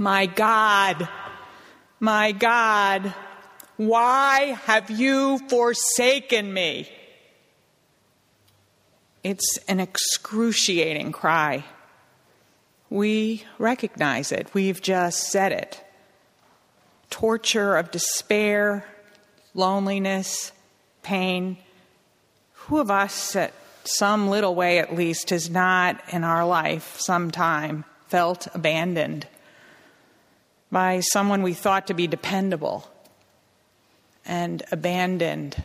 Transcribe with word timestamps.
My 0.00 0.26
God, 0.26 1.08
my 1.98 2.30
God, 2.30 3.12
why 3.76 4.56
have 4.66 4.92
you 4.92 5.40
forsaken 5.48 6.54
me? 6.54 6.88
It's 9.24 9.58
an 9.66 9.80
excruciating 9.80 11.10
cry. 11.10 11.64
We 12.90 13.44
recognize 13.58 14.30
it. 14.30 14.54
We've 14.54 14.80
just 14.80 15.32
said 15.32 15.50
it. 15.50 15.84
Torture 17.10 17.76
of 17.76 17.90
despair, 17.90 18.84
loneliness, 19.52 20.52
pain. 21.02 21.58
Who 22.52 22.78
of 22.78 22.88
us, 22.88 23.34
at 23.34 23.52
some 23.82 24.30
little 24.30 24.54
way 24.54 24.78
at 24.78 24.94
least, 24.94 25.30
has 25.30 25.50
not 25.50 26.00
in 26.12 26.22
our 26.22 26.46
life 26.46 27.00
sometime 27.00 27.84
felt 28.06 28.46
abandoned 28.54 29.26
by 30.70 31.00
someone 31.00 31.42
we 31.42 31.54
thought 31.54 31.86
to 31.86 31.94
be 31.94 32.06
dependable 32.06 32.88
and 34.26 34.62
abandoned 34.70 35.62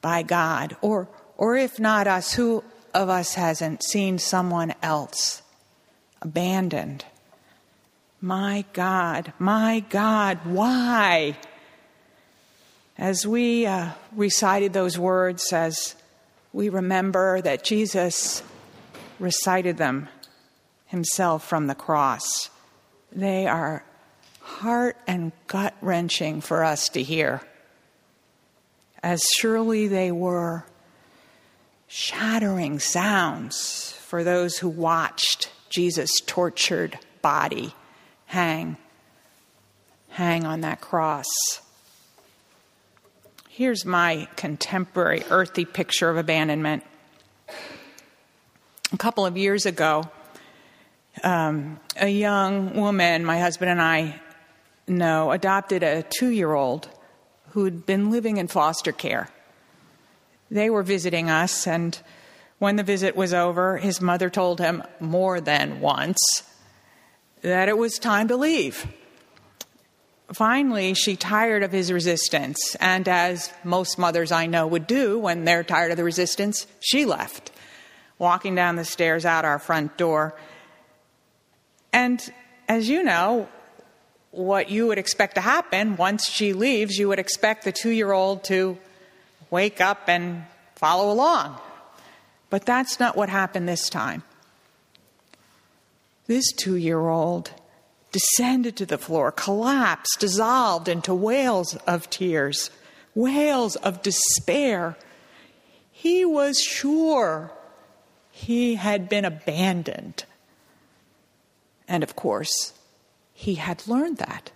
by 0.00 0.22
God? 0.22 0.76
Or, 0.80 1.08
or 1.36 1.56
if 1.56 1.80
not 1.80 2.06
us, 2.06 2.34
who 2.34 2.62
of 2.94 3.08
us 3.08 3.34
hasn't 3.34 3.82
seen 3.82 4.18
someone 4.18 4.74
else 4.82 5.42
abandoned? 6.22 7.04
My 8.20 8.64
God, 8.72 9.32
my 9.38 9.80
God, 9.88 10.40
why? 10.44 11.36
As 12.98 13.26
we 13.26 13.66
uh, 13.66 13.90
recited 14.14 14.72
those 14.72 14.98
words, 14.98 15.52
as 15.52 15.94
we 16.52 16.70
remember 16.70 17.42
that 17.42 17.62
Jesus 17.62 18.42
recited 19.18 19.76
them 19.76 20.08
himself 20.86 21.46
from 21.46 21.66
the 21.66 21.74
cross, 21.74 22.48
they 23.16 23.46
are 23.46 23.82
heart 24.40 24.96
and 25.06 25.32
gut 25.46 25.74
wrenching 25.80 26.40
for 26.40 26.62
us 26.62 26.88
to 26.90 27.02
hear. 27.02 27.40
As 29.02 29.22
surely 29.38 29.88
they 29.88 30.12
were 30.12 30.64
shattering 31.88 32.78
sounds 32.78 33.92
for 33.92 34.22
those 34.22 34.58
who 34.58 34.68
watched 34.68 35.50
Jesus' 35.68 36.20
tortured 36.26 36.98
body 37.22 37.74
hang, 38.26 38.76
hang 40.10 40.44
on 40.44 40.60
that 40.60 40.80
cross. 40.80 41.26
Here's 43.48 43.84
my 43.86 44.28
contemporary 44.36 45.22
earthy 45.30 45.64
picture 45.64 46.10
of 46.10 46.16
abandonment. 46.18 46.84
A 48.92 48.96
couple 48.98 49.24
of 49.24 49.36
years 49.36 49.64
ago, 49.64 50.10
um, 51.22 51.80
a 51.96 52.08
young 52.08 52.74
woman, 52.74 53.24
my 53.24 53.38
husband 53.38 53.70
and 53.70 53.80
I 53.80 54.20
know, 54.86 55.32
adopted 55.32 55.82
a 55.82 56.02
two 56.02 56.28
year 56.28 56.52
old 56.52 56.88
who'd 57.50 57.86
been 57.86 58.10
living 58.10 58.36
in 58.36 58.48
foster 58.48 58.92
care. 58.92 59.28
They 60.50 60.70
were 60.70 60.82
visiting 60.82 61.30
us, 61.30 61.66
and 61.66 61.98
when 62.58 62.76
the 62.76 62.82
visit 62.82 63.16
was 63.16 63.34
over, 63.34 63.78
his 63.78 64.00
mother 64.00 64.30
told 64.30 64.60
him 64.60 64.82
more 65.00 65.40
than 65.40 65.80
once 65.80 66.18
that 67.42 67.68
it 67.68 67.76
was 67.76 67.98
time 67.98 68.28
to 68.28 68.36
leave. 68.36 68.86
Finally, 70.32 70.94
she 70.94 71.14
tired 71.14 71.62
of 71.62 71.70
his 71.70 71.92
resistance, 71.92 72.74
and 72.80 73.08
as 73.08 73.52
most 73.62 73.98
mothers 73.98 74.32
I 74.32 74.46
know 74.46 74.66
would 74.66 74.86
do 74.86 75.18
when 75.18 75.44
they're 75.44 75.62
tired 75.62 75.92
of 75.92 75.96
the 75.96 76.04
resistance, 76.04 76.66
she 76.80 77.04
left, 77.04 77.52
walking 78.18 78.54
down 78.54 78.74
the 78.74 78.84
stairs 78.84 79.24
out 79.24 79.44
our 79.44 79.58
front 79.58 79.96
door. 79.96 80.34
And 81.92 82.20
as 82.68 82.88
you 82.88 83.02
know, 83.02 83.48
what 84.30 84.70
you 84.70 84.86
would 84.86 84.98
expect 84.98 85.34
to 85.36 85.40
happen 85.40 85.96
once 85.96 86.28
she 86.28 86.52
leaves, 86.52 86.98
you 86.98 87.08
would 87.08 87.18
expect 87.18 87.64
the 87.64 87.72
two 87.72 87.90
year 87.90 88.12
old 88.12 88.44
to 88.44 88.78
wake 89.50 89.80
up 89.80 90.08
and 90.08 90.44
follow 90.74 91.10
along. 91.10 91.58
But 92.50 92.66
that's 92.66 93.00
not 93.00 93.16
what 93.16 93.28
happened 93.28 93.68
this 93.68 93.88
time. 93.88 94.22
This 96.26 96.52
two 96.52 96.76
year 96.76 97.08
old 97.08 97.50
descended 98.12 98.76
to 98.76 98.86
the 98.86 98.98
floor, 98.98 99.32
collapsed, 99.32 100.16
dissolved 100.20 100.88
into 100.88 101.14
wails 101.14 101.76
of 101.86 102.08
tears, 102.10 102.70
wails 103.14 103.76
of 103.76 104.02
despair. 104.02 104.96
He 105.92 106.24
was 106.24 106.58
sure 106.60 107.52
he 108.30 108.74
had 108.76 109.08
been 109.08 109.24
abandoned. 109.24 110.24
And 111.88 112.02
of 112.02 112.16
course, 112.16 112.72
he 113.32 113.56
had 113.56 113.86
learned 113.86 114.18
that. 114.18 114.50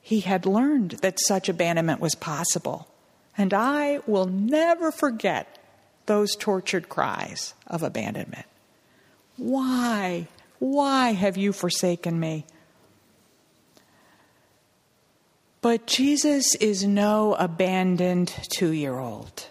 He 0.00 0.20
had 0.20 0.44
learned 0.44 0.92
that 1.02 1.20
such 1.20 1.48
abandonment 1.48 2.00
was 2.00 2.14
possible. 2.14 2.88
And 3.38 3.54
I 3.54 4.00
will 4.06 4.26
never 4.26 4.90
forget 4.90 5.58
those 6.06 6.34
tortured 6.36 6.88
cries 6.88 7.54
of 7.66 7.82
abandonment. 7.82 8.46
Why? 9.36 10.26
Why 10.58 11.12
have 11.12 11.36
you 11.36 11.52
forsaken 11.52 12.18
me? 12.18 12.44
But 15.60 15.86
Jesus 15.86 16.56
is 16.56 16.84
no 16.84 17.34
abandoned 17.34 18.34
two 18.50 18.72
year 18.72 18.98
old. 18.98 19.46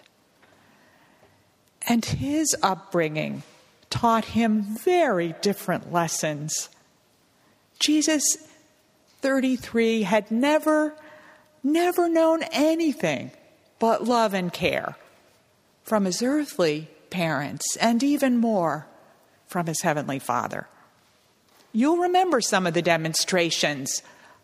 And 1.88 2.04
his 2.04 2.54
upbringing 2.62 3.42
taught 3.88 4.26
him 4.26 4.62
very 4.62 5.34
different 5.40 5.92
lessons 5.92 6.68
Jesus, 7.82 8.36
33, 9.22 10.04
had 10.04 10.30
never, 10.30 10.94
never 11.64 12.08
known 12.08 12.44
anything 12.52 13.32
but 13.80 14.04
love 14.04 14.34
and 14.34 14.52
care 14.52 14.96
from 15.82 16.04
his 16.04 16.22
earthly 16.22 16.88
parents 17.10 17.76
and 17.76 18.02
even 18.02 18.38
more 18.38 18.86
from 19.48 19.66
his 19.66 19.82
heavenly 19.82 20.20
father. 20.20 20.68
You'll 21.72 21.98
remember 21.98 22.40
some 22.40 22.68
of 22.68 22.74
the 22.74 22.82
demonstrations 22.82 24.02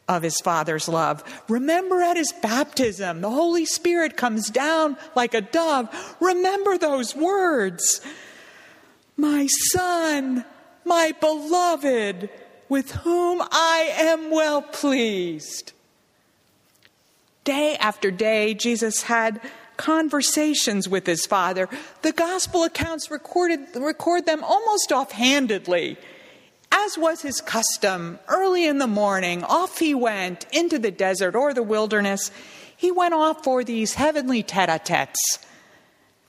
of 0.08 0.22
his 0.22 0.40
father's 0.40 0.88
love. 0.88 1.22
Remember 1.48 2.02
at 2.02 2.16
his 2.16 2.32
baptism, 2.42 3.20
the 3.20 3.30
Holy 3.30 3.66
Spirit 3.66 4.16
comes 4.16 4.50
down 4.50 4.96
like 5.14 5.34
a 5.34 5.40
dove. 5.40 6.16
Remember 6.20 6.76
those 6.76 7.14
words 7.14 8.00
My 9.16 9.46
son, 9.72 10.44
my 10.84 11.12
beloved 11.20 12.30
with 12.68 12.90
whom 12.92 13.42
I 13.50 13.92
am 13.96 14.30
well 14.30 14.62
pleased. 14.62 15.72
Day 17.44 17.76
after 17.76 18.10
day, 18.10 18.54
Jesus 18.54 19.02
had 19.02 19.40
conversations 19.78 20.88
with 20.88 21.06
his 21.06 21.24
Father. 21.24 21.68
The 22.02 22.12
gospel 22.12 22.64
accounts 22.64 23.10
recorded, 23.10 23.60
record 23.74 24.26
them 24.26 24.44
almost 24.44 24.92
offhandedly. 24.92 25.96
As 26.70 26.98
was 26.98 27.22
his 27.22 27.40
custom, 27.40 28.18
early 28.28 28.66
in 28.66 28.78
the 28.78 28.86
morning, 28.86 29.42
off 29.44 29.78
he 29.78 29.94
went 29.94 30.44
into 30.52 30.78
the 30.78 30.90
desert 30.90 31.34
or 31.34 31.54
the 31.54 31.62
wilderness. 31.62 32.30
He 32.76 32.92
went 32.92 33.14
off 33.14 33.42
for 33.42 33.64
these 33.64 33.94
heavenly 33.94 34.42
tete 34.42 34.68
a 34.68 34.78
tetes. 34.78 35.38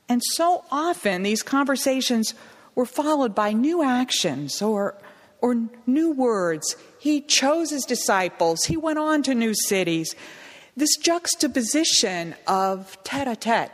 And 0.08 0.22
so 0.24 0.64
often, 0.72 1.24
these 1.24 1.44
conversations 1.44 2.34
were 2.76 2.86
followed 2.86 3.36
by 3.36 3.52
new 3.52 3.84
actions 3.84 4.62
or 4.62 4.96
or 5.42 5.56
new 5.86 6.12
words. 6.12 6.76
He 7.00 7.22
chose 7.22 7.70
his 7.70 7.86
disciples. 7.86 8.66
He 8.66 8.78
went 8.78 9.00
on 9.00 9.24
to 9.24 9.36
new 9.36 9.54
cities. 9.54 10.16
This 10.76 10.96
juxtaposition 10.98 12.36
of 12.48 12.98
tete 13.04 13.28
a 13.28 13.36
tete 13.36 13.72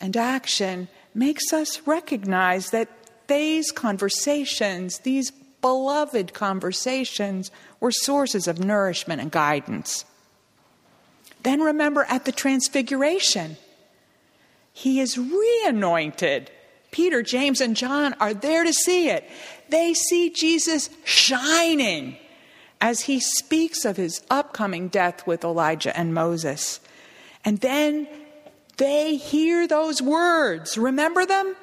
and 0.00 0.16
action 0.16 0.88
makes 1.14 1.52
us 1.52 1.86
recognize 1.86 2.70
that 2.70 2.88
these 3.28 3.70
conversations, 3.70 4.98
these 5.00 5.30
beloved 5.60 6.32
conversations, 6.32 7.50
were 7.80 7.90
sources 7.90 8.48
of 8.48 8.58
nourishment 8.58 9.20
and 9.20 9.30
guidance. 9.30 10.04
Then 11.42 11.60
remember 11.60 12.04
at 12.08 12.24
the 12.24 12.32
Transfiguration, 12.32 13.56
he 14.72 15.00
is 15.00 15.18
re 15.18 15.64
anointed. 15.66 16.50
Peter, 16.90 17.22
James, 17.22 17.60
and 17.60 17.76
John 17.76 18.14
are 18.14 18.32
there 18.32 18.64
to 18.64 18.72
see 18.72 19.10
it 19.10 19.28
they 19.70 19.94
see 19.94 20.30
Jesus 20.30 20.90
shining 21.04 22.16
as 22.80 23.02
he 23.02 23.20
speaks 23.20 23.84
of 23.84 23.96
his 23.96 24.20
upcoming 24.30 24.88
death 24.88 25.26
with 25.26 25.44
Elijah 25.44 25.96
and 25.96 26.14
Moses. 26.14 26.80
And 27.44 27.58
then 27.58 28.06
they 28.76 29.16
hear 29.16 29.66
those 29.66 30.00
words. 30.00 30.78
Remember 30.78 31.26
them? 31.26 31.56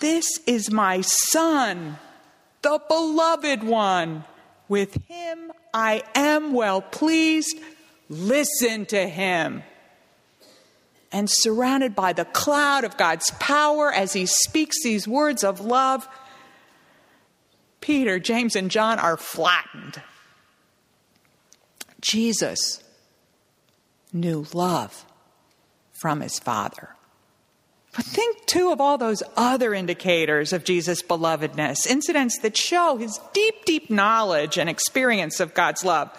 This 0.00 0.40
is 0.46 0.70
my 0.70 1.00
son, 1.02 1.98
the 2.62 2.80
beloved 2.88 3.62
one. 3.64 4.24
With 4.68 5.02
him 5.06 5.52
I 5.72 6.02
am 6.14 6.52
well 6.52 6.80
pleased. 6.80 7.58
Listen 8.08 8.86
to 8.86 9.08
him. 9.08 9.62
And 11.10 11.28
surrounded 11.28 11.94
by 11.94 12.12
the 12.12 12.26
cloud 12.26 12.84
of 12.84 12.96
God's 12.96 13.30
power 13.38 13.92
as 13.92 14.12
he 14.12 14.26
speaks 14.26 14.76
these 14.82 15.08
words 15.08 15.42
of 15.42 15.60
love, 15.60 16.06
Peter, 17.80 18.18
James, 18.18 18.56
and 18.56 18.70
John 18.70 18.98
are 18.98 19.16
flattened. 19.16 20.02
Jesus 22.00 22.82
knew 24.12 24.46
love 24.52 25.04
from 26.00 26.20
his 26.20 26.38
Father. 26.38 26.90
But 27.94 28.04
think 28.04 28.46
too 28.46 28.70
of 28.70 28.80
all 28.80 28.98
those 28.98 29.22
other 29.36 29.74
indicators 29.74 30.52
of 30.52 30.64
Jesus' 30.64 31.02
belovedness, 31.02 31.86
incidents 31.86 32.38
that 32.40 32.56
show 32.56 32.96
his 32.96 33.18
deep, 33.32 33.64
deep 33.64 33.90
knowledge 33.90 34.58
and 34.58 34.70
experience 34.70 35.40
of 35.40 35.54
God's 35.54 35.84
love. 35.84 36.10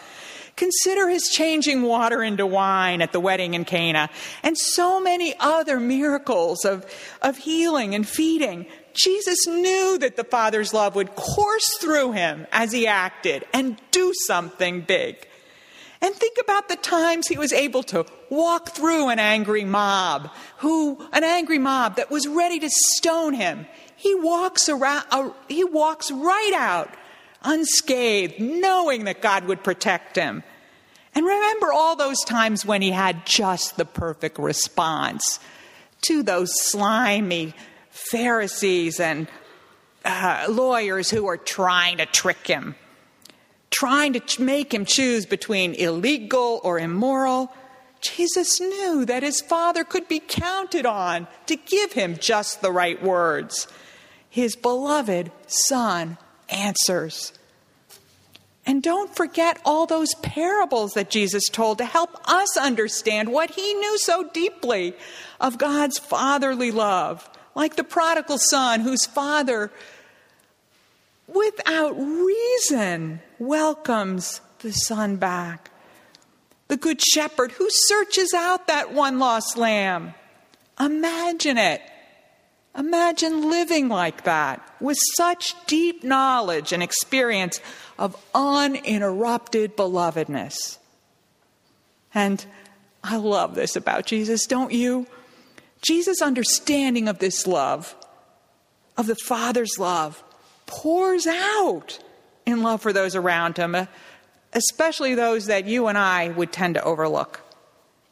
Consider 0.58 1.08
his 1.08 1.30
changing 1.30 1.84
water 1.84 2.22
into 2.22 2.46
wine 2.46 3.02
at 3.02 3.14
the 3.14 3.20
wedding 3.22 3.54
in 3.54 3.64
Cana, 3.64 4.10
and 4.44 4.58
so 4.58 5.00
many 5.00 5.34
other 5.40 5.80
miracles 5.80 6.66
of, 6.66 6.86
of 7.22 7.38
healing 7.38 7.96
and 7.96 8.06
feeding. 8.06 8.66
Jesus 9.00 9.48
knew 9.48 9.98
that 10.00 10.18
the 10.18 10.24
Father's 10.24 10.74
love 10.74 10.96
would 10.96 11.16
course 11.16 11.78
through 11.80 12.12
him 12.12 12.48
as 12.52 12.72
he 12.72 12.86
acted 12.86 13.46
and 13.54 13.80
do 13.92 14.12
something 14.28 14.82
big. 14.82 15.26
And 16.02 16.14
think 16.16 16.38
about 16.42 16.70
the 16.70 16.76
times 16.76 17.28
he 17.28 17.38
was 17.38 17.54
able 17.54 17.84
to 17.84 18.06
walk 18.30 18.70
through 18.70 19.10
an 19.10 19.20
angry 19.20 19.66
mob, 19.66 20.30
who 20.58 20.98
an 21.14 21.24
angry 21.24 21.60
mob 21.60 21.96
that 21.96 22.12
was 22.12 22.28
ready 22.28 22.60
to 22.60 22.70
stone 22.70 23.34
him. 23.34 23.68
He 23.96 24.16
walks 24.16 24.70
around 24.70 25.04
uh, 25.12 25.32
he 25.48 25.64
walks 25.64 26.10
right 26.12 26.54
out 26.56 26.94
unscathed, 27.44 28.40
knowing 28.40 29.06
that 29.06 29.22
God 29.22 29.46
would 29.46 29.64
protect 29.64 30.16
him. 30.16 30.44
And 31.16 31.26
remember 31.26 31.72
all 31.74 31.96
those 31.96 32.22
times 32.26 32.66
when 32.66 32.82
he 32.82 32.92
had 32.92 33.26
just 33.26 33.78
the 33.78 33.86
perfect 33.86 34.38
response 34.40 35.40
to 36.02 36.24
those 36.24 36.52
slimy 36.70 37.54
Pharisees 38.12 39.00
and 39.00 39.28
uh, 40.06 40.48
lawyers 40.50 41.10
who 41.10 41.28
are 41.28 41.38
trying 41.38 41.98
to 41.98 42.06
trick 42.06 42.48
him 42.48 42.76
trying 43.70 44.14
to 44.14 44.42
make 44.42 44.74
him 44.74 44.86
choose 44.86 45.26
between 45.26 45.74
illegal 45.74 46.60
or 46.64 46.80
immoral, 46.80 47.54
Jesus 48.02 48.60
knew 48.60 49.06
that 49.06 49.24
his 49.24 49.42
father 49.42 49.84
could 49.84 50.08
be 50.08 50.20
counted 50.20 50.86
on 50.86 51.28
to 51.46 51.56
give 51.56 51.94
him 51.94 52.18
just 52.18 52.62
the 52.62 52.72
right 52.72 53.02
words. 53.02 53.68
His 54.30 54.56
beloved 54.56 55.32
son 55.48 56.18
answers. 56.50 57.34
And 58.66 58.84
don't 58.84 59.16
forget 59.16 59.60
all 59.66 59.86
those 59.86 60.14
parables 60.22 60.94
that 60.94 61.10
Jesus 61.10 61.48
told 61.50 61.80
to 61.80 61.86
help 61.86 62.12
us 62.30 62.56
understand 62.58 63.32
what 63.32 63.52
he 63.52 63.74
knew 63.74 63.98
so 63.98 64.30
deeply 64.30 64.94
of 65.40 65.58
God's 65.58 65.98
fatherly 65.98 66.70
love, 66.70 67.28
like 67.60 67.76
the 67.76 67.84
prodigal 67.84 68.38
son 68.38 68.80
whose 68.80 69.06
father 69.06 69.70
without 71.28 71.92
reason, 72.00 73.20
welcomes 73.38 74.40
the 74.60 74.72
son 74.72 75.18
back. 75.18 75.70
The 76.70 76.78
good 76.78 77.02
shepherd 77.02 77.52
who 77.52 77.68
searches 77.70 78.34
out 78.34 78.68
that 78.68 78.94
one 78.94 79.20
lost 79.20 79.58
lamb. 79.58 80.14
Imagine 80.80 81.58
it. 81.58 81.82
Imagine 82.78 83.50
living 83.50 83.90
like 83.90 84.24
that 84.24 84.66
with 84.80 84.98
such 85.18 85.54
deep 85.66 86.02
knowledge 86.02 86.72
and 86.72 86.82
experience 86.82 87.60
of 87.98 88.16
uninterrupted 88.34 89.76
belovedness. 89.76 90.78
And 92.14 92.46
I 93.04 93.18
love 93.18 93.54
this 93.54 93.76
about 93.76 94.06
Jesus, 94.06 94.48
don't 94.48 94.72
you? 94.72 95.08
Jesus' 95.82 96.22
understanding 96.22 97.08
of 97.08 97.20
this 97.20 97.48
love, 97.48 97.96
of 98.98 99.08
the 99.08 99.16
Father's 99.16 99.78
love, 99.80 100.24
pours 100.66 101.26
out 101.26 102.00
in 102.46 102.62
love 102.64 102.82
for 102.82 102.94
those 102.94 103.16
around 103.16 103.58
him, 103.58 103.88
especially 104.54 105.16
those 105.16 105.46
that 105.46 105.66
you 105.66 105.88
and 105.88 105.98
I 105.98 106.30
would 106.30 106.52
tend 106.52 106.76
to 106.76 106.84
overlook. 106.84 107.42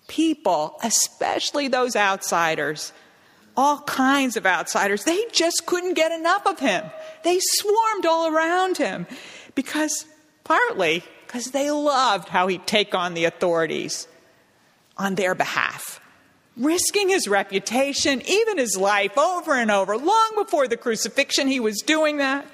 People, 0.08 0.78
especially 0.84 1.68
those 1.68 1.96
outsiders, 1.96 2.94
all 3.58 3.82
kinds 3.82 4.38
of 4.38 4.46
outsiders, 4.46 5.04
they 5.04 5.26
just 5.34 5.66
couldn't 5.66 5.96
get 5.96 6.12
enough 6.12 6.46
of 6.46 6.60
him. 6.60 6.86
They 7.24 7.40
swarmed 7.42 8.06
all 8.06 8.34
around 8.34 8.78
him 8.78 9.08
because, 9.56 10.06
partly, 10.44 11.04
because 11.26 11.52
they 11.52 11.72
loved 11.72 12.30
how 12.30 12.48
he'd 12.48 12.66
take 12.66 12.96
on 12.96 13.14
the 13.14 13.26
authorities 13.26 14.08
on 14.98 15.16
their 15.16 15.36
behalf 15.36 16.00
risking 16.58 17.10
his 17.10 17.28
reputation, 17.28 18.22
even 18.28 18.58
his 18.58 18.76
life, 18.76 19.18
over 19.18 19.54
and 19.54 19.72
over. 19.72 19.98
Long 19.98 20.32
before 20.36 20.68
the 20.68 20.78
crucifixion, 20.78 21.48
he 21.48 21.60
was 21.60 21.82
doing 21.82 22.18
that. 22.18 22.46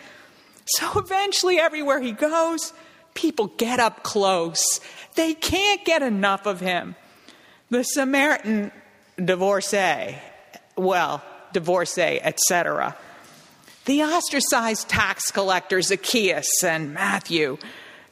So 0.66 1.00
eventually, 1.00 1.60
everywhere 1.60 2.00
he 2.00 2.12
goes, 2.12 2.74
people 3.14 3.48
get 3.58 3.80
up 3.80 4.04
close. 4.04 4.80
They 5.16 5.34
can't 5.34 5.84
get 5.86 6.02
enough 6.02 6.46
of 6.46 6.60
him. 6.60 6.96
The 7.70 7.84
Samaritan 7.84 8.72
divorcee, 9.24 10.18
well, 10.76 11.24
divorcee, 11.54 12.20
etc. 12.22 12.96
The 13.86 14.04
ostracized 14.04 14.90
tax 14.90 15.32
collector 15.32 15.82
Zacchaeus 15.82 16.64
and 16.64 16.94
Matthew 16.94 17.58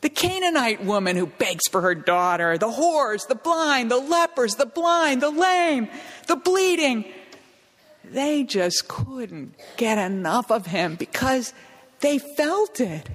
the 0.01 0.09
Canaanite 0.09 0.83
woman 0.83 1.15
who 1.15 1.27
begs 1.27 1.67
for 1.67 1.81
her 1.81 1.95
daughter, 1.95 2.57
the 2.57 2.69
whores, 2.69 3.27
the 3.27 3.35
blind, 3.35 3.91
the 3.91 3.97
lepers, 3.97 4.55
the 4.55 4.65
blind, 4.65 5.21
the 5.21 5.29
lame, 5.29 5.87
the 6.27 6.35
bleeding. 6.35 7.05
They 8.03 8.43
just 8.43 8.87
couldn't 8.87 9.55
get 9.77 9.97
enough 9.97 10.51
of 10.51 10.65
him 10.65 10.95
because 10.95 11.53
they 11.99 12.17
felt 12.17 12.79
it. 12.79 13.09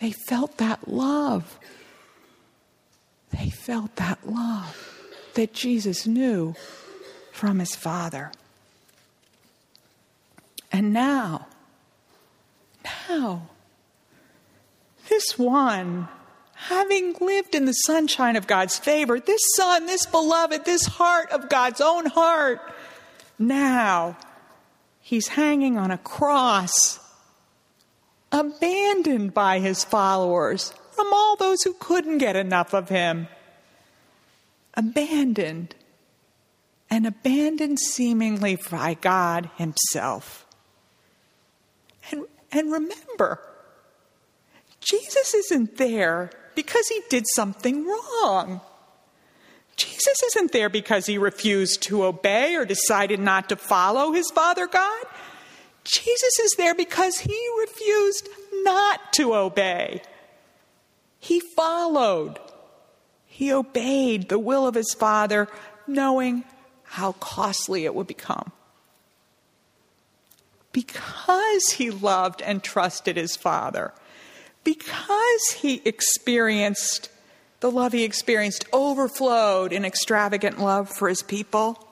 They 0.00 0.12
felt 0.12 0.58
that 0.58 0.88
love. 0.88 1.58
They 3.30 3.50
felt 3.50 3.96
that 3.96 4.26
love 4.26 4.96
that 5.34 5.52
Jesus 5.52 6.06
knew 6.06 6.54
from 7.32 7.58
his 7.58 7.74
Father. 7.74 8.30
And 10.72 10.92
now, 10.92 11.46
now, 13.08 13.48
this 15.08 15.38
one, 15.38 16.08
having 16.54 17.14
lived 17.20 17.54
in 17.54 17.64
the 17.64 17.72
sunshine 17.72 18.36
of 18.36 18.46
God's 18.46 18.78
favor, 18.78 19.20
this 19.20 19.42
son, 19.56 19.86
this 19.86 20.06
beloved, 20.06 20.64
this 20.64 20.86
heart 20.86 21.30
of 21.30 21.48
God's 21.48 21.80
own 21.80 22.06
heart, 22.06 22.60
now 23.38 24.16
he's 25.00 25.28
hanging 25.28 25.78
on 25.78 25.90
a 25.90 25.98
cross, 25.98 26.98
abandoned 28.32 29.34
by 29.34 29.58
his 29.58 29.84
followers 29.84 30.72
from 30.92 31.12
all 31.12 31.36
those 31.36 31.62
who 31.62 31.74
couldn't 31.74 32.18
get 32.18 32.36
enough 32.36 32.72
of 32.72 32.88
him. 32.88 33.28
Abandoned, 34.74 35.74
and 36.90 37.06
abandoned 37.06 37.78
seemingly 37.78 38.56
by 38.70 38.94
God 38.94 39.50
Himself. 39.56 40.46
And, 42.10 42.24
and 42.52 42.72
remember, 42.72 43.40
Jesus 44.86 45.34
isn't 45.34 45.78
there 45.78 46.30
because 46.54 46.86
he 46.88 47.00
did 47.10 47.24
something 47.34 47.84
wrong. 47.86 48.60
Jesus 49.76 50.22
isn't 50.28 50.52
there 50.52 50.68
because 50.68 51.06
he 51.06 51.18
refused 51.18 51.82
to 51.82 52.04
obey 52.04 52.54
or 52.54 52.64
decided 52.64 53.20
not 53.20 53.48
to 53.48 53.56
follow 53.56 54.12
his 54.12 54.30
Father 54.30 54.66
God. 54.66 55.04
Jesus 55.84 56.38
is 56.38 56.54
there 56.56 56.74
because 56.74 57.18
he 57.18 57.48
refused 57.60 58.28
not 58.62 59.12
to 59.14 59.34
obey. 59.34 60.02
He 61.18 61.40
followed. 61.40 62.38
He 63.26 63.52
obeyed 63.52 64.28
the 64.28 64.38
will 64.38 64.66
of 64.66 64.74
his 64.74 64.94
Father, 64.94 65.48
knowing 65.86 66.44
how 66.84 67.12
costly 67.12 67.84
it 67.84 67.94
would 67.94 68.06
become. 68.06 68.52
Because 70.72 71.72
he 71.72 71.90
loved 71.90 72.40
and 72.40 72.62
trusted 72.62 73.16
his 73.16 73.36
Father 73.36 73.92
because 74.66 75.58
he 75.58 75.80
experienced 75.84 77.08
the 77.60 77.70
love 77.70 77.92
he 77.92 78.02
experienced 78.02 78.64
overflowed 78.72 79.72
in 79.72 79.84
extravagant 79.84 80.58
love 80.58 80.90
for 80.90 81.08
his 81.08 81.22
people. 81.22 81.88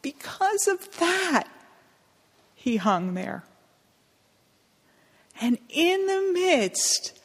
Because 0.00 0.66
of 0.66 0.96
that, 0.96 1.44
he 2.54 2.78
hung 2.78 3.12
there. 3.12 3.44
And 5.42 5.58
in 5.68 6.06
the 6.06 6.30
midst 6.32 7.20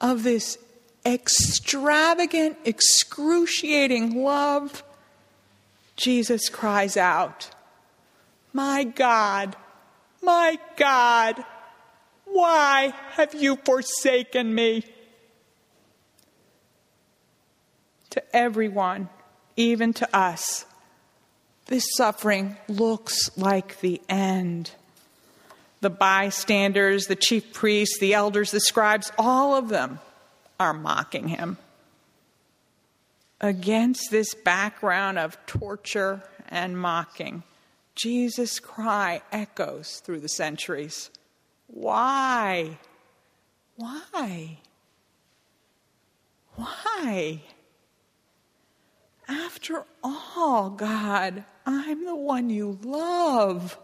of 0.00 0.24
this 0.24 0.58
extravagant, 1.06 2.58
excruciating 2.64 4.20
love, 4.20 4.82
Jesus 5.94 6.48
cries 6.48 6.96
out, 6.96 7.50
My 8.52 8.82
God, 8.82 9.54
my 10.20 10.58
God, 10.76 11.44
why 12.34 12.92
have 13.12 13.32
you 13.32 13.56
forsaken 13.64 14.52
me? 14.52 14.84
To 18.10 18.36
everyone, 18.36 19.08
even 19.56 19.92
to 19.94 20.16
us, 20.16 20.66
this 21.66 21.86
suffering 21.96 22.56
looks 22.68 23.36
like 23.38 23.80
the 23.80 24.02
end. 24.08 24.72
The 25.80 25.90
bystanders, 25.90 27.06
the 27.06 27.16
chief 27.16 27.52
priests, 27.52 27.98
the 27.98 28.14
elders, 28.14 28.50
the 28.50 28.60
scribes, 28.60 29.12
all 29.16 29.54
of 29.54 29.68
them 29.68 30.00
are 30.58 30.74
mocking 30.74 31.28
him. 31.28 31.56
Against 33.40 34.10
this 34.10 34.34
background 34.34 35.18
of 35.18 35.38
torture 35.46 36.22
and 36.48 36.78
mocking, 36.78 37.44
Jesus' 37.94 38.58
cry 38.58 39.22
echoes 39.30 40.00
through 40.00 40.20
the 40.20 40.28
centuries. 40.28 41.10
Why? 41.74 42.78
Why? 43.74 44.58
Why? 46.54 47.42
After 49.26 49.84
all, 50.02 50.70
God, 50.70 51.44
I'm 51.66 52.04
the 52.04 52.14
one 52.14 52.48
you 52.48 52.78
love. 52.84 53.76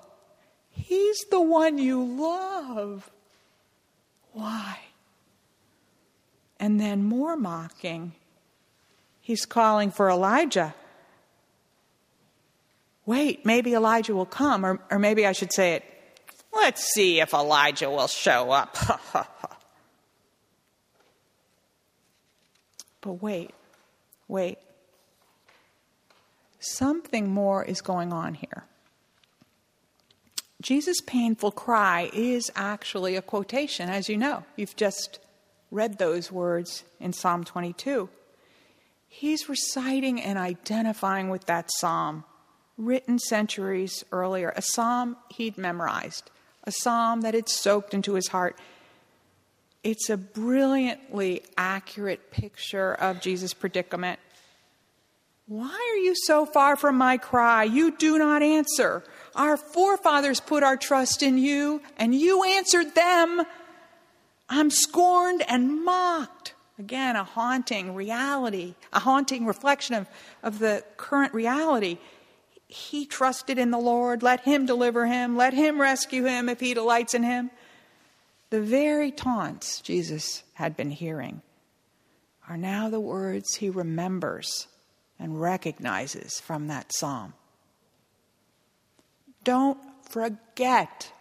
He's 0.70 1.18
the 1.32 1.40
one 1.40 1.78
you 1.78 2.00
love. 2.04 3.10
Why? 4.32 4.78
And 6.60 6.78
then 6.78 7.02
more 7.02 7.36
mocking. 7.36 8.12
He's 9.20 9.44
calling 9.44 9.90
for 9.90 10.08
Elijah. 10.08 10.74
Wait, 13.04 13.44
maybe 13.44 13.74
Elijah 13.74 14.14
will 14.14 14.26
come, 14.26 14.64
or, 14.64 14.80
or 14.92 15.00
maybe 15.00 15.26
I 15.26 15.32
should 15.32 15.52
say 15.52 15.74
it. 15.74 15.84
Let's 16.52 16.92
see 16.92 17.20
if 17.20 17.32
Elijah 17.32 17.90
will 17.90 18.08
show 18.08 18.50
up. 18.50 18.76
but 23.00 23.12
wait, 23.22 23.52
wait. 24.28 24.58
Something 26.58 27.30
more 27.30 27.64
is 27.64 27.80
going 27.80 28.12
on 28.12 28.34
here. 28.34 28.64
Jesus' 30.60 31.00
painful 31.00 31.52
cry 31.52 32.10
is 32.12 32.50
actually 32.54 33.16
a 33.16 33.22
quotation, 33.22 33.88
as 33.88 34.08
you 34.08 34.18
know. 34.18 34.44
You've 34.56 34.76
just 34.76 35.18
read 35.70 35.98
those 35.98 36.30
words 36.30 36.84
in 36.98 37.12
Psalm 37.12 37.44
22. 37.44 38.10
He's 39.08 39.48
reciting 39.48 40.20
and 40.20 40.38
identifying 40.38 41.30
with 41.30 41.46
that 41.46 41.70
psalm, 41.78 42.24
written 42.76 43.18
centuries 43.18 44.04
earlier, 44.12 44.52
a 44.54 44.62
psalm 44.62 45.16
he'd 45.30 45.56
memorized, 45.56 46.30
a 46.64 46.72
psalm 46.72 47.22
that 47.22 47.34
had 47.34 47.48
soaked 47.48 47.94
into 47.94 48.14
his 48.14 48.28
heart. 48.28 48.56
It's 49.82 50.10
a 50.10 50.16
brilliantly 50.16 51.42
accurate 51.56 52.30
picture 52.30 52.94
of 52.94 53.20
Jesus' 53.20 53.54
predicament. 53.54 54.20
Why 55.46 55.92
are 55.92 55.98
you 55.98 56.14
so 56.14 56.46
far 56.46 56.76
from 56.76 56.96
my 56.96 57.16
cry? 57.16 57.64
You 57.64 57.96
do 57.96 58.18
not 58.18 58.42
answer. 58.42 59.02
Our 59.34 59.56
forefathers 59.56 60.38
put 60.38 60.62
our 60.62 60.76
trust 60.76 61.22
in 61.22 61.38
you, 61.38 61.82
and 61.96 62.14
you 62.14 62.44
answered 62.44 62.94
them. 62.94 63.42
I'm 64.48 64.70
scorned 64.70 65.42
and 65.48 65.84
mocked. 65.84 66.54
Again, 66.78 67.16
a 67.16 67.24
haunting 67.24 67.94
reality, 67.94 68.74
a 68.92 69.00
haunting 69.00 69.44
reflection 69.44 69.96
of, 69.96 70.08
of 70.42 70.58
the 70.60 70.84
current 70.96 71.34
reality. 71.34 71.98
He 72.70 73.04
trusted 73.04 73.58
in 73.58 73.72
the 73.72 73.78
Lord. 73.78 74.22
Let 74.22 74.42
him 74.42 74.64
deliver 74.64 75.06
him. 75.06 75.36
Let 75.36 75.52
him 75.52 75.80
rescue 75.80 76.24
him 76.24 76.48
if 76.48 76.60
he 76.60 76.72
delights 76.72 77.14
in 77.14 77.24
him. 77.24 77.50
The 78.50 78.60
very 78.60 79.10
taunts 79.10 79.80
Jesus 79.80 80.44
had 80.54 80.76
been 80.76 80.90
hearing 80.90 81.42
are 82.48 82.56
now 82.56 82.88
the 82.88 83.00
words 83.00 83.56
he 83.56 83.70
remembers 83.70 84.68
and 85.18 85.40
recognizes 85.40 86.38
from 86.40 86.68
that 86.68 86.92
psalm. 86.94 87.34
Don't 89.42 89.78
forget 90.08 91.12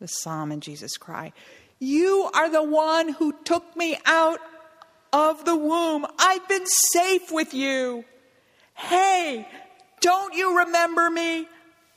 the 0.00 0.08
psalm 0.08 0.50
and 0.50 0.62
Jesus 0.62 0.96
cry. 0.96 1.32
You 1.78 2.28
are 2.34 2.50
the 2.50 2.62
one 2.62 3.08
who 3.10 3.34
took 3.44 3.76
me 3.76 3.98
out 4.04 4.40
of 5.12 5.44
the 5.44 5.56
womb. 5.56 6.06
I've 6.18 6.48
been 6.48 6.66
safe 6.66 7.30
with 7.30 7.54
you. 7.54 8.04
Hey, 8.74 9.46
don't 10.02 10.34
you 10.34 10.58
remember 10.58 11.08
me? 11.08 11.48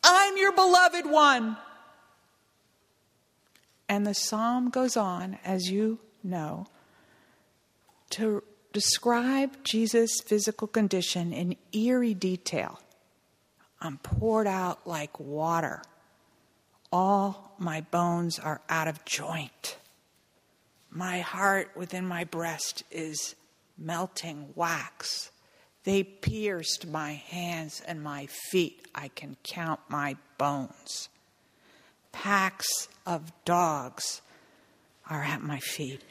I'm 0.03 0.37
your 0.37 0.53
beloved 0.53 1.05
one. 1.05 1.57
And 3.89 4.07
the 4.07 4.13
psalm 4.13 4.69
goes 4.69 4.95
on, 4.95 5.37
as 5.43 5.69
you 5.69 5.99
know, 6.23 6.67
to 8.11 8.43
describe 8.71 9.63
Jesus' 9.63 10.21
physical 10.21 10.67
condition 10.67 11.33
in 11.33 11.55
eerie 11.73 12.13
detail. 12.13 12.79
I'm 13.81 13.97
poured 13.97 14.47
out 14.47 14.87
like 14.87 15.19
water. 15.19 15.81
All 16.91 17.55
my 17.57 17.81
bones 17.81 18.39
are 18.39 18.61
out 18.69 18.87
of 18.87 19.03
joint. 19.05 19.77
My 20.89 21.19
heart 21.19 21.71
within 21.75 22.07
my 22.07 22.23
breast 22.23 22.83
is 22.89 23.35
melting 23.77 24.53
wax. 24.55 25.31
They 25.85 26.03
pierced 26.03 26.87
my 26.87 27.13
hands 27.13 27.81
and 27.87 28.03
my 28.03 28.25
feet. 28.25 28.87
I 28.93 29.07
can 29.07 29.37
count 29.43 29.79
my 29.87 30.17
bones. 30.37 31.09
Packs 32.11 32.89
of 33.05 33.31
dogs 33.45 34.21
are 35.09 35.23
at 35.23 35.41
my 35.41 35.59
feet 35.59 36.01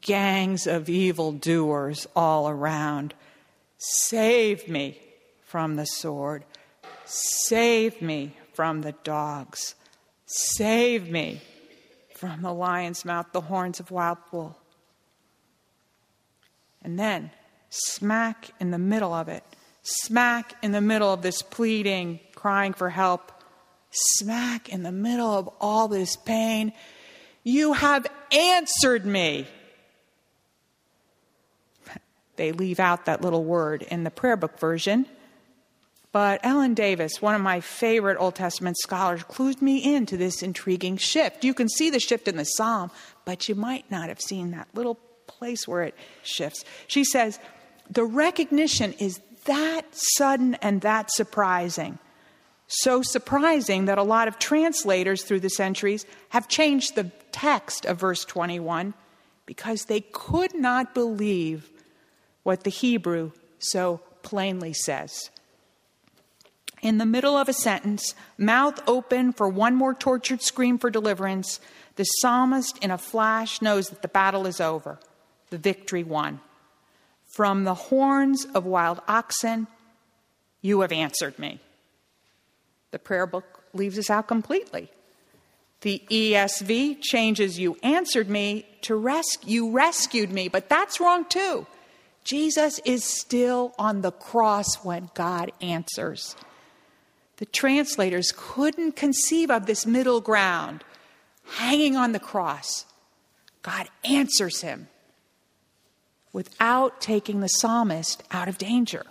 gangs 0.00 0.66
of 0.66 0.88
evildoers 0.88 2.06
all 2.16 2.48
around. 2.48 3.14
Save 3.78 4.68
me 4.68 4.98
from 5.42 5.76
the 5.76 5.84
sword. 5.84 6.44
Save 7.04 8.00
me 8.00 8.36
from 8.54 8.80
the 8.82 8.92
dogs. 9.04 9.74
Save 10.26 11.10
me 11.10 11.42
from 12.14 12.42
the 12.42 12.54
lion's 12.54 13.04
mouth, 13.04 13.26
the 13.32 13.40
horns 13.42 13.80
of 13.80 13.90
wild 13.90 14.18
bull. 14.30 14.56
And 16.80 16.98
then, 16.98 17.30
smack 17.72 18.50
in 18.60 18.70
the 18.70 18.78
middle 18.78 19.14
of 19.14 19.28
it, 19.28 19.42
smack 19.82 20.54
in 20.62 20.72
the 20.72 20.80
middle 20.80 21.12
of 21.12 21.22
this 21.22 21.42
pleading, 21.42 22.20
crying 22.34 22.74
for 22.74 22.90
help, 22.90 23.32
smack 23.90 24.68
in 24.68 24.82
the 24.82 24.92
middle 24.92 25.30
of 25.30 25.48
all 25.60 25.88
this 25.88 26.16
pain, 26.16 26.72
you 27.42 27.72
have 27.72 28.06
answered 28.30 29.06
me. 29.06 29.46
They 32.36 32.52
leave 32.52 32.80
out 32.80 33.04
that 33.04 33.20
little 33.20 33.44
word 33.44 33.82
in 33.82 34.04
the 34.04 34.10
prayer 34.10 34.36
book 34.36 34.58
version. 34.58 35.06
But 36.12 36.40
Ellen 36.42 36.74
Davis, 36.74 37.20
one 37.20 37.34
of 37.34 37.40
my 37.40 37.60
favorite 37.60 38.16
Old 38.18 38.34
Testament 38.34 38.78
scholars, 38.78 39.22
clued 39.24 39.60
me 39.60 39.94
into 39.94 40.16
this 40.16 40.42
intriguing 40.42 40.96
shift. 40.96 41.44
You 41.44 41.52
can 41.52 41.68
see 41.68 41.90
the 41.90 42.00
shift 42.00 42.28
in 42.28 42.36
the 42.36 42.44
psalm, 42.44 42.90
but 43.24 43.48
you 43.48 43.54
might 43.54 43.90
not 43.90 44.08
have 44.08 44.20
seen 44.20 44.50
that 44.52 44.68
little 44.74 44.98
place 45.26 45.68
where 45.68 45.82
it 45.82 45.94
shifts. 46.22 46.64
She 46.86 47.04
says, 47.04 47.38
The 47.92 48.04
recognition 48.04 48.94
is 48.94 49.20
that 49.44 49.82
sudden 49.92 50.54
and 50.56 50.80
that 50.80 51.10
surprising. 51.10 51.98
So 52.66 53.02
surprising 53.02 53.84
that 53.84 53.98
a 53.98 54.02
lot 54.02 54.28
of 54.28 54.38
translators 54.38 55.24
through 55.24 55.40
the 55.40 55.50
centuries 55.50 56.06
have 56.30 56.48
changed 56.48 56.94
the 56.94 57.10
text 57.32 57.84
of 57.84 58.00
verse 58.00 58.24
21 58.24 58.94
because 59.44 59.84
they 59.84 60.00
could 60.00 60.54
not 60.54 60.94
believe 60.94 61.68
what 62.44 62.64
the 62.64 62.70
Hebrew 62.70 63.32
so 63.58 64.00
plainly 64.22 64.72
says. 64.72 65.30
In 66.80 66.96
the 66.96 67.04
middle 67.04 67.36
of 67.36 67.50
a 67.50 67.52
sentence, 67.52 68.14
mouth 68.38 68.80
open 68.88 69.34
for 69.34 69.50
one 69.50 69.74
more 69.74 69.92
tortured 69.92 70.40
scream 70.40 70.78
for 70.78 70.88
deliverance, 70.88 71.60
the 71.96 72.04
psalmist 72.04 72.78
in 72.78 72.90
a 72.90 72.96
flash 72.96 73.60
knows 73.60 73.88
that 73.88 74.00
the 74.00 74.08
battle 74.08 74.46
is 74.46 74.62
over, 74.62 74.98
the 75.50 75.58
victory 75.58 76.02
won. 76.02 76.40
From 77.32 77.64
the 77.64 77.74
horns 77.74 78.46
of 78.54 78.66
wild 78.66 79.00
oxen, 79.08 79.66
you 80.60 80.82
have 80.82 80.92
answered 80.92 81.38
me. 81.38 81.60
The 82.90 82.98
prayer 82.98 83.26
book 83.26 83.64
leaves 83.72 83.98
us 83.98 84.10
out 84.10 84.28
completely. 84.28 84.90
The 85.80 86.02
ESV 86.10 87.00
changes 87.00 87.58
you 87.58 87.78
answered 87.82 88.28
me 88.28 88.66
to 88.82 88.94
rescue 88.94 89.50
you 89.50 89.70
rescued 89.72 90.30
me, 90.30 90.48
but 90.48 90.68
that's 90.68 91.00
wrong 91.00 91.24
too. 91.24 91.66
Jesus 92.22 92.78
is 92.84 93.02
still 93.02 93.74
on 93.78 94.02
the 94.02 94.12
cross 94.12 94.84
when 94.84 95.10
God 95.14 95.52
answers. 95.62 96.36
The 97.38 97.46
translators 97.46 98.32
couldn't 98.36 98.94
conceive 98.94 99.50
of 99.50 99.64
this 99.64 99.86
middle 99.86 100.20
ground, 100.20 100.84
hanging 101.54 101.96
on 101.96 102.12
the 102.12 102.20
cross. 102.20 102.84
God 103.62 103.88
answers 104.04 104.60
him 104.60 104.88
without 106.32 107.00
taking 107.00 107.40
the 107.40 107.48
psalmist 107.48 108.22
out 108.30 108.48
of 108.48 108.58
danger. 108.58 109.04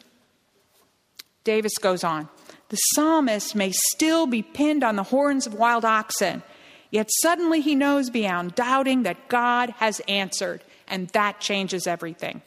Davis 1.44 1.78
goes 1.80 2.04
on 2.04 2.30
The 2.70 2.78
psalmist 2.94 3.56
may 3.56 3.72
still 3.72 4.28
be 4.28 4.42
pinned 4.42 4.84
on 4.84 4.96
the 4.96 5.04
horns 5.04 5.48
of 5.48 5.54
wild 5.54 5.86
oxen, 5.86 6.44
yet 6.90 7.10
suddenly 7.22 7.62
he 7.62 7.76
knows 7.76 8.10
beyond 8.10 8.56
doubting 8.56 9.04
that 9.04 9.28
God 9.28 9.72
has 9.78 10.02
answered, 10.08 10.64
and 10.88 11.08
that 11.10 11.40
changes 11.40 11.88
everything. 11.88 12.42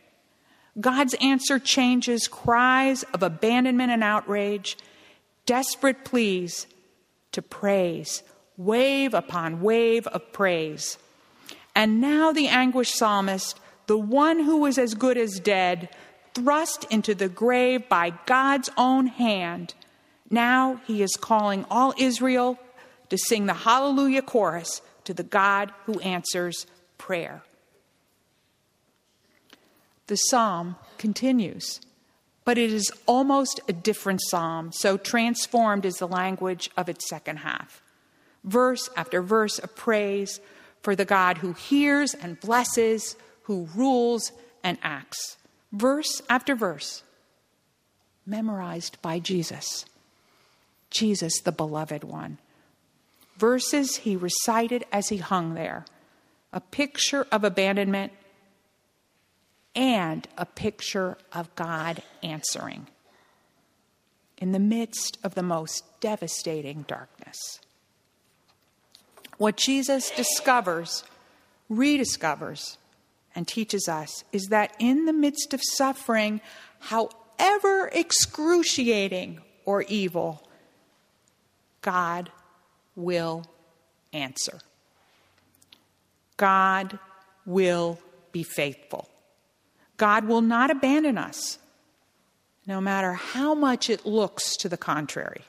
God's 0.80 1.14
answer 1.14 1.58
changes 1.58 2.26
cries 2.26 3.04
of 3.14 3.22
abandonment 3.22 3.92
and 3.92 4.02
outrage, 4.02 4.76
desperate 5.46 6.04
pleas 6.04 6.66
to 7.32 7.42
praise, 7.42 8.22
wave 8.56 9.14
upon 9.14 9.60
wave 9.60 10.06
of 10.08 10.32
praise. 10.32 10.98
And 11.76 12.00
now 12.00 12.32
the 12.32 12.48
anguished 12.48 12.96
psalmist, 12.96 13.58
the 13.86 13.98
one 13.98 14.40
who 14.40 14.58
was 14.58 14.78
as 14.78 14.94
good 14.94 15.16
as 15.16 15.40
dead, 15.40 15.88
thrust 16.34 16.84
into 16.90 17.14
the 17.14 17.28
grave 17.28 17.88
by 17.88 18.12
God's 18.26 18.70
own 18.76 19.06
hand, 19.06 19.74
now 20.30 20.80
he 20.86 21.02
is 21.02 21.16
calling 21.16 21.64
all 21.70 21.94
Israel 21.98 22.58
to 23.10 23.18
sing 23.18 23.46
the 23.46 23.54
Hallelujah 23.54 24.22
chorus 24.22 24.82
to 25.04 25.14
the 25.14 25.22
God 25.22 25.72
who 25.84 26.00
answers 26.00 26.66
prayer. 26.98 27.42
The 30.06 30.16
psalm 30.16 30.76
continues, 30.98 31.80
but 32.44 32.58
it 32.58 32.72
is 32.72 32.90
almost 33.06 33.60
a 33.68 33.72
different 33.72 34.20
psalm, 34.22 34.72
so 34.72 34.96
transformed 34.96 35.84
is 35.84 35.96
the 35.96 36.08
language 36.08 36.70
of 36.76 36.88
its 36.88 37.08
second 37.08 37.38
half. 37.38 37.82
Verse 38.42 38.90
after 38.96 39.22
verse 39.22 39.58
of 39.58 39.74
praise 39.74 40.40
for 40.82 40.94
the 40.94 41.06
God 41.06 41.38
who 41.38 41.54
hears 41.54 42.12
and 42.12 42.38
blesses, 42.40 43.16
who 43.44 43.68
rules 43.74 44.32
and 44.62 44.78
acts. 44.82 45.36
Verse 45.72 46.22
after 46.28 46.54
verse, 46.54 47.02
memorized 48.26 49.00
by 49.02 49.18
Jesus. 49.18 49.84
Jesus, 50.90 51.40
the 51.40 51.52
beloved 51.52 52.04
one. 52.04 52.38
Verses 53.36 53.96
he 53.96 54.14
recited 54.14 54.84
as 54.92 55.08
he 55.08 55.16
hung 55.16 55.54
there, 55.54 55.84
a 56.52 56.60
picture 56.60 57.26
of 57.32 57.42
abandonment 57.42 58.12
and 59.74 60.28
a 60.38 60.46
picture 60.46 61.18
of 61.32 61.54
God 61.56 62.02
answering 62.22 62.86
in 64.38 64.52
the 64.52 64.58
midst 64.58 65.18
of 65.24 65.34
the 65.34 65.42
most 65.42 65.84
devastating 66.00 66.84
darkness. 66.86 67.60
What 69.38 69.56
Jesus 69.56 70.10
discovers, 70.10 71.02
rediscovers, 71.68 72.76
and 73.34 73.46
teaches 73.46 73.88
us 73.88 74.24
is 74.32 74.46
that 74.46 74.74
in 74.78 75.06
the 75.06 75.12
midst 75.12 75.52
of 75.54 75.60
suffering, 75.62 76.40
however 76.80 77.88
excruciating 77.92 79.40
or 79.64 79.82
evil, 79.82 80.46
God 81.82 82.30
will 82.96 83.44
answer. 84.12 84.60
God 86.36 86.98
will 87.46 87.98
be 88.32 88.42
faithful. 88.42 89.08
God 89.96 90.24
will 90.24 90.40
not 90.40 90.70
abandon 90.70 91.18
us, 91.18 91.58
no 92.66 92.80
matter 92.80 93.12
how 93.12 93.54
much 93.54 93.88
it 93.88 94.04
looks 94.04 94.56
to 94.56 94.68
the 94.68 94.76
contrary. 94.76 95.42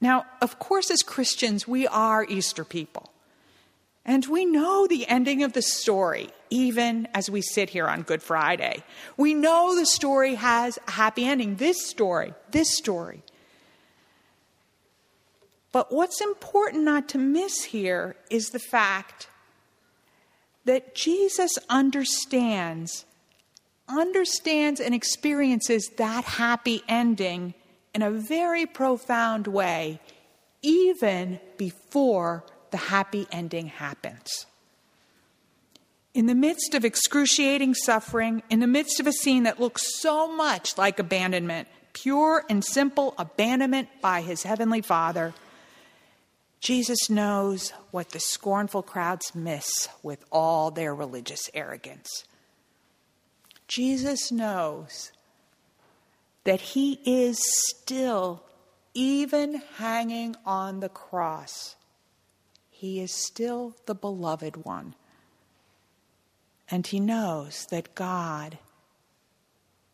Now, 0.00 0.26
of 0.42 0.58
course, 0.58 0.90
as 0.90 1.02
Christians, 1.02 1.66
we 1.66 1.86
are 1.86 2.24
Easter 2.24 2.64
people. 2.64 3.10
And 4.06 4.26
we 4.26 4.44
know 4.44 4.86
the 4.86 5.08
ending 5.08 5.42
of 5.42 5.54
the 5.54 5.62
story, 5.62 6.28
even 6.50 7.08
as 7.14 7.30
we 7.30 7.40
sit 7.40 7.70
here 7.70 7.88
on 7.88 8.02
Good 8.02 8.22
Friday. 8.22 8.82
We 9.16 9.32
know 9.32 9.74
the 9.74 9.86
story 9.86 10.34
has 10.34 10.78
a 10.86 10.90
happy 10.90 11.24
ending. 11.24 11.56
This 11.56 11.86
story, 11.86 12.34
this 12.50 12.76
story. 12.76 13.22
But 15.72 15.92
what's 15.92 16.20
important 16.20 16.84
not 16.84 17.08
to 17.10 17.18
miss 17.18 17.64
here 17.64 18.14
is 18.30 18.50
the 18.50 18.58
fact 18.58 19.28
that 20.66 20.94
Jesus 20.94 21.58
understands 21.68 23.04
understands 23.86 24.80
and 24.80 24.94
experiences 24.94 25.90
that 25.98 26.24
happy 26.24 26.82
ending 26.88 27.52
in 27.94 28.02
a 28.02 28.10
very 28.10 28.64
profound 28.66 29.46
way 29.46 30.00
even 30.62 31.38
before 31.58 32.44
the 32.74 32.78
happy 32.78 33.24
ending 33.30 33.68
happens. 33.68 34.46
In 36.12 36.26
the 36.26 36.34
midst 36.34 36.74
of 36.74 36.84
excruciating 36.84 37.74
suffering, 37.74 38.42
in 38.50 38.58
the 38.58 38.66
midst 38.66 38.98
of 38.98 39.06
a 39.06 39.12
scene 39.12 39.44
that 39.44 39.60
looks 39.60 40.00
so 40.00 40.26
much 40.26 40.76
like 40.76 40.98
abandonment, 40.98 41.68
pure 41.92 42.44
and 42.50 42.64
simple 42.64 43.14
abandonment 43.16 43.90
by 44.02 44.22
his 44.22 44.42
heavenly 44.42 44.80
Father, 44.80 45.34
Jesus 46.58 47.08
knows 47.08 47.72
what 47.92 48.10
the 48.10 48.18
scornful 48.18 48.82
crowds 48.82 49.36
miss 49.36 49.88
with 50.02 50.24
all 50.32 50.72
their 50.72 50.92
religious 50.92 51.48
arrogance. 51.54 52.24
Jesus 53.68 54.32
knows 54.32 55.12
that 56.42 56.60
he 56.60 56.98
is 57.04 57.38
still, 57.68 58.42
even 58.94 59.62
hanging 59.76 60.34
on 60.44 60.80
the 60.80 60.88
cross, 60.88 61.76
he 62.84 63.00
is 63.00 63.12
still 63.12 63.74
the 63.86 63.94
beloved 63.94 64.66
one. 64.66 64.94
And 66.70 66.86
he 66.86 67.00
knows 67.00 67.64
that 67.70 67.94
God, 67.94 68.58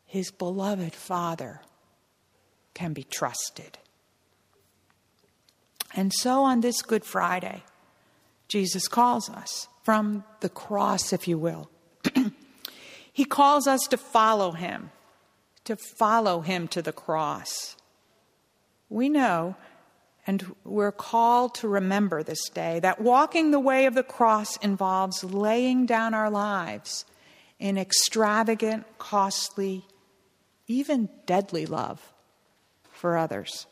his 0.06 0.32
beloved 0.32 0.92
Father, 0.92 1.60
can 2.74 2.92
be 2.92 3.04
trusted. 3.04 3.78
And 5.94 6.12
so 6.12 6.42
on 6.42 6.62
this 6.62 6.82
Good 6.82 7.04
Friday, 7.04 7.62
Jesus 8.48 8.88
calls 8.88 9.30
us 9.30 9.68
from 9.84 10.24
the 10.40 10.48
cross, 10.48 11.12
if 11.12 11.28
you 11.28 11.38
will. 11.38 11.70
he 13.12 13.24
calls 13.24 13.68
us 13.68 13.82
to 13.90 13.96
follow 13.96 14.50
him, 14.50 14.90
to 15.62 15.76
follow 15.76 16.40
him 16.40 16.66
to 16.66 16.82
the 16.82 16.92
cross. 16.92 17.76
We 18.88 19.08
know, 19.08 19.54
and 20.26 20.54
we're 20.64 20.92
called 20.92 21.54
to 21.56 21.68
remember 21.68 22.22
this 22.22 22.48
day, 22.48 22.80
that 22.80 23.00
walking 23.00 23.50
the 23.50 23.60
way 23.60 23.86
of 23.86 23.94
the 23.94 24.02
cross 24.02 24.56
involves 24.58 25.24
laying 25.24 25.86
down 25.86 26.14
our 26.14 26.30
lives 26.30 27.04
in 27.58 27.78
extravagant, 27.78 28.84
costly, 28.98 29.84
even 30.66 31.08
deadly 31.26 31.66
love 31.66 32.12
for 32.90 33.16
others. 33.16 33.66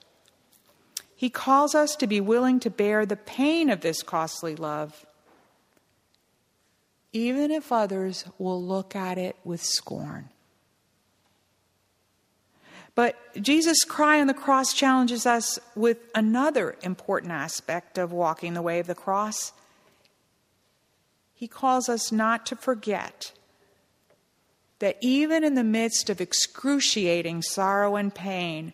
He 1.14 1.30
calls 1.30 1.74
us 1.74 1.96
to 1.96 2.06
be 2.06 2.20
willing 2.20 2.60
to 2.60 2.70
bear 2.70 3.04
the 3.04 3.16
pain 3.16 3.70
of 3.70 3.80
this 3.80 4.02
costly 4.02 4.54
love, 4.54 5.04
even 7.12 7.50
if 7.50 7.72
others 7.72 8.24
will 8.38 8.62
look 8.62 8.94
at 8.94 9.18
it 9.18 9.36
with 9.44 9.62
scorn. 9.62 10.28
But 12.98 13.14
Jesus' 13.40 13.84
cry 13.84 14.20
on 14.20 14.26
the 14.26 14.34
cross 14.34 14.72
challenges 14.72 15.24
us 15.24 15.60
with 15.76 15.98
another 16.16 16.74
important 16.82 17.30
aspect 17.30 17.96
of 17.96 18.10
walking 18.10 18.54
the 18.54 18.60
way 18.60 18.80
of 18.80 18.88
the 18.88 18.94
cross. 18.96 19.52
He 21.32 21.46
calls 21.46 21.88
us 21.88 22.10
not 22.10 22.44
to 22.46 22.56
forget 22.56 23.30
that 24.80 24.96
even 25.00 25.44
in 25.44 25.54
the 25.54 25.62
midst 25.62 26.10
of 26.10 26.20
excruciating 26.20 27.42
sorrow 27.42 27.94
and 27.94 28.12
pain, 28.12 28.72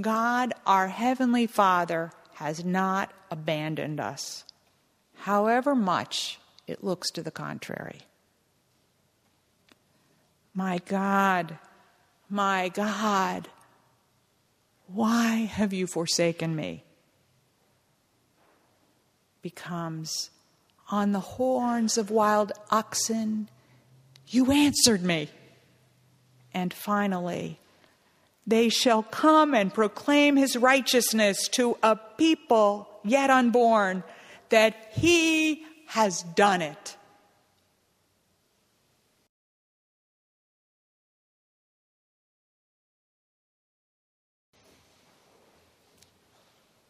God, 0.00 0.54
our 0.64 0.88
Heavenly 0.88 1.46
Father, 1.46 2.10
has 2.36 2.64
not 2.64 3.12
abandoned 3.30 4.00
us, 4.00 4.44
however 5.14 5.74
much 5.74 6.40
it 6.66 6.82
looks 6.82 7.10
to 7.10 7.22
the 7.22 7.30
contrary. 7.30 8.00
My 10.54 10.78
God, 10.86 11.58
my 12.32 12.70
God, 12.70 13.46
why 14.86 15.40
have 15.40 15.74
you 15.74 15.86
forsaken 15.86 16.56
me? 16.56 16.82
Becomes, 19.42 20.30
on 20.90 21.12
the 21.12 21.20
horns 21.20 21.98
of 21.98 22.10
wild 22.10 22.50
oxen, 22.70 23.50
you 24.28 24.50
answered 24.50 25.02
me. 25.02 25.28
And 26.54 26.72
finally, 26.72 27.58
they 28.46 28.70
shall 28.70 29.02
come 29.02 29.52
and 29.52 29.72
proclaim 29.72 30.36
his 30.36 30.56
righteousness 30.56 31.48
to 31.48 31.76
a 31.82 31.96
people 31.96 32.88
yet 33.04 33.28
unborn, 33.28 34.04
that 34.48 34.90
he 34.92 35.66
has 35.88 36.22
done 36.22 36.62
it. 36.62 36.96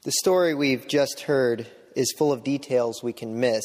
The 0.05 0.11
story 0.11 0.53
we've 0.53 0.89
just 0.89 1.21
heard 1.21 1.65
is 1.95 2.13
full 2.19 2.33
of 2.33 2.43
details 2.43 3.05
we 3.05 3.13
can 3.13 3.39
miss. 3.39 3.63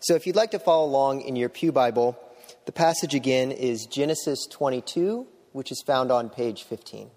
So 0.00 0.14
if 0.14 0.26
you'd 0.26 0.34
like 0.34 0.52
to 0.52 0.58
follow 0.58 0.86
along 0.86 1.20
in 1.20 1.36
your 1.36 1.50
Pew 1.50 1.72
Bible, 1.72 2.18
the 2.64 2.72
passage 2.72 3.14
again 3.14 3.52
is 3.52 3.84
Genesis 3.84 4.46
22, 4.50 5.26
which 5.52 5.70
is 5.70 5.82
found 5.86 6.10
on 6.10 6.30
page 6.30 6.62
15. 6.62 7.10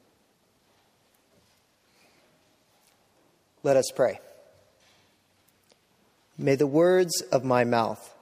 Let 3.64 3.78
us 3.78 3.90
pray. 3.96 4.20
May 6.38 6.56
the 6.56 6.68
words 6.68 7.22
of 7.32 7.46
my 7.46 7.64
mouth 7.64 8.14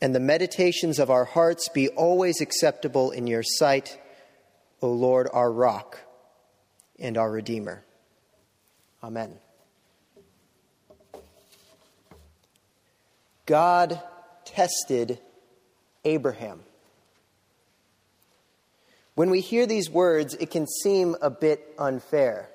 and 0.00 0.14
the 0.14 0.20
meditations 0.20 1.00
of 1.00 1.10
our 1.10 1.24
hearts 1.24 1.68
be 1.68 1.88
always 1.88 2.40
acceptable 2.40 3.10
in 3.10 3.26
your 3.26 3.42
sight, 3.42 3.98
O 4.80 4.92
Lord, 4.92 5.28
our 5.32 5.50
rock 5.50 5.98
and 7.00 7.18
our 7.18 7.32
Redeemer. 7.32 7.84
Amen. 9.04 9.34
God 13.44 14.00
tested 14.46 15.18
Abraham. 16.06 16.60
When 19.14 19.28
we 19.28 19.42
hear 19.42 19.66
these 19.66 19.90
words, 19.90 20.32
it 20.32 20.50
can 20.50 20.66
seem 20.66 21.16
a 21.20 21.28
bit 21.28 21.74
unfair. 21.78 22.48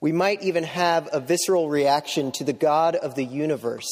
We 0.00 0.12
might 0.12 0.40
even 0.42 0.62
have 0.62 1.08
a 1.12 1.18
visceral 1.18 1.68
reaction 1.68 2.30
to 2.34 2.44
the 2.44 2.52
God 2.52 2.94
of 2.94 3.16
the 3.16 3.24
universe 3.24 3.88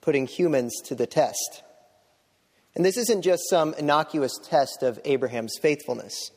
putting 0.00 0.26
humans 0.26 0.74
to 0.86 0.96
the 0.96 1.06
test. 1.06 1.62
And 2.74 2.84
this 2.84 2.96
isn't 2.96 3.22
just 3.22 3.48
some 3.48 3.74
innocuous 3.74 4.36
test 4.42 4.82
of 4.82 4.98
Abraham's 5.04 5.56
faithfulness. 5.62 6.32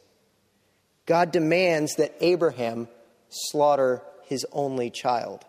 God 1.08 1.32
demands 1.32 1.95
that 1.95 2.13
Abraham 2.21 2.88
slaughter 3.30 4.02
his 4.24 4.46
only 4.52 4.89
child. 4.89 5.46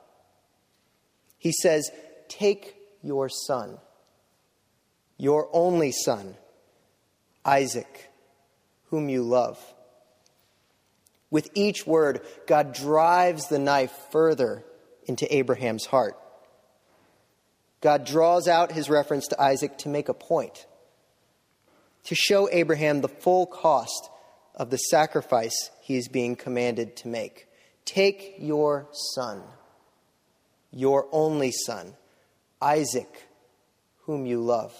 He 1.38 1.52
says, 1.52 1.90
Take 2.28 2.76
your 3.02 3.28
son, 3.28 3.78
your 5.16 5.48
only 5.52 5.92
son, 5.92 6.36
Isaac, 7.44 8.10
whom 8.90 9.08
you 9.08 9.22
love. 9.22 9.58
With 11.30 11.50
each 11.54 11.86
word, 11.86 12.22
God 12.46 12.74
drives 12.74 13.48
the 13.48 13.58
knife 13.58 13.92
further 14.10 14.64
into 15.06 15.32
Abraham's 15.34 15.86
heart. 15.86 16.16
God 17.80 18.04
draws 18.04 18.46
out 18.46 18.72
his 18.72 18.90
reference 18.90 19.28
to 19.28 19.40
Isaac 19.40 19.78
to 19.78 19.88
make 19.88 20.08
a 20.08 20.14
point, 20.14 20.66
to 22.04 22.14
show 22.14 22.48
Abraham 22.50 23.00
the 23.00 23.08
full 23.08 23.46
cost 23.46 24.10
of 24.54 24.70
the 24.70 24.76
sacrifice 24.76 25.70
he 25.80 25.96
is 25.96 26.08
being 26.08 26.36
commanded 26.36 26.96
to 26.96 27.08
make. 27.08 27.46
Take 27.92 28.36
your 28.38 28.86
son, 28.92 29.42
your 30.70 31.08
only 31.10 31.50
son, 31.50 31.96
Isaac, 32.62 33.26
whom 34.04 34.26
you 34.26 34.40
love. 34.40 34.72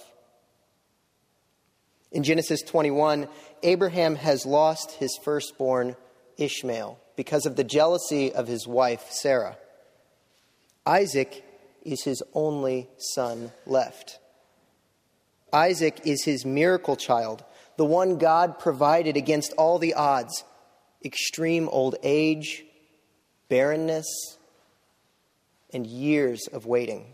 In 2.13 2.23
Genesis 2.23 2.61
21, 2.61 3.27
Abraham 3.63 4.15
has 4.15 4.45
lost 4.45 4.91
his 4.91 5.19
firstborn 5.25 5.97
Ishmael 6.37 7.01
because 7.17 7.45
of 7.45 7.57
the 7.57 7.65
jealousy 7.65 8.31
of 8.31 8.47
his 8.47 8.65
wife 8.65 9.03
Sarah. 9.09 9.57
Isaac 10.85 11.43
is 11.83 12.05
his 12.05 12.23
only 12.33 12.87
son 12.97 13.51
left. 13.65 14.19
Isaac 15.51 15.99
is 16.05 16.23
his 16.23 16.45
miracle 16.45 16.95
child, 16.95 17.43
the 17.75 17.83
one 17.83 18.17
God 18.17 18.57
provided 18.57 19.17
against 19.17 19.51
all 19.57 19.79
the 19.79 19.95
odds 19.95 20.45
extreme 21.03 21.67
old 21.67 21.97
age, 22.03 22.63
barrenness, 23.51 24.07
and 25.73 25.85
years 25.85 26.47
of 26.53 26.65
waiting. 26.65 27.05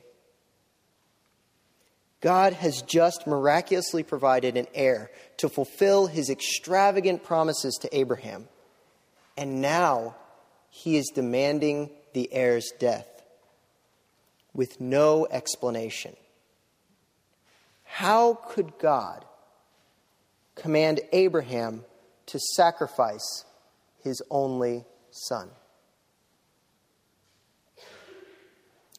God 2.22 2.54
has 2.54 2.84
just 2.84 3.26
miraculously 3.26 4.04
provided 4.04 4.56
an 4.56 4.68
heir 4.76 5.10
to 5.38 5.50
fulfill 5.50 6.06
his 6.06 6.30
extravagant 6.30 7.24
promises 7.24 7.74
to 7.82 7.98
Abraham. 7.98 8.48
And 9.36 9.62
now 9.64 10.16
he 10.70 10.98
is 10.98 11.12
demanding 11.14 11.90
the 12.14 12.32
heir's 12.32 12.72
death 12.80 13.08
with 14.54 14.80
no 14.80 15.26
explanation. 15.32 16.16
How 17.84 18.36
could 18.36 18.78
God 18.78 19.26
command 20.54 21.00
Abraham 21.12 21.84
to 22.28 22.38
sacrifice 22.38 23.44
his 24.04 24.22
only 24.30 24.86
son? 25.10 25.50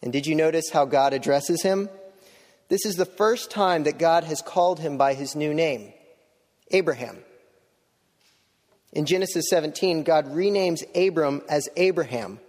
And 0.02 0.12
did 0.12 0.26
you 0.26 0.34
notice 0.34 0.70
how 0.70 0.84
God 0.84 1.12
addresses 1.12 1.62
him? 1.62 1.88
This 2.68 2.84
is 2.84 2.96
the 2.96 3.06
first 3.06 3.50
time 3.50 3.84
that 3.84 3.98
God 3.98 4.24
has 4.24 4.42
called 4.42 4.78
him 4.78 4.98
by 4.98 5.14
his 5.14 5.34
new 5.34 5.54
name, 5.54 5.92
Abraham. 6.70 7.18
In 8.92 9.06
Genesis 9.06 9.46
17, 9.50 10.02
God 10.02 10.26
renames 10.26 10.82
Abram 10.94 11.42
as 11.48 11.68
Abraham, 11.76 12.40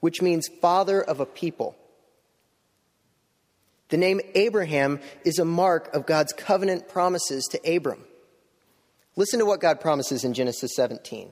which 0.00 0.22
means 0.22 0.48
father 0.60 1.02
of 1.02 1.20
a 1.20 1.26
people. 1.26 1.76
The 3.88 3.96
name 3.96 4.20
Abraham 4.34 5.00
is 5.24 5.38
a 5.38 5.44
mark 5.44 5.92
of 5.94 6.06
God's 6.06 6.32
covenant 6.32 6.88
promises 6.88 7.44
to 7.50 7.76
Abram. 7.76 8.04
Listen 9.16 9.40
to 9.40 9.46
what 9.46 9.60
God 9.60 9.80
promises 9.80 10.24
in 10.24 10.32
Genesis 10.32 10.74
17. 10.76 11.30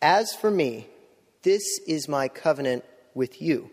As 0.00 0.34
for 0.34 0.50
me, 0.50 0.86
this 1.42 1.62
is 1.86 2.08
my 2.08 2.28
covenant 2.28 2.84
with 3.14 3.40
you. 3.40 3.70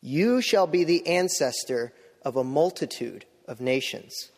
You 0.00 0.40
shall 0.40 0.66
be 0.66 0.84
the 0.84 1.06
ancestor 1.06 1.92
of 2.22 2.36
a 2.36 2.44
multitude 2.44 3.24
of 3.46 3.60
nations. 3.60 4.30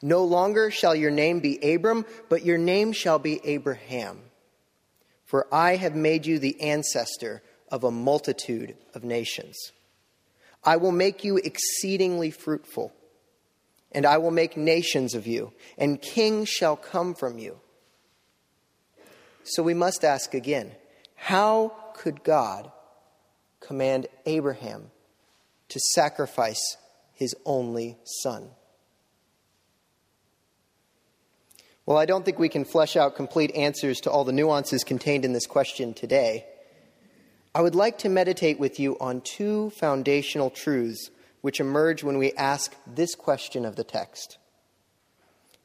No 0.00 0.24
longer 0.24 0.70
shall 0.70 0.94
your 0.94 1.10
name 1.10 1.40
be 1.40 1.58
Abram, 1.58 2.04
but 2.28 2.44
your 2.44 2.58
name 2.58 2.92
shall 2.92 3.18
be 3.18 3.40
Abraham. 3.44 4.20
For 5.24 5.46
I 5.52 5.76
have 5.76 5.94
made 5.94 6.26
you 6.26 6.38
the 6.38 6.60
ancestor 6.60 7.42
of 7.70 7.84
a 7.84 7.90
multitude 7.90 8.76
of 8.94 9.04
nations. 9.04 9.56
I 10.64 10.76
will 10.76 10.92
make 10.92 11.24
you 11.24 11.38
exceedingly 11.38 12.30
fruitful, 12.30 12.92
and 13.92 14.04
I 14.04 14.18
will 14.18 14.30
make 14.30 14.56
nations 14.56 15.14
of 15.14 15.26
you, 15.26 15.52
and 15.78 16.02
kings 16.02 16.48
shall 16.48 16.76
come 16.76 17.14
from 17.14 17.38
you. 17.38 17.58
So 19.44 19.62
we 19.62 19.74
must 19.74 20.04
ask 20.04 20.34
again 20.34 20.72
how 21.14 21.72
could 21.94 22.22
God 22.22 22.70
command 23.62 24.06
Abraham 24.26 24.90
to 25.68 25.80
sacrifice 25.94 26.76
his 27.14 27.34
only 27.44 27.98
son? 28.04 28.50
Well, 31.84 31.98
I 31.98 32.06
don't 32.06 32.24
think 32.24 32.38
we 32.38 32.48
can 32.48 32.64
flesh 32.64 32.96
out 32.96 33.16
complete 33.16 33.54
answers 33.56 34.00
to 34.00 34.10
all 34.10 34.24
the 34.24 34.32
nuances 34.32 34.84
contained 34.84 35.24
in 35.24 35.32
this 35.32 35.46
question 35.46 35.94
today. 35.94 36.46
I 37.54 37.60
would 37.60 37.74
like 37.74 37.98
to 37.98 38.08
meditate 38.08 38.58
with 38.58 38.78
you 38.78 38.96
on 39.00 39.20
two 39.20 39.70
foundational 39.70 40.48
truths 40.48 41.10
which 41.40 41.60
emerge 41.60 42.04
when 42.04 42.18
we 42.18 42.32
ask 42.32 42.74
this 42.86 43.14
question 43.14 43.64
of 43.64 43.76
the 43.76 43.84
text. 43.84 44.38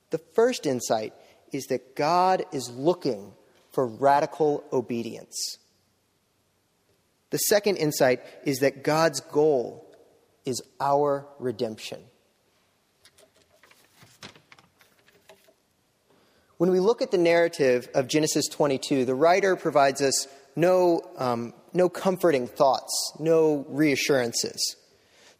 The 0.09 0.17
first 0.17 0.65
insight 0.65 1.13
is 1.51 1.67
that 1.67 1.95
God 1.95 2.45
is 2.51 2.69
looking 2.69 3.33
for 3.71 3.85
radical 3.85 4.63
obedience. 4.73 5.59
The 7.29 7.37
second 7.37 7.77
insight 7.77 8.21
is 8.45 8.59
that 8.59 8.83
God's 8.83 9.19
goal 9.19 9.85
is 10.45 10.61
our 10.79 11.27
redemption. 11.39 12.01
When 16.57 16.71
we 16.71 16.79
look 16.79 17.01
at 17.01 17.11
the 17.11 17.17
narrative 17.17 17.87
of 17.93 18.07
Genesis 18.07 18.47
22, 18.47 19.05
the 19.05 19.13
writer 19.13 19.55
provides 19.55 20.01
us 20.01 20.27
no, 20.55 21.01
um, 21.17 21.53
no 21.73 21.87
comforting 21.87 22.47
thoughts, 22.47 23.13
no 23.19 23.65
reassurances. 23.69 24.75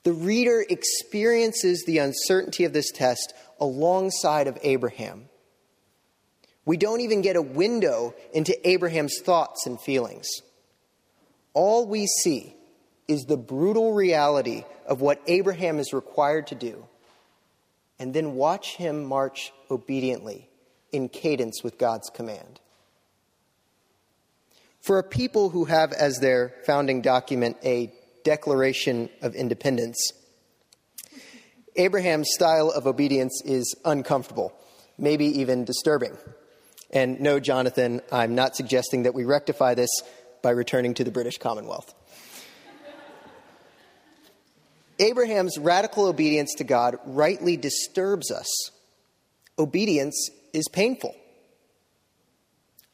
The 0.03 0.13
reader 0.13 0.63
experiences 0.69 1.83
the 1.85 1.97
uncertainty 1.97 2.65
of 2.65 2.73
this 2.73 2.91
test 2.91 3.33
alongside 3.59 4.47
of 4.47 4.59
Abraham. 4.61 5.29
We 6.65 6.77
don't 6.77 7.01
even 7.01 7.21
get 7.21 7.35
a 7.35 7.41
window 7.41 8.13
into 8.33 8.55
Abraham's 8.69 9.19
thoughts 9.19 9.65
and 9.65 9.81
feelings. 9.81 10.27
All 11.57 11.87
we 11.87 12.05
see 12.05 12.55
is 13.07 13.25
the 13.25 13.35
brutal 13.35 13.91
reality 13.91 14.63
of 14.85 15.01
what 15.01 15.19
Abraham 15.25 15.79
is 15.79 15.91
required 15.91 16.45
to 16.47 16.55
do, 16.55 16.85
and 17.97 18.13
then 18.13 18.35
watch 18.35 18.75
him 18.75 19.03
march 19.03 19.51
obediently 19.71 20.51
in 20.91 21.09
cadence 21.09 21.63
with 21.63 21.79
God's 21.79 22.11
command. 22.11 22.59
For 24.81 24.99
a 24.99 25.03
people 25.03 25.49
who 25.49 25.65
have 25.65 25.93
as 25.93 26.19
their 26.19 26.53
founding 26.67 27.01
document 27.01 27.57
a 27.63 27.91
Declaration 28.23 29.09
of 29.23 29.33
Independence, 29.33 30.11
Abraham's 31.75 32.29
style 32.35 32.69
of 32.69 32.85
obedience 32.85 33.41
is 33.43 33.73
uncomfortable, 33.83 34.53
maybe 34.99 35.25
even 35.39 35.65
disturbing. 35.65 36.19
And 36.91 37.19
no, 37.19 37.39
Jonathan, 37.39 38.01
I'm 38.11 38.35
not 38.35 38.55
suggesting 38.55 39.03
that 39.03 39.15
we 39.15 39.25
rectify 39.25 39.73
this 39.73 39.89
by 40.41 40.51
returning 40.51 40.93
to 40.95 41.03
the 41.03 41.11
British 41.11 41.37
Commonwealth. 41.37 41.93
Abraham's 44.99 45.57
radical 45.57 46.05
obedience 46.05 46.55
to 46.55 46.63
God 46.63 46.97
rightly 47.05 47.55
disturbs 47.57 48.31
us. 48.31 48.47
Obedience 49.59 50.29
is 50.53 50.67
painful. 50.67 51.15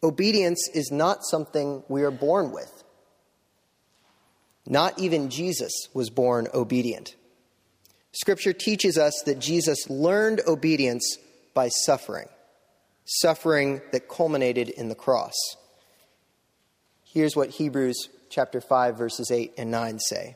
Obedience 0.01 0.69
is 0.73 0.91
not 0.91 1.23
something 1.23 1.83
we 1.87 2.03
are 2.03 2.11
born 2.11 2.51
with. 2.51 2.83
Not 4.65 4.99
even 4.99 5.29
Jesus 5.29 5.71
was 5.93 6.09
born 6.09 6.47
obedient. 6.53 7.15
Scripture 8.11 8.53
teaches 8.53 8.97
us 8.97 9.23
that 9.25 9.39
Jesus 9.39 9.89
learned 9.89 10.41
obedience 10.45 11.17
by 11.53 11.69
suffering, 11.69 12.27
suffering 13.05 13.81
that 13.91 14.07
culminated 14.07 14.69
in 14.69 14.89
the 14.89 14.95
cross. 14.95 15.33
Here's 17.13 17.35
what 17.35 17.51
Hebrews 17.51 18.09
chapter 18.29 18.59
5 18.59 18.97
verses 18.97 19.29
8 19.29 19.53
and 19.55 19.69
9 19.69 19.99
say. 19.99 20.35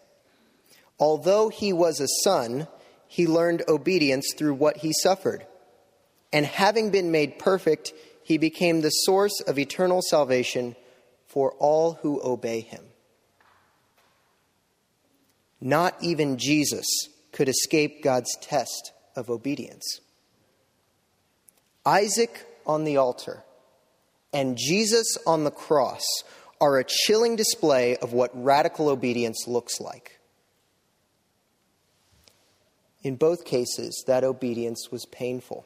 Although 1.00 1.50
he 1.50 1.74
was 1.74 2.00
a 2.00 2.08
son, 2.24 2.68
he 3.08 3.26
learned 3.26 3.64
obedience 3.68 4.32
through 4.38 4.54
what 4.54 4.78
he 4.78 4.94
suffered. 4.94 5.46
and 6.32 6.46
having 6.46 6.92
been 6.92 7.10
made 7.10 7.40
perfect, 7.40 7.94
he 8.22 8.38
became 8.38 8.82
the 8.82 8.90
source 8.90 9.40
of 9.48 9.58
eternal 9.58 10.02
salvation 10.02 10.76
for 11.26 11.54
all 11.54 11.94
who 12.02 12.22
obey 12.22 12.60
him. 12.60 12.84
Not 15.60 15.96
even 16.02 16.38
Jesus 16.38 16.86
could 17.32 17.50
escape 17.50 18.04
God's 18.04 18.36
test 18.42 18.92
of 19.16 19.30
obedience. 19.30 20.02
Isaac 21.86 22.46
on 22.66 22.84
the 22.84 22.98
altar 22.98 23.44
and 24.34 24.58
Jesus 24.58 25.18
on 25.26 25.46
the 25.46 25.52
cross 25.52 26.06
are 26.60 26.78
a 26.78 26.84
chilling 26.84 27.36
display 27.36 27.98
of 27.98 28.14
what 28.14 28.32
radical 28.34 28.90
obedience 28.90 29.46
looks 29.48 29.80
like. 29.80 30.20
In 33.04 33.16
both 33.16 33.46
cases, 33.46 34.04
that 34.08 34.24
obedience 34.24 34.90
was 34.92 35.06
painful. 35.06 35.66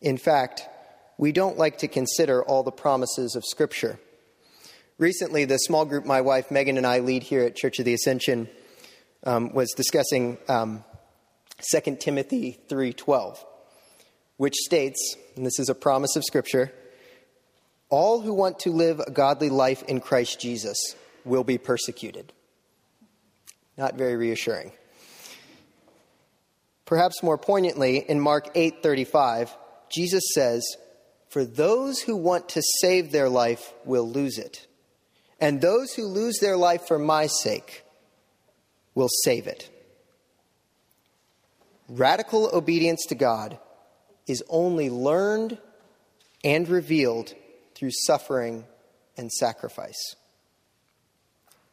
In 0.00 0.18
fact, 0.18 0.68
we 1.16 1.32
don't 1.32 1.56
like 1.56 1.78
to 1.78 1.88
consider 1.88 2.44
all 2.44 2.62
the 2.62 2.70
promises 2.70 3.34
of 3.34 3.44
Scripture. 3.44 3.98
Recently, 4.98 5.44
the 5.44 5.58
small 5.58 5.84
group 5.84 6.04
my 6.04 6.20
wife 6.20 6.50
Megan 6.50 6.76
and 6.76 6.86
I 6.86 6.98
lead 7.00 7.22
here 7.22 7.42
at 7.42 7.56
Church 7.56 7.78
of 7.78 7.84
the 7.84 7.94
Ascension 7.94 8.48
um, 9.24 9.52
was 9.52 9.72
discussing 9.76 10.38
um, 10.48 10.84
2 11.72 11.96
Timothy 11.96 12.58
3:12, 12.68 13.38
which 14.36 14.54
states, 14.54 15.16
and 15.36 15.46
this 15.46 15.58
is 15.58 15.68
a 15.68 15.74
promise 15.74 16.14
of 16.16 16.24
Scripture, 16.24 16.72
all 17.88 18.20
who 18.20 18.34
want 18.34 18.58
to 18.60 18.70
live 18.70 19.00
a 19.00 19.10
godly 19.10 19.50
life 19.50 19.82
in 19.84 20.00
Christ 20.00 20.40
Jesus 20.40 20.76
will 21.24 21.44
be 21.44 21.58
persecuted. 21.58 22.32
Not 23.76 23.94
very 23.94 24.16
reassuring. 24.16 24.72
Perhaps 26.84 27.22
more 27.22 27.38
poignantly, 27.38 27.98
in 27.98 28.20
Mark 28.20 28.50
8:35, 28.54 29.56
Jesus 29.88 30.22
says, 30.34 30.76
"For 31.28 31.44
those 31.44 32.00
who 32.00 32.16
want 32.16 32.48
to 32.50 32.62
save 32.80 33.10
their 33.10 33.28
life 33.28 33.72
will 33.84 34.08
lose 34.08 34.38
it, 34.38 34.66
and 35.40 35.60
those 35.60 35.94
who 35.94 36.06
lose 36.06 36.38
their 36.40 36.56
life 36.56 36.86
for 36.86 36.98
my 36.98 37.26
sake 37.26 37.84
will 38.94 39.08
save 39.24 39.46
it." 39.46 39.70
Radical 41.88 42.48
obedience 42.54 43.04
to 43.06 43.14
God 43.14 43.58
is 44.26 44.42
only 44.48 44.88
learned 44.88 45.58
and 46.42 46.68
revealed 46.68 47.34
through 47.74 47.90
suffering 47.90 48.64
and 49.16 49.30
sacrifice. 49.30 50.16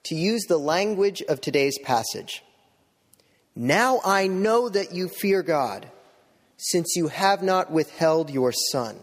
To 0.05 0.15
use 0.15 0.45
the 0.45 0.57
language 0.57 1.21
of 1.21 1.41
today's 1.41 1.77
passage, 1.79 2.43
now 3.55 3.99
I 4.03 4.27
know 4.27 4.69
that 4.69 4.93
you 4.93 5.07
fear 5.09 5.43
God, 5.43 5.89
since 6.57 6.95
you 6.95 7.07
have 7.09 7.43
not 7.43 7.71
withheld 7.71 8.29
your 8.29 8.51
son, 8.51 8.99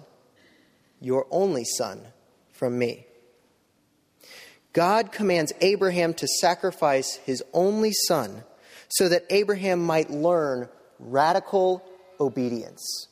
your 1.01 1.27
only 1.31 1.65
son, 1.65 2.01
from 2.53 2.79
me. 2.79 3.07
God 4.73 5.13
commands 5.13 5.53
Abraham 5.61 6.15
to 6.15 6.29
sacrifice 6.41 7.17
his 7.17 7.43
only 7.53 7.93
son 7.93 8.45
so 8.89 9.09
that 9.09 9.25
Abraham 9.31 9.85
might 9.85 10.11
learn 10.11 10.69
radical 10.99 11.85
obedience. 12.21 13.08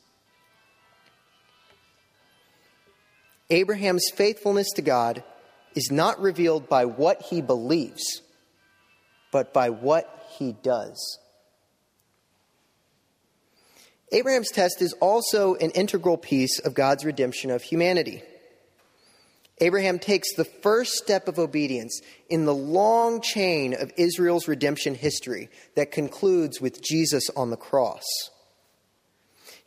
Abraham's 3.49 4.09
faithfulness 4.13 4.67
to 4.75 4.81
God 4.81 5.23
is 5.75 5.89
not 5.91 6.19
revealed 6.19 6.67
by 6.67 6.85
what 6.85 7.21
he 7.21 7.41
believes, 7.41 8.21
but 9.31 9.53
by 9.53 9.69
what 9.69 10.25
he 10.37 10.53
does. 10.53 11.19
Abraham's 14.11 14.51
test 14.51 14.81
is 14.81 14.93
also 14.93 15.55
an 15.55 15.71
integral 15.71 16.17
piece 16.17 16.59
of 16.59 16.73
God's 16.73 17.05
redemption 17.05 17.51
of 17.51 17.61
humanity. 17.61 18.23
Abraham 19.59 19.97
takes 19.99 20.33
the 20.35 20.45
first 20.45 20.93
step 20.93 21.27
of 21.27 21.39
obedience 21.39 22.01
in 22.29 22.45
the 22.45 22.53
long 22.53 23.21
chain 23.21 23.73
of 23.73 23.91
Israel's 23.97 24.47
redemption 24.47 24.93
history 24.93 25.49
that 25.75 25.91
concludes 25.91 26.61
with 26.61 26.81
Jesus 26.81 27.29
on 27.35 27.49
the 27.49 27.57
cross. 27.57 28.05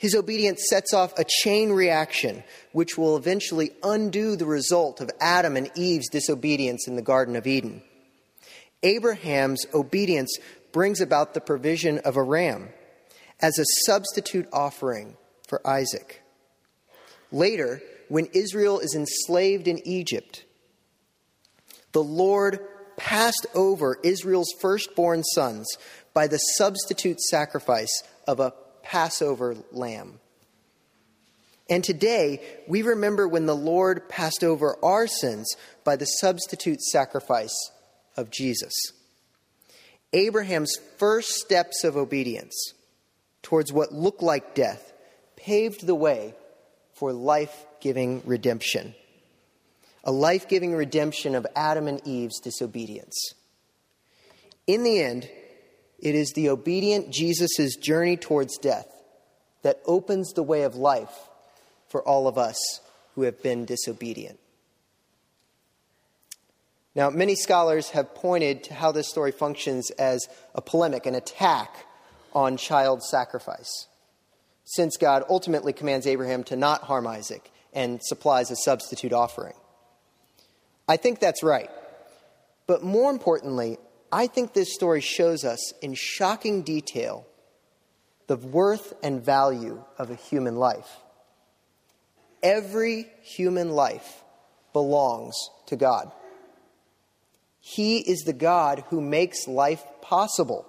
His 0.01 0.15
obedience 0.15 0.65
sets 0.71 0.95
off 0.95 1.13
a 1.19 1.27
chain 1.29 1.73
reaction 1.73 2.43
which 2.73 2.97
will 2.97 3.19
eventually 3.19 3.73
undo 3.83 4.35
the 4.35 4.47
result 4.47 5.03
of 5.03 5.11
Adam 5.21 5.59
and 5.59 5.71
Eve's 5.75 6.09
disobedience 6.09 6.89
in 6.89 6.97
the 6.97 7.03
Garden 7.03 7.37
of 7.37 7.47
Eden. 7.47 7.83
Abraham's 8.83 9.67
obedience 9.75 10.35
brings 10.73 11.03
about 11.03 11.35
the 11.35 11.41
provision 11.43 11.99
of 11.99 12.17
a 12.17 12.23
ram 12.23 12.71
as 13.41 13.59
a 13.59 13.85
substitute 13.85 14.49
offering 14.55 15.19
for 15.47 15.61
Isaac. 15.69 16.23
Later, 17.31 17.83
when 18.09 18.25
Israel 18.33 18.79
is 18.79 18.95
enslaved 18.95 19.69
in 19.69 19.87
Egypt, 19.87 20.47
the 21.93 22.03
Lord 22.03 22.61
passed 22.97 23.47
over 23.55 23.99
Israel's 24.03 24.55
firstborn 24.63 25.25
sons 25.25 25.69
by 26.15 26.27
the 26.27 26.39
substitute 26.39 27.21
sacrifice 27.21 28.03
of 28.27 28.41
a 28.41 28.55
Passover 28.91 29.55
lamb. 29.71 30.19
And 31.69 31.85
today, 31.85 32.41
we 32.67 32.83
remember 32.83 33.29
when 33.29 33.47
the 33.47 33.55
Lord 33.55 34.09
passed 34.09 34.43
over 34.43 34.77
our 34.85 35.07
sins 35.07 35.55
by 35.85 35.95
the 35.95 36.07
substitute 36.07 36.83
sacrifice 36.83 37.55
of 38.17 38.33
Jesus. 38.33 38.73
Abraham's 40.13 40.77
first 40.99 41.29
steps 41.35 41.85
of 41.85 41.97
obedience 41.97 42.75
towards 43.43 43.73
what 43.73 43.93
looked 43.93 44.23
like 44.23 44.57
death 44.57 44.93
paved 45.37 45.87
the 45.87 45.95
way 45.95 46.35
for 46.95 47.13
life 47.13 47.67
giving 47.81 48.23
redemption. 48.27 48.97
A 50.03 50.11
life 50.11 50.49
giving 50.49 50.75
redemption 50.75 51.37
of 51.37 51.47
Adam 51.55 51.87
and 51.87 52.05
Eve's 52.05 52.41
disobedience. 52.41 53.35
In 54.67 54.83
the 54.83 55.01
end, 55.01 55.31
it 56.01 56.15
is 56.15 56.33
the 56.33 56.49
obedient 56.49 57.11
Jesus' 57.11 57.77
journey 57.77 58.17
towards 58.17 58.59
death 58.59 58.89
that 59.63 59.81
opens 59.85 60.33
the 60.33 60.43
way 60.43 60.63
of 60.63 60.75
life 60.75 61.13
for 61.89 62.03
all 62.03 62.27
of 62.27 62.39
us 62.39 62.81
who 63.15 63.23
have 63.23 63.43
been 63.43 63.65
disobedient. 63.65 64.39
Now, 66.95 67.11
many 67.11 67.37
scholars 67.37 67.91
have 67.91 68.15
pointed 68.15 68.65
to 68.65 68.75
how 68.75 68.93
this 68.93 69.09
story 69.09 69.31
functions 69.31 69.91
as 69.93 70.27
a 70.55 70.61
polemic, 70.61 71.07
an 71.07 71.15
attack 71.15 71.87
on 72.35 72.57
child 72.57 73.03
sacrifice, 73.03 73.87
since 74.65 74.97
God 74.97 75.25
ultimately 75.29 75.73
commands 75.73 76.07
Abraham 76.07 76.45
to 76.45 76.57
not 76.57 76.83
harm 76.83 77.07
Isaac 77.07 77.51
and 77.73 78.01
supplies 78.03 78.51
a 78.51 78.57
substitute 78.57 79.13
offering. 79.13 79.55
I 80.89 80.97
think 80.97 81.21
that's 81.21 81.43
right. 81.43 81.71
But 82.67 82.83
more 82.83 83.11
importantly, 83.11 83.79
I 84.13 84.27
think 84.27 84.53
this 84.53 84.75
story 84.75 85.01
shows 85.01 85.45
us 85.45 85.73
in 85.81 85.95
shocking 85.95 86.63
detail 86.63 87.27
the 88.27 88.37
worth 88.37 88.93
and 89.03 89.25
value 89.25 89.83
of 89.99 90.11
a 90.11 90.15
human 90.15 90.57
life. 90.57 90.99
Every 92.43 93.07
human 93.23 93.71
life 93.71 94.23
belongs 94.73 95.35
to 95.67 95.77
God. 95.77 96.11
He 97.61 97.99
is 97.99 98.21
the 98.21 98.33
God 98.33 98.85
who 98.89 99.01
makes 99.01 99.47
life 99.47 99.83
possible. 100.01 100.67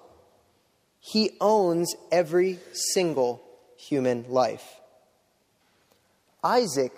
He 0.99 1.31
owns 1.39 1.95
every 2.11 2.59
single 2.73 3.41
human 3.77 4.25
life. 4.27 4.79
Isaac 6.43 6.93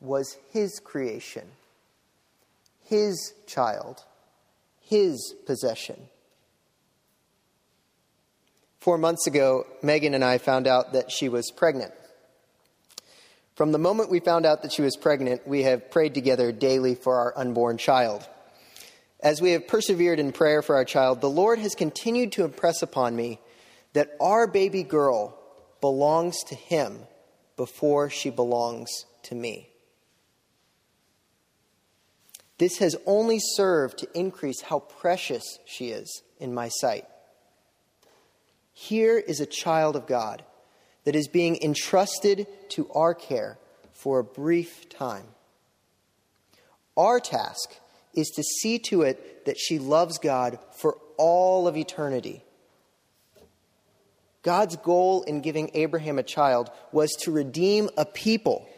was 0.00 0.36
his 0.50 0.80
creation, 0.80 1.46
his 2.82 3.34
child 3.46 4.04
his 4.90 5.34
possession. 5.46 5.96
Four 8.80 8.98
months 8.98 9.28
ago, 9.28 9.64
Megan 9.82 10.14
and 10.14 10.24
I 10.24 10.38
found 10.38 10.66
out 10.66 10.94
that 10.94 11.12
she 11.12 11.28
was 11.28 11.52
pregnant. 11.52 11.92
From 13.54 13.70
the 13.70 13.78
moment 13.78 14.10
we 14.10 14.18
found 14.18 14.44
out 14.44 14.62
that 14.62 14.72
she 14.72 14.82
was 14.82 14.96
pregnant, 14.96 15.46
we 15.46 15.62
have 15.62 15.92
prayed 15.92 16.14
together 16.14 16.50
daily 16.50 16.96
for 16.96 17.18
our 17.18 17.38
unborn 17.38 17.78
child. 17.78 18.26
As 19.20 19.40
we 19.40 19.52
have 19.52 19.68
persevered 19.68 20.18
in 20.18 20.32
prayer 20.32 20.60
for 20.60 20.74
our 20.74 20.84
child, 20.84 21.20
the 21.20 21.30
Lord 21.30 21.60
has 21.60 21.76
continued 21.76 22.32
to 22.32 22.44
impress 22.44 22.82
upon 22.82 23.14
me 23.14 23.38
that 23.92 24.16
our 24.20 24.48
baby 24.48 24.82
girl 24.82 25.38
belongs 25.80 26.42
to 26.48 26.56
Him 26.56 26.98
before 27.56 28.10
she 28.10 28.30
belongs 28.30 29.04
to 29.24 29.36
me. 29.36 29.69
This 32.60 32.76
has 32.76 32.94
only 33.06 33.38
served 33.40 34.00
to 34.00 34.08
increase 34.12 34.60
how 34.60 34.80
precious 34.80 35.58
she 35.64 35.92
is 35.92 36.22
in 36.38 36.52
my 36.52 36.68
sight. 36.68 37.06
Here 38.74 39.16
is 39.16 39.40
a 39.40 39.46
child 39.46 39.96
of 39.96 40.06
God 40.06 40.44
that 41.04 41.16
is 41.16 41.26
being 41.26 41.56
entrusted 41.62 42.46
to 42.70 42.90
our 42.90 43.14
care 43.14 43.56
for 43.94 44.18
a 44.18 44.24
brief 44.24 44.90
time. 44.90 45.24
Our 46.98 47.18
task 47.18 47.76
is 48.12 48.28
to 48.36 48.42
see 48.42 48.78
to 48.90 49.02
it 49.02 49.46
that 49.46 49.58
she 49.58 49.78
loves 49.78 50.18
God 50.18 50.58
for 50.76 50.98
all 51.16 51.66
of 51.66 51.78
eternity. 51.78 52.44
God's 54.42 54.76
goal 54.76 55.22
in 55.22 55.40
giving 55.40 55.70
Abraham 55.72 56.18
a 56.18 56.22
child 56.22 56.70
was 56.92 57.10
to 57.22 57.32
redeem 57.32 57.88
a 57.96 58.04
people 58.04 58.68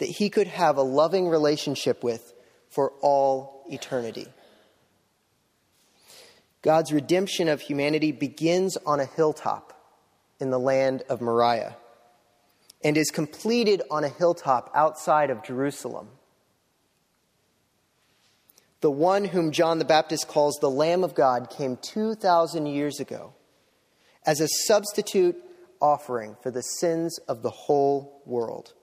that 0.00 0.08
he 0.08 0.28
could 0.28 0.48
have 0.48 0.76
a 0.76 0.82
loving 0.82 1.28
relationship 1.28 2.02
with 2.02 2.34
for 2.70 2.92
all 3.00 3.64
eternity. 3.70 4.28
God's 6.62 6.92
redemption 6.92 7.48
of 7.48 7.60
humanity 7.60 8.12
begins 8.12 8.76
on 8.84 9.00
a 9.00 9.04
hilltop 9.04 9.72
in 10.40 10.50
the 10.50 10.58
land 10.58 11.02
of 11.08 11.20
Moriah 11.20 11.76
and 12.82 12.96
is 12.96 13.10
completed 13.10 13.82
on 13.90 14.04
a 14.04 14.08
hilltop 14.08 14.70
outside 14.74 15.30
of 15.30 15.42
Jerusalem. 15.42 16.08
The 18.80 18.90
one 18.90 19.24
whom 19.24 19.50
John 19.50 19.78
the 19.78 19.84
Baptist 19.84 20.28
calls 20.28 20.58
the 20.60 20.70
Lamb 20.70 21.02
of 21.02 21.14
God 21.14 21.50
came 21.50 21.76
2,000 21.76 22.66
years 22.66 23.00
ago 23.00 23.34
as 24.24 24.40
a 24.40 24.48
substitute 24.66 25.36
offering 25.80 26.36
for 26.42 26.50
the 26.50 26.62
sins 26.62 27.18
of 27.28 27.42
the 27.42 27.50
whole 27.50 28.22
world. 28.24 28.74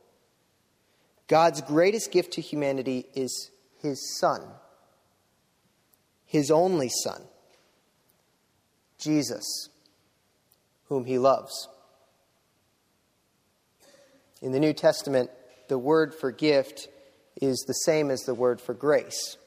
God's 1.28 1.62
greatest 1.62 2.12
gift 2.12 2.34
to 2.34 2.42
humanity 2.42 3.06
is 3.14 3.52
his 3.86 4.18
Son, 4.18 4.42
his 6.26 6.50
only 6.50 6.90
Son, 6.90 7.22
Jesus, 8.98 9.70
whom 10.90 11.06
he 11.06 11.20
loves. 11.20 11.68
In 14.42 14.52
the 14.52 14.60
New 14.60 14.74
Testament, 14.74 15.30
the 15.68 15.78
word 15.78 16.16
for 16.16 16.32
gift 16.32 16.88
is 17.40 17.64
the 17.68 17.74
same 17.74 18.10
as 18.10 18.22
the 18.22 18.34
word 18.34 18.60
for 18.60 18.74
grace. 18.74 19.38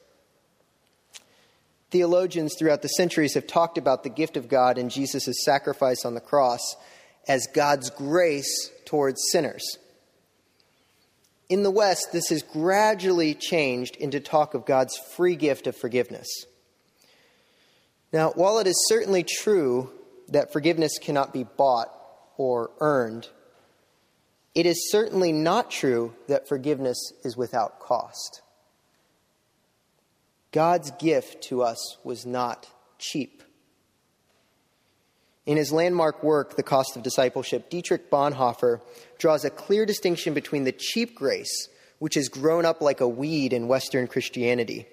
Theologians 1.91 2.55
throughout 2.57 2.81
the 2.81 2.87
centuries 2.87 3.33
have 3.33 3.47
talked 3.47 3.77
about 3.77 4.03
the 4.03 4.09
gift 4.09 4.37
of 4.37 4.47
God 4.47 4.77
and 4.77 4.89
Jesus' 4.89 5.43
sacrifice 5.43 6.05
on 6.05 6.13
the 6.13 6.21
cross 6.21 6.75
as 7.27 7.47
God's 7.53 7.89
grace 7.89 8.71
towards 8.85 9.21
sinners. 9.31 9.77
In 11.49 11.63
the 11.63 11.71
West, 11.71 12.11
this 12.11 12.29
has 12.29 12.43
gradually 12.43 13.33
changed 13.33 13.95
into 13.95 14.19
talk 14.19 14.53
of 14.53 14.67
God's 14.67 14.95
free 15.15 15.35
gift 15.35 15.65
of 15.65 15.75
forgiveness. 15.75 16.27
Now, 18.13 18.31
while 18.31 18.59
it 18.59 18.67
is 18.67 18.87
certainly 18.87 19.23
true 19.23 19.91
that 20.29 20.53
forgiveness 20.53 20.99
cannot 20.99 21.33
be 21.33 21.43
bought 21.43 21.89
or 22.37 22.69
earned, 22.79 23.27
it 24.53 24.67
is 24.67 24.91
certainly 24.91 25.31
not 25.31 25.71
true 25.71 26.13
that 26.27 26.47
forgiveness 26.47 27.11
is 27.23 27.35
without 27.35 27.79
cost. 27.79 28.41
God's 30.51 30.91
gift 30.91 31.43
to 31.43 31.63
us 31.63 31.97
was 32.03 32.25
not 32.25 32.67
cheap. 32.97 33.38
In 35.49 35.57
his 35.57 35.71
landmark 35.71 36.21
work, 36.21 36.57
The 36.57 36.61
Cost 36.61 36.95
of 36.95 37.01
Discipleship, 37.01 37.71
Dietrich 37.71 38.11
Bonhoeffer 38.11 38.81
draws 39.17 39.43
a 39.43 39.49
clear 39.49 39.83
distinction 39.83 40.35
between 40.35 40.63
the 40.63 40.71
cheap 40.71 41.15
grace, 41.15 41.69
which 41.97 42.13
has 42.13 42.29
grown 42.29 42.65
up 42.65 42.81
like 42.81 43.01
a 43.01 43.07
weed 43.07 43.51
in 43.51 43.67
Western 43.67 44.05
Christianity, 44.05 44.85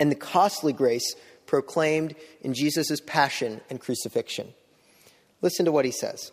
and 0.00 0.10
the 0.10 0.16
costly 0.16 0.72
grace 0.72 1.14
proclaimed 1.46 2.16
in 2.40 2.54
Jesus' 2.54 3.00
passion 3.06 3.60
and 3.70 3.80
crucifixion. 3.80 4.52
Listen 5.42 5.64
to 5.64 5.70
what 5.70 5.84
he 5.84 5.92
says. 5.92 6.32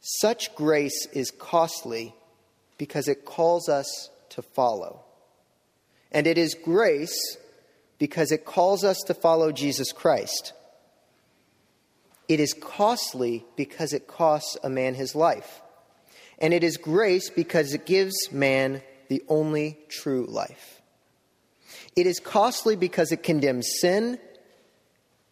Such 0.00 0.54
grace 0.54 1.08
is 1.12 1.32
costly 1.32 2.14
because 2.78 3.08
it 3.08 3.24
calls 3.24 3.68
us 3.68 4.10
to 4.28 4.42
follow. 4.42 5.00
And 6.12 6.28
it 6.28 6.38
is 6.38 6.54
grace 6.54 7.36
because 7.98 8.30
it 8.30 8.44
calls 8.44 8.84
us 8.84 9.00
to 9.08 9.14
follow 9.14 9.50
Jesus 9.50 9.90
Christ. 9.90 10.52
It 12.28 12.40
is 12.40 12.54
costly 12.54 13.44
because 13.56 13.92
it 13.92 14.06
costs 14.06 14.56
a 14.62 14.70
man 14.70 14.94
his 14.94 15.14
life. 15.14 15.60
And 16.38 16.54
it 16.54 16.64
is 16.64 16.76
grace 16.76 17.30
because 17.30 17.74
it 17.74 17.86
gives 17.86 18.14
man 18.32 18.82
the 19.08 19.22
only 19.28 19.78
true 19.88 20.26
life. 20.26 20.82
It 21.96 22.06
is 22.06 22.18
costly 22.18 22.76
because 22.76 23.12
it 23.12 23.22
condemns 23.22 23.68
sin, 23.80 24.18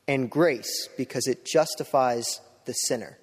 and 0.06 0.30
grace 0.30 0.88
because 0.96 1.26
it 1.26 1.44
justifies 1.44 2.40
the 2.64 2.72
sinner. 2.72 3.18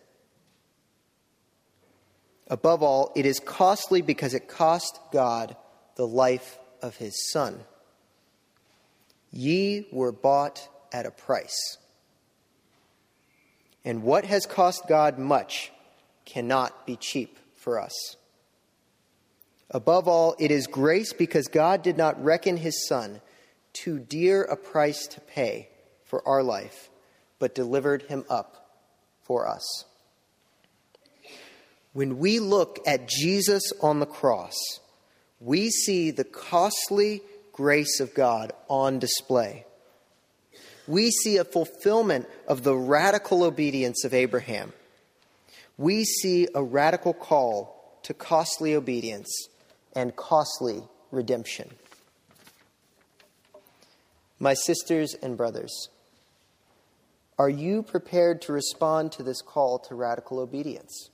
Above 2.47 2.81
all, 2.81 3.11
it 3.15 3.25
is 3.25 3.39
costly 3.39 4.01
because 4.01 4.33
it 4.33 4.47
cost 4.47 4.99
God 5.11 5.55
the 5.95 6.07
life 6.07 6.57
of 6.81 6.97
his 6.97 7.29
Son. 7.31 7.59
Ye 9.31 9.87
were 9.91 10.11
bought 10.11 10.67
at 10.91 11.05
a 11.05 11.11
price. 11.11 11.77
And 13.85 14.03
what 14.03 14.25
has 14.25 14.45
cost 14.45 14.87
God 14.87 15.17
much 15.17 15.71
cannot 16.25 16.85
be 16.85 16.95
cheap 16.95 17.37
for 17.55 17.79
us. 17.79 18.15
Above 19.71 20.07
all, 20.07 20.35
it 20.39 20.51
is 20.51 20.67
grace 20.67 21.13
because 21.13 21.47
God 21.47 21.83
did 21.83 21.97
not 21.97 22.23
reckon 22.23 22.57
his 22.57 22.87
Son 22.87 23.21
too 23.73 23.99
dear 23.99 24.43
a 24.43 24.55
price 24.55 25.07
to 25.07 25.21
pay 25.21 25.69
for 26.03 26.27
our 26.27 26.41
life, 26.41 26.89
but 27.37 27.53
delivered 27.53 28.03
him 28.03 28.25
up 28.29 28.59
for 29.21 29.47
us. 29.47 29.85
When 31.93 32.17
we 32.17 32.39
look 32.39 32.79
at 32.85 33.07
Jesus 33.07 33.71
on 33.81 33.99
the 33.99 34.05
cross, 34.05 34.55
we 35.39 35.69
see 35.69 36.11
the 36.11 36.23
costly 36.23 37.21
grace 37.53 37.99
of 37.99 38.13
God 38.13 38.53
on 38.69 38.99
display. 38.99 39.65
We 40.89 41.11
see 41.11 41.37
a 41.37 41.43
fulfillment 41.43 42.27
of 42.47 42.63
the 42.63 42.75
radical 42.75 43.43
obedience 43.43 44.03
of 44.03 44.11
Abraham. 44.11 44.73
We 45.77 46.03
see 46.03 46.47
a 46.55 46.63
radical 46.63 47.13
call 47.13 47.99
to 48.01 48.15
costly 48.15 48.73
obedience 48.73 49.29
and 49.93 50.15
costly 50.15 50.81
redemption. 51.11 51.69
My 54.39 54.55
sisters 54.55 55.13
and 55.13 55.37
brothers, 55.37 55.89
are 57.37 57.51
you 57.51 57.83
prepared 57.83 58.41
to 58.41 58.53
respond 58.53 59.11
to 59.11 59.21
this 59.21 59.43
call 59.43 59.77
to 59.89 59.93
radical 59.93 60.39
obedience? 60.39 61.11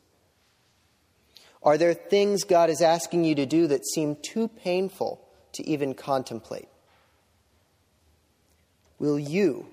Are 1.62 1.78
there 1.78 1.94
things 1.94 2.46
God 2.46 2.70
is 2.70 2.82
asking 2.82 3.26
you 3.26 3.36
to 3.36 3.46
do 3.46 3.68
that 3.68 3.86
seem 3.86 4.16
too 4.22 4.48
painful 4.48 5.28
to 5.52 5.68
even 5.68 5.96
contemplate? 5.96 6.70
Will 9.00 9.20
you 9.20 9.68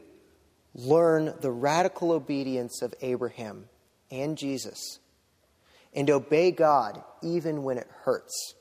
learn 0.74 1.34
the 1.40 1.50
radical 1.50 2.12
obedience 2.12 2.82
of 2.82 2.94
Abraham 3.00 3.66
and 4.10 4.36
Jesus 4.36 4.98
and 5.94 6.10
obey 6.10 6.50
God 6.50 7.02
even 7.22 7.62
when 7.62 7.78
it 7.78 7.88
hurts? 8.04 8.54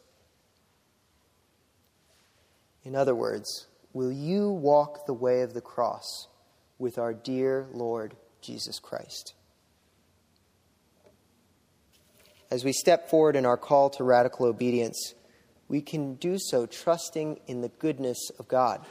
In 2.84 2.96
other 2.96 3.16
words, 3.16 3.68
will 3.94 4.12
you 4.12 4.50
walk 4.50 5.06
the 5.06 5.14
way 5.14 5.42
of 5.42 5.54
the 5.54 5.62
cross 5.62 6.28
with 6.80 6.98
our 6.98 7.14
dear 7.14 7.68
Lord 7.74 8.16
Jesus 8.42 8.80
Christ? 8.80 9.34
As 12.50 12.66
we 12.66 12.74
step 12.74 13.10
forward 13.10 13.36
in 13.36 13.46
our 13.46 13.56
call 13.56 13.90
to 13.92 14.04
radical 14.04 14.46
obedience, 14.46 15.14
we 15.70 15.82
can 15.82 16.16
do 16.16 16.38
so 16.38 16.66
trusting 16.66 17.40
in 17.48 17.62
the 17.62 17.70
goodness 17.70 18.30
of 18.38 18.48
God. 18.50 18.86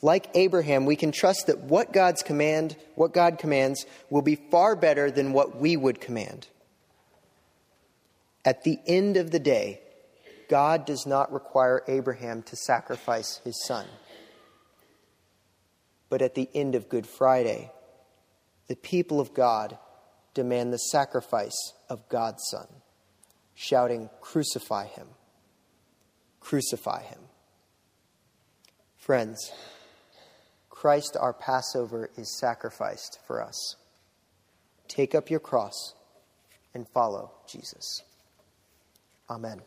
Like 0.00 0.28
Abraham, 0.34 0.86
we 0.86 0.96
can 0.96 1.10
trust 1.10 1.48
that 1.48 1.58
what 1.58 1.92
God's 1.92 2.22
command, 2.22 2.76
what 2.94 3.12
God 3.12 3.38
commands, 3.38 3.84
will 4.10 4.22
be 4.22 4.36
far 4.36 4.76
better 4.76 5.10
than 5.10 5.32
what 5.32 5.56
we 5.56 5.76
would 5.76 6.00
command. 6.00 6.46
At 8.44 8.62
the 8.62 8.78
end 8.86 9.16
of 9.16 9.30
the 9.32 9.40
day, 9.40 9.80
God 10.48 10.86
does 10.86 11.04
not 11.04 11.32
require 11.32 11.82
Abraham 11.88 12.42
to 12.44 12.56
sacrifice 12.56 13.40
his 13.44 13.62
son. 13.66 13.86
But 16.08 16.22
at 16.22 16.34
the 16.34 16.48
end 16.54 16.74
of 16.74 16.88
Good 16.88 17.06
Friday, 17.06 17.70
the 18.68 18.76
people 18.76 19.20
of 19.20 19.34
God 19.34 19.76
demand 20.32 20.72
the 20.72 20.78
sacrifice 20.78 21.72
of 21.90 22.08
God's 22.08 22.42
Son, 22.50 22.66
shouting, 23.54 24.08
Crucify 24.20 24.86
him! 24.86 25.08
Crucify 26.40 27.02
him! 27.02 27.20
Friends, 28.96 29.52
Christ 30.78 31.16
our 31.18 31.32
Passover 31.32 32.08
is 32.16 32.38
sacrificed 32.38 33.18
for 33.26 33.42
us. 33.42 33.74
Take 34.86 35.12
up 35.12 35.28
your 35.28 35.40
cross 35.40 35.92
and 36.72 36.88
follow 36.90 37.32
Jesus. 37.48 38.04
Amen. 39.28 39.60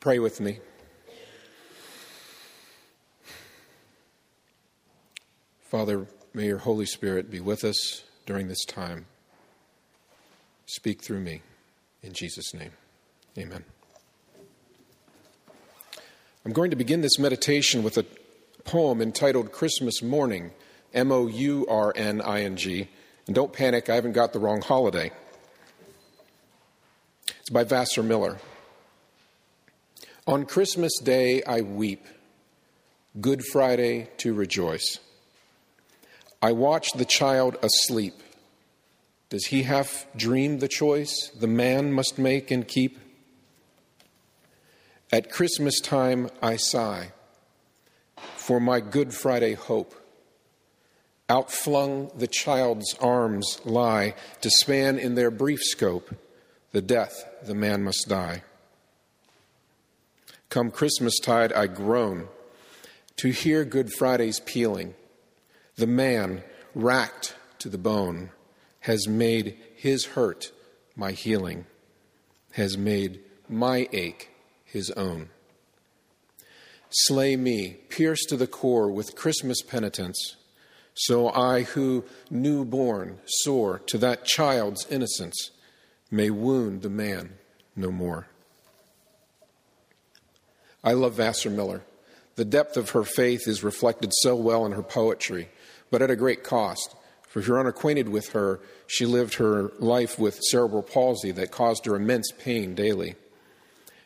Pray 0.00 0.18
with 0.18 0.38
me. 0.38 0.58
Father, 5.62 6.06
may 6.34 6.44
your 6.44 6.58
Holy 6.58 6.84
Spirit 6.84 7.30
be 7.30 7.40
with 7.40 7.64
us 7.64 8.02
during 8.26 8.48
this 8.48 8.66
time. 8.66 9.06
Speak 10.72 11.02
through 11.02 11.20
me. 11.20 11.42
In 12.02 12.14
Jesus' 12.14 12.54
name, 12.54 12.70
Amen. 13.36 13.62
I'm 16.46 16.52
going 16.52 16.70
to 16.70 16.76
begin 16.76 17.02
this 17.02 17.18
meditation 17.18 17.82
with 17.82 17.98
a 17.98 18.06
poem 18.64 19.02
entitled 19.02 19.52
Christmas 19.52 20.02
Morning, 20.02 20.50
M 20.94 21.12
O 21.12 21.26
U 21.26 21.66
R 21.68 21.92
N 21.94 22.22
I 22.22 22.40
N 22.44 22.56
G. 22.56 22.88
And 23.26 23.36
don't 23.36 23.52
panic, 23.52 23.90
I 23.90 23.96
haven't 23.96 24.12
got 24.12 24.32
the 24.32 24.38
wrong 24.38 24.62
holiday. 24.62 25.12
It's 27.40 27.50
by 27.50 27.64
Vassar 27.64 28.02
Miller. 28.02 28.38
On 30.26 30.46
Christmas 30.46 30.98
Day 31.00 31.42
I 31.42 31.60
weep, 31.60 32.06
Good 33.20 33.44
Friday 33.44 34.08
to 34.16 34.32
rejoice. 34.32 35.00
I 36.40 36.52
watch 36.52 36.92
the 36.94 37.04
child 37.04 37.58
asleep. 37.62 38.14
Does 39.32 39.46
he 39.46 39.62
have 39.62 40.06
dream 40.14 40.58
the 40.58 40.68
choice 40.68 41.30
the 41.30 41.46
man 41.46 41.90
must 41.90 42.18
make 42.18 42.50
and 42.50 42.68
keep? 42.68 42.98
At 45.10 45.30
Christmas 45.30 45.80
time 45.80 46.28
I 46.42 46.56
sigh 46.56 47.12
for 48.36 48.60
my 48.60 48.80
Good 48.80 49.14
Friday 49.14 49.54
hope. 49.54 49.94
Outflung 51.30 52.10
the 52.14 52.26
child's 52.26 52.94
arms 53.00 53.58
lie 53.64 54.14
to 54.42 54.50
span 54.50 54.98
in 54.98 55.14
their 55.14 55.30
brief 55.30 55.60
scope 55.62 56.14
the 56.72 56.82
death 56.82 57.24
the 57.42 57.54
man 57.54 57.82
must 57.82 58.06
die. 58.10 58.42
Come 60.50 60.70
Christmas 60.70 61.18
tide, 61.18 61.54
I 61.54 61.68
groan 61.68 62.28
to 63.16 63.30
hear 63.30 63.64
Good 63.64 63.94
Friday's 63.94 64.40
pealing. 64.40 64.92
The 65.76 65.86
man, 65.86 66.42
racked 66.74 67.34
to 67.60 67.70
the 67.70 67.78
bone, 67.78 68.28
has 68.82 69.08
made 69.08 69.56
his 69.76 70.04
hurt 70.04 70.52
my 70.96 71.12
healing, 71.12 71.66
has 72.52 72.76
made 72.76 73.20
my 73.48 73.88
ache 73.92 74.30
his 74.64 74.90
own. 74.92 75.28
Slay 76.90 77.36
me, 77.36 77.78
pierce 77.88 78.24
to 78.26 78.36
the 78.36 78.46
core 78.46 78.90
with 78.90 79.16
Christmas 79.16 79.62
penitence, 79.62 80.36
so 80.94 81.30
I, 81.30 81.62
who 81.62 82.04
newborn 82.30 83.18
soar 83.26 83.78
to 83.86 83.98
that 83.98 84.26
child's 84.26 84.86
innocence, 84.90 85.50
may 86.10 86.28
wound 86.28 86.82
the 86.82 86.90
man 86.90 87.34
no 87.74 87.90
more. 87.90 88.26
I 90.84 90.92
love 90.92 91.14
Vassar 91.14 91.50
Miller. 91.50 91.82
The 92.34 92.44
depth 92.44 92.76
of 92.76 92.90
her 92.90 93.04
faith 93.04 93.46
is 93.46 93.62
reflected 93.62 94.10
so 94.20 94.34
well 94.34 94.66
in 94.66 94.72
her 94.72 94.82
poetry, 94.82 95.48
but 95.90 96.02
at 96.02 96.10
a 96.10 96.16
great 96.16 96.42
cost. 96.42 96.94
For 97.32 97.38
if 97.38 97.46
you're 97.46 97.58
unacquainted 97.58 98.10
with 98.10 98.28
her, 98.32 98.60
she 98.86 99.06
lived 99.06 99.36
her 99.36 99.72
life 99.78 100.18
with 100.18 100.38
cerebral 100.42 100.82
palsy 100.82 101.30
that 101.30 101.50
caused 101.50 101.86
her 101.86 101.96
immense 101.96 102.30
pain 102.30 102.74
daily. 102.74 103.14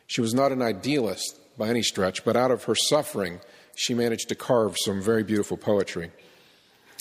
She 0.05 0.21
was 0.21 0.33
not 0.33 0.53
an 0.53 0.61
idealist 0.61 1.37
by 1.57 1.67
any 1.67 1.83
stretch, 1.83 2.23
but 2.23 2.37
out 2.37 2.51
of 2.51 2.63
her 2.63 2.73
suffering, 2.73 3.41
she 3.75 3.93
managed 3.93 4.29
to 4.29 4.35
carve 4.35 4.77
some 4.79 5.01
very 5.01 5.23
beautiful 5.23 5.57
poetry. 5.57 6.09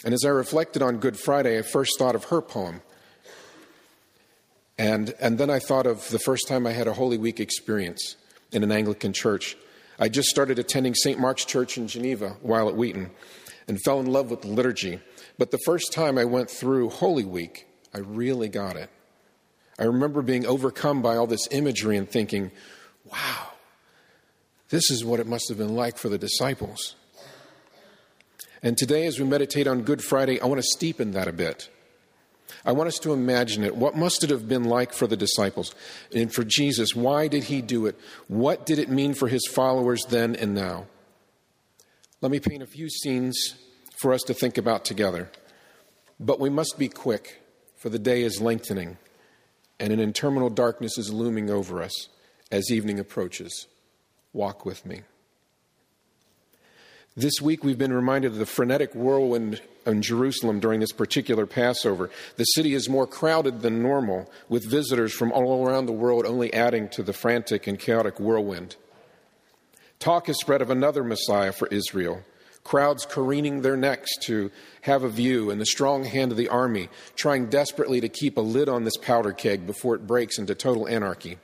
And 0.04 0.12
as 0.12 0.24
I 0.24 0.30
reflected 0.30 0.82
on 0.82 0.98
Good 0.98 1.16
Friday, 1.16 1.60
I 1.60 1.62
first 1.62 1.96
thought 1.96 2.16
of 2.16 2.24
her 2.24 2.42
poem. 2.42 2.82
And, 4.76 5.14
and 5.20 5.38
then 5.38 5.48
I 5.48 5.60
thought 5.60 5.86
of 5.86 6.08
the 6.08 6.18
first 6.18 6.48
time 6.48 6.66
I 6.66 6.72
had 6.72 6.88
a 6.88 6.94
Holy 6.94 7.18
Week 7.18 7.38
experience 7.38 8.16
in 8.50 8.64
an 8.64 8.72
Anglican 8.72 9.12
church. 9.12 9.56
I 9.96 10.08
just 10.08 10.28
started 10.28 10.58
attending 10.58 10.96
St. 10.96 11.20
Mark's 11.20 11.44
Church 11.44 11.78
in 11.78 11.86
Geneva 11.86 12.36
while 12.42 12.68
at 12.68 12.74
Wheaton 12.74 13.12
and 13.68 13.80
fell 13.82 14.00
in 14.00 14.06
love 14.06 14.30
with 14.30 14.42
the 14.42 14.48
liturgy. 14.48 15.00
But 15.38 15.50
the 15.50 15.58
first 15.64 15.92
time 15.92 16.18
I 16.18 16.24
went 16.24 16.50
through 16.50 16.90
Holy 16.90 17.24
Week, 17.24 17.66
I 17.94 17.98
really 17.98 18.48
got 18.48 18.76
it. 18.76 18.90
I 19.78 19.84
remember 19.84 20.22
being 20.22 20.46
overcome 20.46 21.02
by 21.02 21.16
all 21.16 21.26
this 21.26 21.48
imagery 21.50 21.96
and 21.96 22.08
thinking, 22.08 22.50
wow, 23.04 23.52
this 24.70 24.90
is 24.90 25.04
what 25.04 25.20
it 25.20 25.26
must 25.26 25.48
have 25.48 25.58
been 25.58 25.74
like 25.74 25.98
for 25.98 26.08
the 26.08 26.18
disciples. 26.18 26.94
And 28.62 28.76
today, 28.76 29.06
as 29.06 29.18
we 29.18 29.26
meditate 29.26 29.66
on 29.66 29.82
Good 29.82 30.02
Friday, 30.02 30.40
I 30.40 30.46
want 30.46 30.62
to 30.62 30.76
steepen 30.76 31.12
that 31.12 31.28
a 31.28 31.32
bit. 31.32 31.68
I 32.64 32.72
want 32.72 32.88
us 32.88 32.98
to 33.00 33.12
imagine 33.12 33.62
it. 33.64 33.76
What 33.76 33.96
must 33.96 34.24
it 34.24 34.30
have 34.30 34.48
been 34.48 34.64
like 34.64 34.92
for 34.92 35.06
the 35.06 35.16
disciples 35.16 35.74
and 36.12 36.32
for 36.32 36.42
Jesus? 36.42 36.94
Why 36.94 37.28
did 37.28 37.44
he 37.44 37.62
do 37.62 37.86
it? 37.86 37.98
What 38.28 38.66
did 38.66 38.78
it 38.78 38.88
mean 38.88 39.14
for 39.14 39.28
his 39.28 39.46
followers 39.46 40.04
then 40.08 40.34
and 40.34 40.54
now? 40.54 40.86
Let 42.22 42.32
me 42.32 42.40
paint 42.40 42.62
a 42.62 42.66
few 42.66 42.88
scenes 42.88 43.54
for 44.00 44.12
us 44.12 44.22
to 44.22 44.34
think 44.34 44.56
about 44.56 44.84
together. 44.84 45.30
But 46.18 46.40
we 46.40 46.48
must 46.48 46.78
be 46.78 46.88
quick, 46.88 47.42
for 47.76 47.90
the 47.90 47.98
day 47.98 48.22
is 48.22 48.40
lengthening, 48.40 48.96
and 49.78 49.92
an 49.92 50.00
interminable 50.00 50.50
darkness 50.50 50.96
is 50.96 51.12
looming 51.12 51.50
over 51.50 51.82
us 51.82 52.08
as 52.50 52.70
evening 52.70 52.98
approaches. 52.98 53.66
Walk 54.32 54.64
with 54.64 54.86
me. 54.86 55.02
This 57.14 57.40
week, 57.40 57.64
we've 57.64 57.78
been 57.78 57.92
reminded 57.92 58.32
of 58.32 58.38
the 58.38 58.46
frenetic 58.46 58.94
whirlwind 58.94 59.60
in 59.86 60.02
Jerusalem 60.02 60.60
during 60.60 60.80
this 60.80 60.92
particular 60.92 61.46
Passover. 61.46 62.10
The 62.36 62.44
city 62.44 62.74
is 62.74 62.88
more 62.88 63.06
crowded 63.06 63.60
than 63.60 63.82
normal, 63.82 64.30
with 64.48 64.70
visitors 64.70 65.12
from 65.12 65.32
all 65.32 65.66
around 65.66 65.86
the 65.86 65.92
world 65.92 66.26
only 66.26 66.52
adding 66.52 66.88
to 66.90 67.02
the 67.02 67.14
frantic 67.14 67.66
and 67.66 67.78
chaotic 67.78 68.20
whirlwind. 68.20 68.76
Talk 69.98 70.26
has 70.26 70.38
spread 70.38 70.62
of 70.62 70.70
another 70.70 71.02
Messiah 71.02 71.52
for 71.52 71.68
Israel. 71.68 72.22
Crowds 72.64 73.06
careening 73.06 73.62
their 73.62 73.76
necks 73.76 74.10
to 74.22 74.50
have 74.82 75.04
a 75.04 75.08
view, 75.08 75.50
and 75.50 75.60
the 75.60 75.66
strong 75.66 76.04
hand 76.04 76.32
of 76.32 76.36
the 76.36 76.48
army 76.48 76.88
trying 77.14 77.46
desperately 77.46 78.00
to 78.00 78.08
keep 78.08 78.36
a 78.36 78.40
lid 78.40 78.68
on 78.68 78.84
this 78.84 78.96
powder 78.96 79.32
keg 79.32 79.66
before 79.66 79.94
it 79.94 80.06
breaks 80.06 80.38
into 80.38 80.54
total 80.54 80.88
anarchy. 80.88 81.38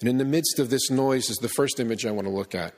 And 0.00 0.08
in 0.08 0.18
the 0.18 0.24
midst 0.24 0.58
of 0.58 0.68
this 0.68 0.90
noise 0.90 1.30
is 1.30 1.38
the 1.38 1.48
first 1.48 1.80
image 1.80 2.04
I 2.04 2.10
want 2.10 2.26
to 2.26 2.34
look 2.34 2.54
at. 2.54 2.74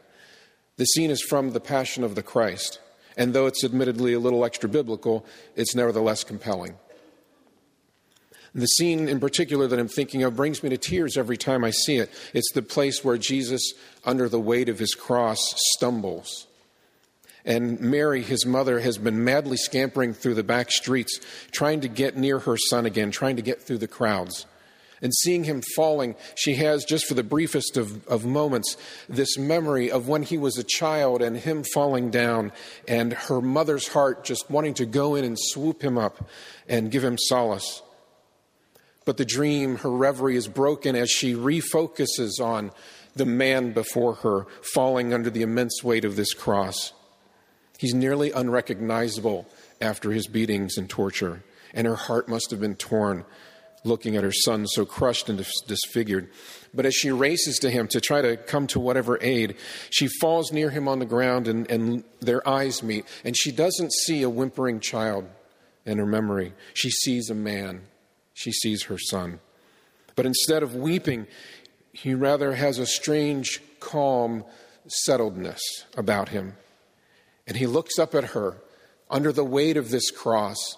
The 0.76 0.84
scene 0.84 1.10
is 1.10 1.20
from 1.20 1.50
the 1.50 1.60
Passion 1.60 2.04
of 2.04 2.14
the 2.14 2.22
Christ, 2.22 2.78
and 3.16 3.34
though 3.34 3.46
it's 3.46 3.64
admittedly 3.64 4.12
a 4.12 4.20
little 4.20 4.44
extra 4.44 4.68
biblical, 4.68 5.26
it's 5.56 5.74
nevertheless 5.74 6.22
compelling. 6.22 6.76
The 8.58 8.66
scene 8.66 9.08
in 9.08 9.20
particular 9.20 9.68
that 9.68 9.78
I'm 9.78 9.86
thinking 9.86 10.24
of 10.24 10.34
brings 10.34 10.64
me 10.64 10.70
to 10.70 10.76
tears 10.76 11.16
every 11.16 11.36
time 11.36 11.62
I 11.62 11.70
see 11.70 11.98
it. 11.98 12.10
It's 12.34 12.50
the 12.52 12.62
place 12.62 13.04
where 13.04 13.16
Jesus, 13.16 13.72
under 14.04 14.28
the 14.28 14.40
weight 14.40 14.68
of 14.68 14.80
his 14.80 14.96
cross, 14.96 15.38
stumbles. 15.74 16.48
And 17.44 17.80
Mary, 17.80 18.20
his 18.20 18.44
mother, 18.44 18.80
has 18.80 18.98
been 18.98 19.22
madly 19.22 19.56
scampering 19.56 20.12
through 20.12 20.34
the 20.34 20.42
back 20.42 20.72
streets, 20.72 21.20
trying 21.52 21.82
to 21.82 21.88
get 21.88 22.16
near 22.16 22.40
her 22.40 22.56
son 22.56 22.84
again, 22.84 23.12
trying 23.12 23.36
to 23.36 23.42
get 23.42 23.62
through 23.62 23.78
the 23.78 23.86
crowds. 23.86 24.44
And 25.00 25.14
seeing 25.14 25.44
him 25.44 25.62
falling, 25.76 26.16
she 26.34 26.54
has, 26.54 26.84
just 26.84 27.06
for 27.06 27.14
the 27.14 27.22
briefest 27.22 27.76
of, 27.76 28.04
of 28.08 28.26
moments, 28.26 28.76
this 29.08 29.38
memory 29.38 29.88
of 29.88 30.08
when 30.08 30.24
he 30.24 30.36
was 30.36 30.58
a 30.58 30.64
child 30.64 31.22
and 31.22 31.36
him 31.36 31.62
falling 31.62 32.10
down, 32.10 32.50
and 32.88 33.12
her 33.12 33.40
mother's 33.40 33.86
heart 33.86 34.24
just 34.24 34.50
wanting 34.50 34.74
to 34.74 34.84
go 34.84 35.14
in 35.14 35.24
and 35.24 35.38
swoop 35.38 35.80
him 35.80 35.96
up 35.96 36.28
and 36.68 36.90
give 36.90 37.04
him 37.04 37.16
solace. 37.16 37.82
But 39.08 39.16
the 39.16 39.24
dream, 39.24 39.76
her 39.76 39.90
reverie 39.90 40.36
is 40.36 40.48
broken 40.48 40.94
as 40.94 41.10
she 41.10 41.32
refocuses 41.32 42.42
on 42.42 42.72
the 43.16 43.24
man 43.24 43.72
before 43.72 44.16
her, 44.16 44.46
falling 44.74 45.14
under 45.14 45.30
the 45.30 45.40
immense 45.40 45.82
weight 45.82 46.04
of 46.04 46.14
this 46.14 46.34
cross. 46.34 46.92
He's 47.78 47.94
nearly 47.94 48.32
unrecognizable 48.32 49.46
after 49.80 50.10
his 50.10 50.26
beatings 50.26 50.76
and 50.76 50.90
torture, 50.90 51.42
and 51.72 51.86
her 51.86 51.94
heart 51.96 52.28
must 52.28 52.50
have 52.50 52.60
been 52.60 52.74
torn 52.74 53.24
looking 53.82 54.14
at 54.14 54.24
her 54.24 54.30
son 54.30 54.66
so 54.66 54.84
crushed 54.84 55.30
and 55.30 55.42
disfigured. 55.66 56.28
But 56.74 56.84
as 56.84 56.94
she 56.94 57.10
races 57.10 57.58
to 57.60 57.70
him 57.70 57.88
to 57.88 58.02
try 58.02 58.20
to 58.20 58.36
come 58.36 58.66
to 58.66 58.78
whatever 58.78 59.18
aid, 59.22 59.56
she 59.88 60.08
falls 60.20 60.52
near 60.52 60.68
him 60.68 60.86
on 60.86 60.98
the 60.98 61.06
ground 61.06 61.48
and, 61.48 61.70
and 61.70 62.04
their 62.20 62.46
eyes 62.46 62.82
meet. 62.82 63.06
And 63.24 63.34
she 63.34 63.52
doesn't 63.52 63.94
see 64.04 64.22
a 64.22 64.28
whimpering 64.28 64.80
child 64.80 65.24
in 65.86 65.96
her 65.96 66.04
memory. 66.04 66.52
She 66.74 66.90
sees 66.90 67.30
a 67.30 67.34
man. 67.34 67.86
She 68.38 68.52
sees 68.52 68.84
her 68.84 68.98
son. 68.98 69.40
But 70.14 70.24
instead 70.24 70.62
of 70.62 70.76
weeping, 70.76 71.26
he 71.90 72.14
rather 72.14 72.54
has 72.54 72.78
a 72.78 72.86
strange, 72.86 73.60
calm 73.80 74.44
settledness 75.08 75.58
about 75.96 76.28
him. 76.28 76.54
And 77.48 77.56
he 77.56 77.66
looks 77.66 77.98
up 77.98 78.14
at 78.14 78.26
her 78.26 78.58
under 79.10 79.32
the 79.32 79.44
weight 79.44 79.76
of 79.76 79.90
this 79.90 80.12
cross 80.12 80.76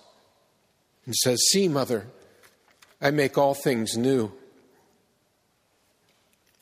and 1.04 1.14
says, 1.14 1.38
See, 1.50 1.68
mother, 1.68 2.06
I 2.98 3.11
make 3.11 3.36
all 3.36 3.52
things 3.52 3.94
new. 3.94 4.32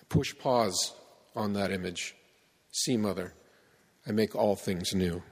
Push 0.09 0.37
pause 0.41 0.95
on 1.37 1.53
that 1.53 1.71
image. 1.71 2.17
See, 2.73 2.97
Mother, 2.97 3.35
I 4.05 4.11
make 4.11 4.35
all 4.35 4.57
things 4.57 4.95
new. 4.95 5.23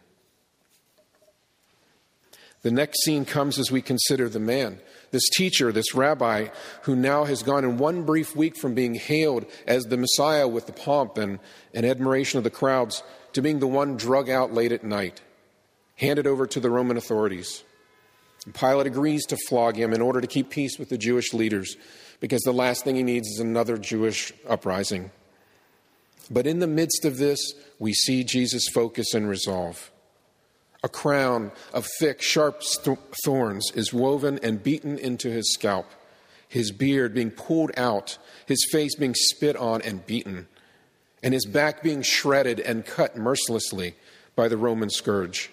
The 2.66 2.72
next 2.72 3.04
scene 3.04 3.24
comes 3.24 3.60
as 3.60 3.70
we 3.70 3.80
consider 3.80 4.28
the 4.28 4.40
man, 4.40 4.80
this 5.12 5.28
teacher, 5.36 5.70
this 5.70 5.94
rabbi, 5.94 6.48
who 6.82 6.96
now 6.96 7.22
has 7.22 7.44
gone 7.44 7.62
in 7.62 7.78
one 7.78 8.02
brief 8.02 8.34
week 8.34 8.56
from 8.56 8.74
being 8.74 8.96
hailed 8.96 9.46
as 9.68 9.84
the 9.84 9.96
Messiah 9.96 10.48
with 10.48 10.66
the 10.66 10.72
pomp 10.72 11.16
and, 11.16 11.38
and 11.72 11.86
admiration 11.86 12.38
of 12.38 12.42
the 12.42 12.50
crowds 12.50 13.04
to 13.34 13.40
being 13.40 13.60
the 13.60 13.68
one 13.68 13.96
drug 13.96 14.28
out 14.28 14.52
late 14.52 14.72
at 14.72 14.82
night, 14.82 15.20
handed 15.94 16.26
over 16.26 16.44
to 16.44 16.58
the 16.58 16.68
Roman 16.68 16.96
authorities. 16.96 17.62
Pilate 18.52 18.88
agrees 18.88 19.24
to 19.26 19.36
flog 19.46 19.76
him 19.76 19.92
in 19.92 20.02
order 20.02 20.20
to 20.20 20.26
keep 20.26 20.50
peace 20.50 20.76
with 20.76 20.88
the 20.88 20.98
Jewish 20.98 21.32
leaders. 21.32 21.76
because 22.18 22.42
the 22.42 22.52
last 22.52 22.82
thing 22.82 22.96
he 22.96 23.04
needs 23.04 23.28
is 23.28 23.38
another 23.38 23.78
Jewish 23.78 24.32
uprising. 24.48 25.12
But 26.32 26.48
in 26.48 26.58
the 26.58 26.66
midst 26.66 27.04
of 27.04 27.18
this, 27.18 27.38
we 27.78 27.92
see 27.92 28.24
Jesus' 28.24 28.68
focus 28.74 29.14
and 29.14 29.28
resolve. 29.28 29.92
A 30.86 30.88
crown 30.88 31.50
of 31.74 31.84
thick, 31.98 32.22
sharp 32.22 32.62
thorns 33.24 33.72
is 33.74 33.92
woven 33.92 34.38
and 34.40 34.62
beaten 34.62 35.00
into 35.00 35.28
his 35.28 35.52
scalp, 35.52 35.90
his 36.46 36.70
beard 36.70 37.12
being 37.12 37.32
pulled 37.32 37.72
out, 37.76 38.18
his 38.46 38.64
face 38.70 38.94
being 38.94 39.16
spit 39.16 39.56
on 39.56 39.82
and 39.82 40.06
beaten, 40.06 40.46
and 41.24 41.34
his 41.34 41.44
back 41.44 41.82
being 41.82 42.02
shredded 42.02 42.60
and 42.60 42.86
cut 42.86 43.16
mercilessly 43.16 43.96
by 44.36 44.46
the 44.46 44.56
Roman 44.56 44.88
scourge. 44.88 45.50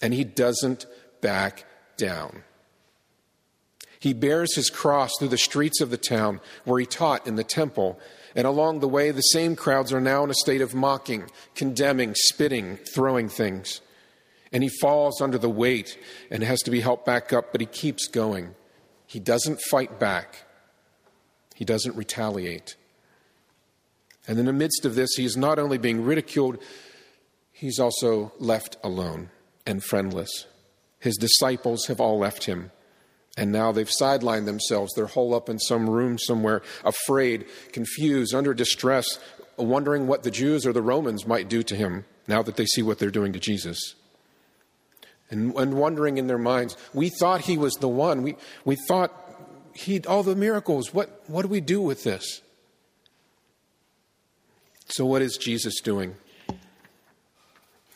And 0.00 0.14
he 0.14 0.24
doesn't 0.24 0.86
back 1.20 1.66
down. 1.98 2.42
He 4.00 4.14
bears 4.14 4.56
his 4.56 4.70
cross 4.70 5.10
through 5.18 5.28
the 5.28 5.36
streets 5.36 5.82
of 5.82 5.90
the 5.90 5.98
town 5.98 6.40
where 6.64 6.80
he 6.80 6.86
taught 6.86 7.26
in 7.26 7.36
the 7.36 7.44
temple. 7.44 8.00
And 8.34 8.46
along 8.46 8.80
the 8.80 8.88
way, 8.88 9.10
the 9.10 9.20
same 9.20 9.56
crowds 9.56 9.92
are 9.92 10.00
now 10.00 10.24
in 10.24 10.30
a 10.30 10.34
state 10.34 10.62
of 10.62 10.74
mocking, 10.74 11.24
condemning, 11.54 12.14
spitting, 12.14 12.78
throwing 12.94 13.28
things. 13.28 13.82
And 14.54 14.62
he 14.62 14.70
falls 14.80 15.20
under 15.20 15.36
the 15.36 15.50
weight 15.50 15.98
and 16.30 16.42
has 16.44 16.60
to 16.60 16.70
be 16.70 16.80
helped 16.80 17.04
back 17.04 17.32
up, 17.32 17.50
but 17.52 17.60
he 17.60 17.66
keeps 17.66 18.06
going. 18.06 18.54
He 19.04 19.18
doesn't 19.18 19.60
fight 19.60 19.98
back, 19.98 20.44
he 21.54 21.66
doesn't 21.66 21.96
retaliate. 21.96 22.76
And 24.26 24.38
in 24.38 24.46
the 24.46 24.52
midst 24.54 24.86
of 24.86 24.94
this, 24.94 25.10
he 25.16 25.24
is 25.24 25.36
not 25.36 25.58
only 25.58 25.76
being 25.76 26.02
ridiculed, 26.02 26.56
he's 27.52 27.78
also 27.78 28.32
left 28.38 28.78
alone 28.82 29.28
and 29.66 29.84
friendless. 29.84 30.46
His 30.98 31.16
disciples 31.16 31.86
have 31.88 32.00
all 32.00 32.18
left 32.18 32.44
him. 32.44 32.70
And 33.36 33.52
now 33.52 33.72
they've 33.72 33.90
sidelined 34.00 34.46
themselves. 34.46 34.94
They're 34.94 35.06
holed 35.06 35.34
up 35.34 35.48
in 35.48 35.58
some 35.58 35.90
room 35.90 36.16
somewhere, 36.16 36.62
afraid, 36.84 37.44
confused, 37.72 38.34
under 38.34 38.54
distress, 38.54 39.18
wondering 39.58 40.06
what 40.06 40.22
the 40.22 40.30
Jews 40.30 40.64
or 40.64 40.72
the 40.72 40.80
Romans 40.80 41.26
might 41.26 41.48
do 41.48 41.62
to 41.64 41.76
him 41.76 42.04
now 42.26 42.42
that 42.42 42.56
they 42.56 42.64
see 42.64 42.82
what 42.82 42.98
they're 42.98 43.10
doing 43.10 43.32
to 43.32 43.40
Jesus. 43.40 43.96
And, 45.30 45.54
and 45.54 45.74
wondering 45.74 46.18
in 46.18 46.26
their 46.26 46.38
minds, 46.38 46.76
we 46.92 47.08
thought 47.08 47.42
he 47.42 47.56
was 47.58 47.74
the 47.74 47.88
one. 47.88 48.22
We, 48.22 48.36
we 48.64 48.76
thought 48.76 49.12
he 49.74 50.00
all 50.02 50.22
the 50.22 50.36
miracles. 50.36 50.94
What, 50.94 51.22
what 51.26 51.42
do 51.42 51.48
we 51.48 51.60
do 51.60 51.80
with 51.80 52.04
this? 52.04 52.42
So, 54.86 55.06
what 55.06 55.22
is 55.22 55.36
Jesus 55.36 55.80
doing? 55.80 56.14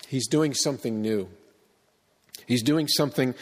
He's 0.08 0.26
doing 0.26 0.54
something 0.54 1.02
new. 1.02 1.28
He's 2.46 2.62
doing 2.62 2.88
something 2.88 3.34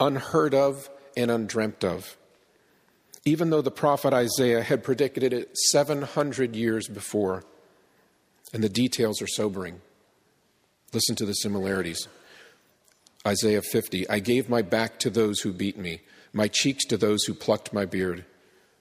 unheard 0.00 0.54
of 0.54 0.88
and 1.16 1.30
undreamt 1.30 1.84
of. 1.84 2.16
Even 3.26 3.50
though 3.50 3.60
the 3.60 3.70
prophet 3.70 4.14
Isaiah 4.14 4.62
had 4.62 4.82
predicted 4.82 5.34
it 5.34 5.56
700 5.58 6.56
years 6.56 6.88
before, 6.88 7.44
and 8.52 8.64
the 8.64 8.68
details 8.68 9.20
are 9.20 9.26
sobering. 9.26 9.80
Listen 10.92 11.14
to 11.16 11.26
the 11.26 11.34
similarities. 11.34 12.08
Isaiah 13.26 13.62
50 13.62 14.08
I 14.08 14.18
gave 14.18 14.48
my 14.48 14.62
back 14.62 14.98
to 15.00 15.10
those 15.10 15.40
who 15.40 15.52
beat 15.52 15.78
me, 15.78 16.00
my 16.32 16.48
cheeks 16.48 16.84
to 16.86 16.96
those 16.96 17.24
who 17.24 17.34
plucked 17.34 17.72
my 17.72 17.84
beard. 17.84 18.24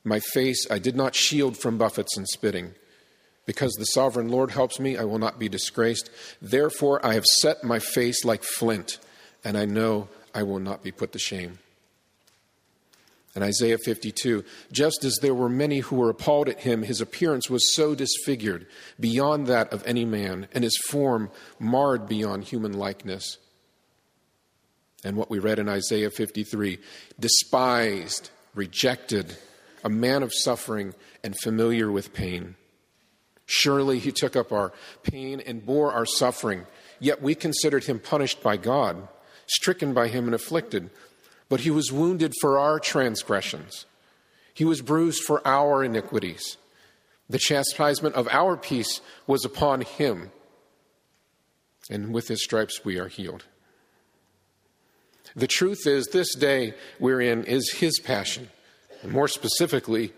My 0.03 0.19
face 0.19 0.65
I 0.71 0.79
did 0.79 0.95
not 0.95 1.15
shield 1.15 1.57
from 1.57 1.77
buffets 1.77 2.15
and 2.15 2.27
spitting. 2.27 2.73
Because 3.45 3.73
the 3.73 3.85
sovereign 3.85 4.29
Lord 4.29 4.51
helps 4.51 4.79
me, 4.79 4.95
I 4.95 5.03
will 5.03 5.19
not 5.19 5.39
be 5.39 5.49
disgraced. 5.49 6.09
Therefore, 6.41 7.03
I 7.05 7.15
have 7.15 7.25
set 7.25 7.63
my 7.63 7.79
face 7.79 8.23
like 8.23 8.43
flint, 8.43 8.99
and 9.43 9.57
I 9.57 9.65
know 9.65 10.07
I 10.33 10.43
will 10.43 10.59
not 10.59 10.83
be 10.83 10.91
put 10.91 11.11
to 11.13 11.19
shame. 11.19 11.57
In 13.35 13.43
Isaiah 13.43 13.77
52, 13.77 14.43
just 14.71 15.03
as 15.03 15.17
there 15.21 15.33
were 15.33 15.49
many 15.49 15.79
who 15.79 15.95
were 15.95 16.09
appalled 16.09 16.47
at 16.47 16.61
him, 16.61 16.83
his 16.83 17.01
appearance 17.01 17.49
was 17.49 17.75
so 17.75 17.95
disfigured 17.95 18.67
beyond 18.99 19.47
that 19.47 19.71
of 19.73 19.85
any 19.85 20.05
man, 20.05 20.47
and 20.53 20.63
his 20.63 20.77
form 20.87 21.29
marred 21.59 22.07
beyond 22.07 22.45
human 22.45 22.73
likeness. 22.73 23.37
And 25.03 25.15
what 25.15 25.29
we 25.29 25.39
read 25.39 25.59
in 25.59 25.69
Isaiah 25.69 26.09
53 26.09 26.77
despised, 27.19 28.29
rejected, 28.53 29.37
a 29.83 29.89
man 29.89 30.23
of 30.23 30.33
suffering, 30.33 30.93
and 31.23 31.37
familiar 31.37 31.91
with 31.91 32.13
pain. 32.13 32.55
Surely 33.45 33.99
he 33.99 34.11
took 34.11 34.35
up 34.35 34.51
our 34.51 34.73
pain 35.03 35.39
and 35.39 35.65
bore 35.65 35.91
our 35.93 36.05
suffering, 36.05 36.65
yet 36.99 37.21
we 37.21 37.33
considered 37.33 37.85
him 37.85 37.99
punished 37.99 38.43
by 38.43 38.57
God, 38.57 39.07
stricken 39.47 39.93
by 39.93 40.07
him 40.07 40.25
and 40.25 40.35
afflicted. 40.35 40.89
But 41.47 41.61
he 41.61 41.71
was 41.71 41.91
wounded 41.91 42.33
for 42.41 42.59
our 42.59 42.79
transgressions, 42.79 43.85
he 44.53 44.65
was 44.65 44.81
bruised 44.81 45.23
for 45.23 45.45
our 45.47 45.83
iniquities. 45.83 46.57
The 47.29 47.39
chastisement 47.39 48.15
of 48.15 48.27
our 48.29 48.57
peace 48.57 49.01
was 49.27 49.45
upon 49.45 49.81
him, 49.81 50.31
and 51.89 52.11
with 52.11 52.27
his 52.27 52.43
stripes 52.43 52.83
we 52.83 52.97
are 52.99 53.07
healed. 53.07 53.45
The 55.35 55.47
truth 55.47 55.85
is, 55.85 56.07
this 56.07 56.33
day 56.35 56.73
we're 56.99 57.21
in 57.21 57.43
is 57.43 57.71
his 57.71 57.99
passion. 57.99 58.49
And 59.03 59.11
more 59.11 59.27
specifically, 59.27 60.13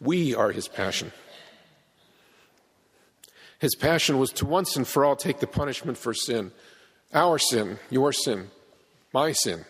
we 0.00 0.34
are 0.34 0.52
his 0.52 0.68
passion. 0.68 1.12
His 3.58 3.74
passion 3.74 4.18
was 4.18 4.30
to 4.32 4.46
once 4.46 4.76
and 4.76 4.86
for 4.86 5.04
all 5.04 5.16
take 5.16 5.40
the 5.40 5.46
punishment 5.46 5.98
for 5.98 6.14
sin, 6.14 6.52
our 7.12 7.38
sin, 7.38 7.78
your 7.90 8.12
sin, 8.12 8.50
my 9.12 9.32
sin. 9.32 9.66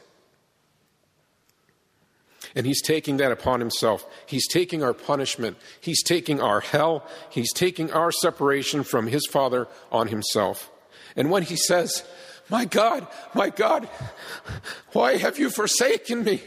And 2.54 2.66
he's 2.66 2.82
taking 2.82 3.18
that 3.18 3.32
upon 3.32 3.60
himself. 3.60 4.04
He's 4.26 4.46
taking 4.48 4.82
our 4.82 4.94
punishment. 4.94 5.56
He's 5.80 6.02
taking 6.02 6.40
our 6.40 6.60
hell. 6.60 7.06
He's 7.30 7.52
taking 7.52 7.92
our 7.92 8.10
separation 8.10 8.82
from 8.82 9.06
his 9.06 9.26
Father 9.26 9.68
on 9.92 10.08
himself. 10.08 10.70
And 11.16 11.30
when 11.30 11.44
he 11.44 11.56
says, 11.56 12.04
My 12.50 12.64
God, 12.64 13.06
my 13.32 13.48
God, 13.50 13.88
why 14.92 15.16
have 15.16 15.38
you 15.38 15.50
forsaken 15.50 16.24
me? 16.24 16.42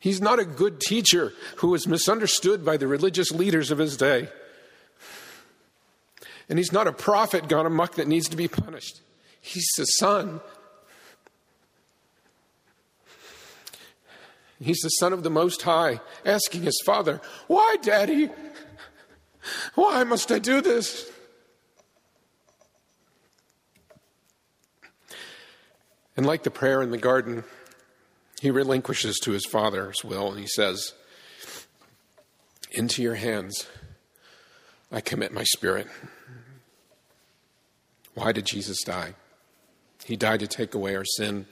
He's 0.00 0.20
not 0.20 0.38
a 0.38 0.44
good 0.44 0.80
teacher 0.80 1.32
who 1.56 1.68
was 1.68 1.86
misunderstood 1.86 2.64
by 2.64 2.76
the 2.76 2.86
religious 2.86 3.32
leaders 3.32 3.70
of 3.70 3.78
his 3.78 3.96
day. 3.96 4.28
And 6.48 6.58
he's 6.58 6.72
not 6.72 6.86
a 6.86 6.92
prophet 6.92 7.48
gone 7.48 7.66
amok 7.66 7.96
that 7.96 8.08
needs 8.08 8.28
to 8.28 8.36
be 8.36 8.48
punished. 8.48 9.00
He's 9.40 9.68
the 9.76 9.84
Son. 9.84 10.40
He's 14.60 14.80
the 14.80 14.88
Son 14.90 15.12
of 15.12 15.22
the 15.22 15.30
Most 15.30 15.62
High, 15.62 16.00
asking 16.24 16.62
his 16.62 16.80
Father, 16.84 17.20
Why, 17.46 17.76
Daddy? 17.82 18.30
Why 19.74 20.04
must 20.04 20.30
I 20.30 20.38
do 20.38 20.60
this? 20.60 21.10
And 26.18 26.26
like 26.26 26.42
the 26.42 26.50
prayer 26.50 26.82
in 26.82 26.90
the 26.90 26.98
garden, 26.98 27.44
he 28.40 28.50
relinquishes 28.50 29.20
to 29.20 29.30
his 29.30 29.46
Father's 29.46 30.02
will 30.02 30.32
and 30.32 30.40
he 30.40 30.48
says, 30.48 30.92
Into 32.72 33.02
your 33.02 33.14
hands 33.14 33.68
I 34.90 35.00
commit 35.00 35.32
my 35.32 35.44
spirit. 35.44 35.86
Why 38.14 38.32
did 38.32 38.46
Jesus 38.46 38.82
die? 38.82 39.14
He 40.06 40.16
died 40.16 40.40
to 40.40 40.48
take 40.48 40.74
away 40.74 40.96
our 40.96 41.04
sin. 41.04 41.46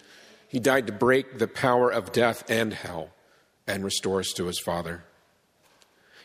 He 0.49 0.59
died 0.59 0.89
to 0.89 0.93
break 0.93 1.39
the 1.39 1.47
power 1.47 1.89
of 1.89 2.11
death 2.11 2.43
and 2.51 2.75
hell 2.75 3.11
and 3.69 3.85
restore 3.85 4.19
us 4.19 4.33
to 4.33 4.47
his 4.47 4.59
Father. 4.59 5.05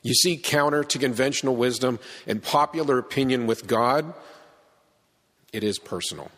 You 0.01 0.15
see, 0.15 0.35
counter 0.37 0.83
to 0.83 0.97
conventional 0.97 1.55
wisdom 1.55 1.99
and 2.25 2.41
popular 2.41 2.97
opinion 2.97 3.45
with 3.45 3.67
God, 3.67 4.15
it 5.53 5.63
is 5.63 5.77
personal. 5.77 6.31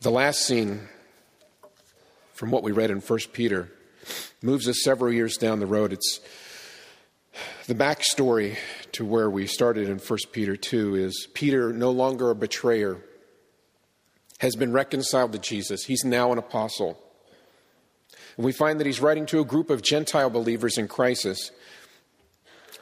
The 0.00 0.12
last 0.12 0.42
scene 0.42 0.86
from 2.32 2.52
what 2.52 2.62
we 2.62 2.70
read 2.70 2.92
in 2.92 3.00
1 3.00 3.18
Peter 3.32 3.68
moves 4.40 4.68
us 4.68 4.84
several 4.84 5.12
years 5.12 5.36
down 5.36 5.58
the 5.58 5.66
road. 5.66 5.92
It's 5.92 6.20
the 7.66 7.74
backstory 7.74 8.56
to 8.92 9.04
where 9.04 9.28
we 9.28 9.48
started 9.48 9.88
in 9.88 9.98
1 9.98 10.18
Peter 10.30 10.56
2 10.56 10.94
is 10.94 11.26
Peter, 11.34 11.72
no 11.72 11.90
longer 11.90 12.30
a 12.30 12.36
betrayer, 12.36 12.98
has 14.38 14.54
been 14.54 14.70
reconciled 14.70 15.32
to 15.32 15.38
Jesus. 15.40 15.86
He's 15.86 16.04
now 16.04 16.30
an 16.30 16.38
apostle. 16.38 16.96
And 18.36 18.46
we 18.46 18.52
find 18.52 18.78
that 18.78 18.86
he's 18.86 19.00
writing 19.00 19.26
to 19.26 19.40
a 19.40 19.44
group 19.44 19.68
of 19.68 19.82
Gentile 19.82 20.30
believers 20.30 20.78
in 20.78 20.86
crisis. 20.86 21.50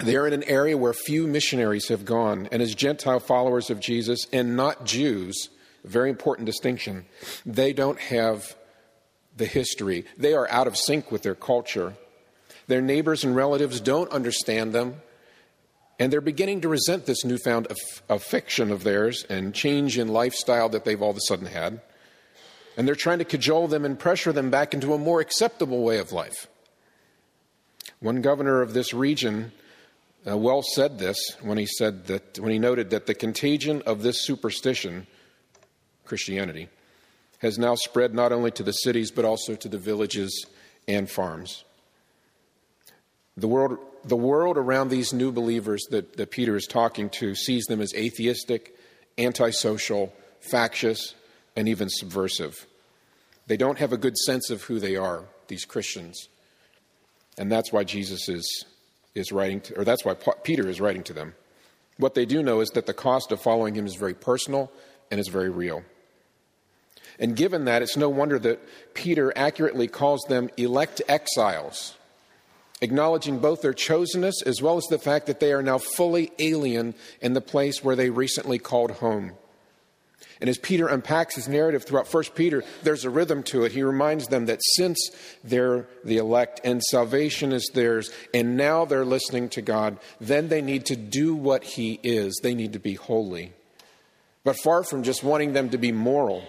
They're 0.00 0.26
in 0.26 0.34
an 0.34 0.44
area 0.44 0.76
where 0.76 0.92
few 0.92 1.26
missionaries 1.26 1.88
have 1.88 2.04
gone, 2.04 2.46
and 2.52 2.60
as 2.60 2.74
Gentile 2.74 3.20
followers 3.20 3.70
of 3.70 3.80
Jesus 3.80 4.26
and 4.34 4.54
not 4.54 4.84
Jews, 4.84 5.48
very 5.86 6.10
important 6.10 6.46
distinction, 6.46 7.06
they 7.44 7.72
don't 7.72 7.98
have 7.98 8.56
the 9.36 9.46
history. 9.46 10.04
They 10.16 10.34
are 10.34 10.48
out 10.50 10.66
of 10.66 10.76
sync 10.76 11.10
with 11.12 11.22
their 11.22 11.34
culture. 11.34 11.94
Their 12.68 12.82
neighbors 12.82 13.22
and 13.24 13.36
relatives 13.36 13.80
don't 13.80 14.10
understand 14.10 14.72
them, 14.72 14.96
and 15.98 16.12
they're 16.12 16.20
beginning 16.20 16.62
to 16.62 16.68
resent 16.68 17.06
this 17.06 17.24
newfound 17.24 17.68
aff- 17.70 18.02
affection 18.08 18.70
of 18.70 18.82
theirs 18.82 19.24
and 19.28 19.54
change 19.54 19.98
in 19.98 20.08
lifestyle 20.08 20.68
that 20.70 20.84
they've 20.84 21.00
all 21.00 21.10
of 21.10 21.16
a 21.16 21.20
sudden 21.28 21.46
had. 21.46 21.80
and 22.76 22.86
they're 22.86 22.94
trying 22.94 23.18
to 23.18 23.24
cajole 23.24 23.68
them 23.68 23.84
and 23.86 23.98
pressure 23.98 24.32
them 24.32 24.50
back 24.50 24.74
into 24.74 24.92
a 24.92 24.98
more 24.98 25.20
acceptable 25.20 25.82
way 25.82 25.98
of 25.98 26.12
life. 26.12 26.46
One 28.00 28.20
governor 28.20 28.60
of 28.60 28.74
this 28.74 28.92
region 28.92 29.52
uh, 30.28 30.36
well 30.36 30.62
said 30.62 30.98
this 30.98 31.16
when 31.40 31.56
he 31.56 31.64
said 31.66 32.06
that 32.08 32.38
when 32.38 32.52
he 32.52 32.58
noted 32.58 32.90
that 32.90 33.06
the 33.06 33.14
contagion 33.14 33.82
of 33.86 34.02
this 34.02 34.20
superstition, 34.20 35.06
Christianity, 36.06 36.68
has 37.38 37.58
now 37.58 37.74
spread 37.74 38.14
not 38.14 38.32
only 38.32 38.50
to 38.52 38.62
the 38.62 38.72
cities 38.72 39.10
but 39.10 39.24
also 39.24 39.54
to 39.56 39.68
the 39.68 39.78
villages 39.78 40.46
and 40.88 41.10
farms. 41.10 41.64
The 43.36 43.48
world, 43.48 43.78
the 44.04 44.16
world 44.16 44.56
around 44.56 44.88
these 44.88 45.12
new 45.12 45.30
believers 45.30 45.84
that, 45.90 46.16
that 46.16 46.30
Peter 46.30 46.56
is 46.56 46.66
talking 46.66 47.10
to 47.10 47.34
sees 47.34 47.64
them 47.66 47.82
as 47.82 47.92
atheistic, 47.94 48.74
antisocial, 49.18 50.12
factious, 50.40 51.14
and 51.54 51.68
even 51.68 51.88
subversive. 51.90 52.66
They 53.46 53.56
don't 53.56 53.78
have 53.78 53.92
a 53.92 53.98
good 53.98 54.16
sense 54.16 54.50
of 54.50 54.62
who 54.62 54.78
they 54.78 54.96
are, 54.96 55.24
these 55.48 55.64
Christians. 55.64 56.28
And 57.38 57.52
that's 57.52 57.72
why 57.72 57.84
Jesus 57.84 58.28
is, 58.28 58.64
is 59.14 59.32
writing, 59.32 59.60
to, 59.62 59.80
or 59.80 59.84
that's 59.84 60.04
why 60.04 60.14
Peter 60.42 60.68
is 60.68 60.80
writing 60.80 61.02
to 61.04 61.12
them. 61.12 61.34
What 61.98 62.14
they 62.14 62.26
do 62.26 62.42
know 62.42 62.60
is 62.60 62.70
that 62.70 62.86
the 62.86 62.94
cost 62.94 63.32
of 63.32 63.40
following 63.40 63.74
him 63.74 63.86
is 63.86 63.94
very 63.94 64.14
personal 64.14 64.70
and 65.10 65.20
is 65.20 65.28
very 65.28 65.50
real. 65.50 65.82
And 67.18 67.34
given 67.34 67.64
that, 67.64 67.82
it's 67.82 67.96
no 67.96 68.08
wonder 68.08 68.38
that 68.38 68.60
Peter 68.94 69.32
accurately 69.36 69.88
calls 69.88 70.22
them 70.28 70.50
elect 70.56 71.00
exiles, 71.08 71.96
acknowledging 72.80 73.38
both 73.38 73.62
their 73.62 73.72
chosenness 73.72 74.34
as 74.44 74.60
well 74.60 74.76
as 74.76 74.84
the 74.84 74.98
fact 74.98 75.26
that 75.26 75.40
they 75.40 75.52
are 75.52 75.62
now 75.62 75.78
fully 75.78 76.30
alien 76.38 76.94
in 77.20 77.32
the 77.32 77.40
place 77.40 77.82
where 77.82 77.96
they 77.96 78.10
recently 78.10 78.58
called 78.58 78.90
home. 78.92 79.32
And 80.38 80.50
as 80.50 80.58
Peter 80.58 80.86
unpacks 80.86 81.34
his 81.34 81.48
narrative 81.48 81.84
throughout 81.84 82.12
1 82.12 82.24
Peter, 82.34 82.62
there's 82.82 83.06
a 83.06 83.10
rhythm 83.10 83.42
to 83.44 83.64
it. 83.64 83.72
He 83.72 83.82
reminds 83.82 84.28
them 84.28 84.46
that 84.46 84.60
since 84.74 85.10
they're 85.42 85.86
the 86.04 86.18
elect 86.18 86.60
and 86.62 86.82
salvation 86.82 87.52
is 87.52 87.70
theirs, 87.72 88.10
and 88.34 88.56
now 88.56 88.84
they're 88.84 89.06
listening 89.06 89.48
to 89.50 89.62
God, 89.62 89.98
then 90.20 90.48
they 90.48 90.60
need 90.60 90.84
to 90.86 90.96
do 90.96 91.34
what 91.34 91.64
He 91.64 91.98
is. 92.02 92.38
They 92.42 92.54
need 92.54 92.74
to 92.74 92.78
be 92.78 92.94
holy. 92.94 93.52
But 94.44 94.58
far 94.58 94.84
from 94.84 95.02
just 95.02 95.24
wanting 95.24 95.54
them 95.54 95.70
to 95.70 95.78
be 95.78 95.90
moral, 95.90 96.44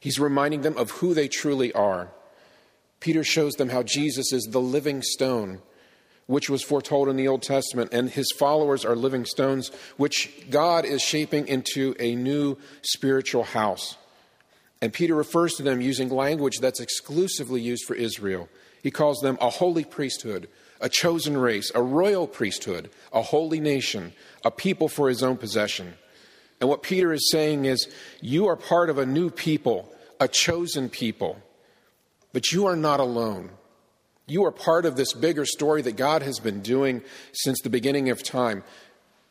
He's 0.00 0.18
reminding 0.18 0.62
them 0.62 0.76
of 0.76 0.90
who 0.92 1.14
they 1.14 1.28
truly 1.28 1.72
are. 1.72 2.10
Peter 3.00 3.24
shows 3.24 3.54
them 3.54 3.68
how 3.68 3.82
Jesus 3.82 4.32
is 4.32 4.44
the 4.50 4.60
living 4.60 5.02
stone 5.02 5.60
which 6.26 6.48
was 6.48 6.62
foretold 6.62 7.08
in 7.08 7.16
the 7.16 7.28
Old 7.28 7.42
Testament, 7.42 7.92
and 7.92 8.08
his 8.08 8.32
followers 8.32 8.84
are 8.84 8.96
living 8.96 9.24
stones, 9.24 9.70
which 9.96 10.48
God 10.50 10.84
is 10.84 11.02
shaping 11.02 11.46
into 11.48 11.94
a 11.98 12.14
new 12.14 12.56
spiritual 12.82 13.44
house. 13.44 13.96
And 14.80 14.92
Peter 14.92 15.14
refers 15.14 15.54
to 15.54 15.62
them 15.62 15.80
using 15.80 16.08
language 16.08 16.58
that's 16.60 16.80
exclusively 16.80 17.60
used 17.60 17.84
for 17.84 17.94
Israel. 17.94 18.48
He 18.82 18.90
calls 18.90 19.20
them 19.20 19.38
a 19.40 19.50
holy 19.50 19.84
priesthood, 19.84 20.48
a 20.80 20.88
chosen 20.88 21.36
race, 21.36 21.70
a 21.74 21.82
royal 21.82 22.26
priesthood, 22.26 22.90
a 23.12 23.22
holy 23.22 23.60
nation, 23.60 24.12
a 24.44 24.50
people 24.50 24.88
for 24.88 25.08
his 25.08 25.22
own 25.22 25.36
possession. 25.36 25.94
And 26.64 26.70
what 26.70 26.82
Peter 26.82 27.12
is 27.12 27.30
saying 27.30 27.66
is, 27.66 27.86
you 28.22 28.46
are 28.46 28.56
part 28.56 28.88
of 28.88 28.96
a 28.96 29.04
new 29.04 29.28
people, 29.28 29.94
a 30.18 30.26
chosen 30.26 30.88
people, 30.88 31.36
but 32.32 32.52
you 32.52 32.64
are 32.64 32.74
not 32.74 33.00
alone. 33.00 33.50
You 34.26 34.46
are 34.46 34.50
part 34.50 34.86
of 34.86 34.96
this 34.96 35.12
bigger 35.12 35.44
story 35.44 35.82
that 35.82 35.96
God 35.96 36.22
has 36.22 36.38
been 36.38 36.62
doing 36.62 37.02
since 37.34 37.60
the 37.60 37.68
beginning 37.68 38.08
of 38.08 38.22
time. 38.22 38.64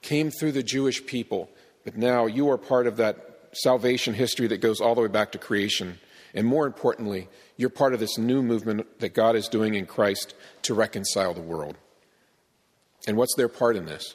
Came 0.04 0.30
through 0.30 0.52
the 0.52 0.62
Jewish 0.62 1.04
people, 1.08 1.50
but 1.84 1.98
now 1.98 2.28
you 2.28 2.52
are 2.52 2.58
part 2.60 2.86
of 2.86 2.98
that 2.98 3.50
salvation 3.54 4.14
history 4.14 4.46
that 4.46 4.62
goes 4.62 4.80
all 4.80 4.94
the 4.94 5.02
way 5.02 5.08
back 5.08 5.32
to 5.32 5.40
creation. 5.40 5.98
And 6.36 6.46
more 6.46 6.68
importantly, 6.68 7.30
you're 7.58 7.72
part 7.72 7.96
of 7.96 8.00
this 8.00 8.20
new 8.20 8.44
movement 8.44 9.00
that 9.00 9.16
God 9.16 9.36
is 9.36 9.48
doing 9.48 9.74
in 9.74 9.88
Christ 9.88 10.36
to 10.62 10.76
reconcile 10.76 11.34
the 11.34 11.42
world. 11.42 11.78
And 13.08 13.18
what's 13.18 13.34
their 13.34 13.50
part 13.50 13.76
in 13.76 13.88
this? 13.88 14.14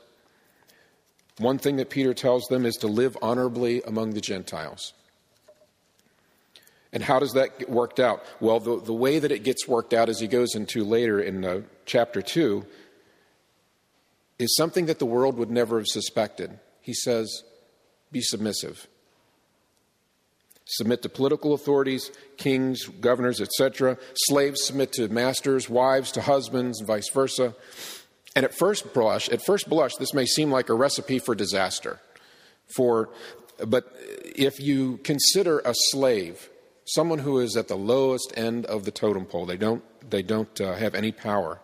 One 1.38 1.58
thing 1.58 1.76
that 1.76 1.90
Peter 1.90 2.14
tells 2.14 2.44
them 2.46 2.66
is 2.66 2.76
to 2.76 2.88
live 2.88 3.16
honorably 3.22 3.82
among 3.82 4.10
the 4.10 4.20
Gentiles. 4.20 4.92
And 6.92 7.02
how 7.02 7.18
does 7.18 7.32
that 7.32 7.58
get 7.58 7.70
worked 7.70 8.00
out? 8.00 8.24
Well, 8.40 8.60
the, 8.60 8.80
the 8.80 8.94
way 8.94 9.18
that 9.18 9.30
it 9.30 9.44
gets 9.44 9.68
worked 9.68 9.92
out, 9.92 10.08
as 10.08 10.20
he 10.20 10.26
goes 10.26 10.54
into 10.54 10.84
later 10.84 11.20
in 11.20 11.44
uh, 11.44 11.60
chapter 11.84 12.22
2, 12.22 12.64
is 14.38 14.54
something 14.56 14.86
that 14.86 14.98
the 14.98 15.06
world 15.06 15.36
would 15.36 15.50
never 15.50 15.78
have 15.78 15.86
suspected. 15.86 16.58
He 16.80 16.94
says, 16.94 17.42
Be 18.10 18.20
submissive. 18.20 18.86
Submit 20.70 21.02
to 21.02 21.08
political 21.08 21.54
authorities, 21.54 22.10
kings, 22.36 22.84
governors, 22.84 23.40
etc. 23.40 23.96
Slaves 24.14 24.64
submit 24.64 24.92
to 24.92 25.08
masters, 25.08 25.68
wives 25.68 26.12
to 26.12 26.20
husbands, 26.20 26.80
and 26.80 26.86
vice 26.86 27.10
versa. 27.10 27.54
And 28.38 28.44
at 28.44 28.54
first 28.54 28.94
blush, 28.94 29.28
at 29.30 29.44
first 29.44 29.68
blush, 29.68 29.96
this 29.96 30.14
may 30.14 30.24
seem 30.24 30.52
like 30.52 30.68
a 30.68 30.74
recipe 30.74 31.18
for 31.18 31.34
disaster. 31.34 31.98
For, 32.76 33.08
but 33.66 33.92
if 34.36 34.60
you 34.60 34.98
consider 34.98 35.58
a 35.58 35.74
slave 35.74 36.48
someone 36.88 37.18
who 37.18 37.38
is 37.38 37.56
at 37.56 37.68
the 37.68 37.76
lowest 37.76 38.32
end 38.36 38.64
of 38.66 38.84
the 38.84 38.90
totem 38.90 39.26
pole. 39.26 39.46
They 39.46 39.56
don't, 39.56 39.82
they 40.08 40.22
don't 40.22 40.60
uh, 40.60 40.74
have 40.76 40.94
any 40.94 41.12
power. 41.12 41.60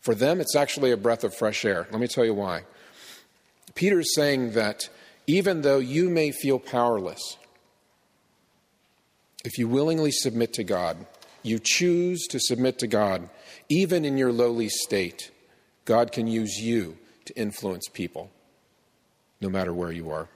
For 0.00 0.14
them, 0.14 0.40
it's 0.40 0.56
actually 0.56 0.90
a 0.90 0.96
breath 0.96 1.24
of 1.24 1.34
fresh 1.34 1.64
air. 1.64 1.86
Let 1.90 2.00
me 2.00 2.08
tell 2.08 2.24
you 2.24 2.34
why. 2.34 2.64
Peter 3.74 4.00
is 4.00 4.14
saying 4.14 4.52
that 4.52 4.88
even 5.26 5.62
though 5.62 5.78
you 5.78 6.08
may 6.08 6.30
feel 6.30 6.58
powerless, 6.58 7.36
if 9.44 9.58
you 9.58 9.68
willingly 9.68 10.10
submit 10.10 10.52
to 10.54 10.64
God, 10.64 11.06
you 11.42 11.60
choose 11.62 12.26
to 12.28 12.40
submit 12.40 12.78
to 12.80 12.88
God, 12.88 13.28
even 13.68 14.04
in 14.04 14.18
your 14.18 14.32
lowly 14.32 14.68
state, 14.68 15.30
God 15.86 16.12
can 16.12 16.26
use 16.26 16.60
you 16.60 16.98
to 17.24 17.34
influence 17.38 17.88
people, 17.88 18.30
no 19.40 19.48
matter 19.48 19.72
where 19.72 19.92
you 19.92 20.10
are. 20.10 20.28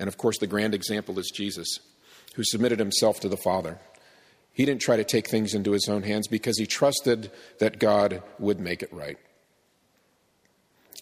And 0.00 0.08
of 0.08 0.18
course, 0.18 0.38
the 0.38 0.46
grand 0.46 0.74
example 0.74 1.18
is 1.18 1.30
Jesus 1.32 1.78
who 2.34 2.42
submitted 2.44 2.78
himself 2.78 3.20
to 3.20 3.28
the 3.28 3.36
Father. 3.36 3.78
He 4.52 4.64
didn't 4.64 4.80
try 4.80 4.96
to 4.96 5.04
take 5.04 5.28
things 5.28 5.54
into 5.54 5.72
his 5.72 5.88
own 5.88 6.02
hands 6.02 6.26
because 6.26 6.58
he 6.58 6.66
trusted 6.66 7.30
that 7.60 7.78
God 7.78 8.22
would 8.38 8.58
make 8.58 8.82
it 8.82 8.92
right. 8.92 9.18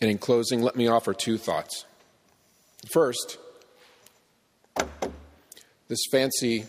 And 0.00 0.10
in 0.10 0.18
closing, 0.18 0.60
let 0.60 0.76
me 0.76 0.88
offer 0.88 1.14
two 1.14 1.38
thoughts. 1.38 1.86
First, 2.90 3.38
this 5.88 6.00
fancy 6.10 6.66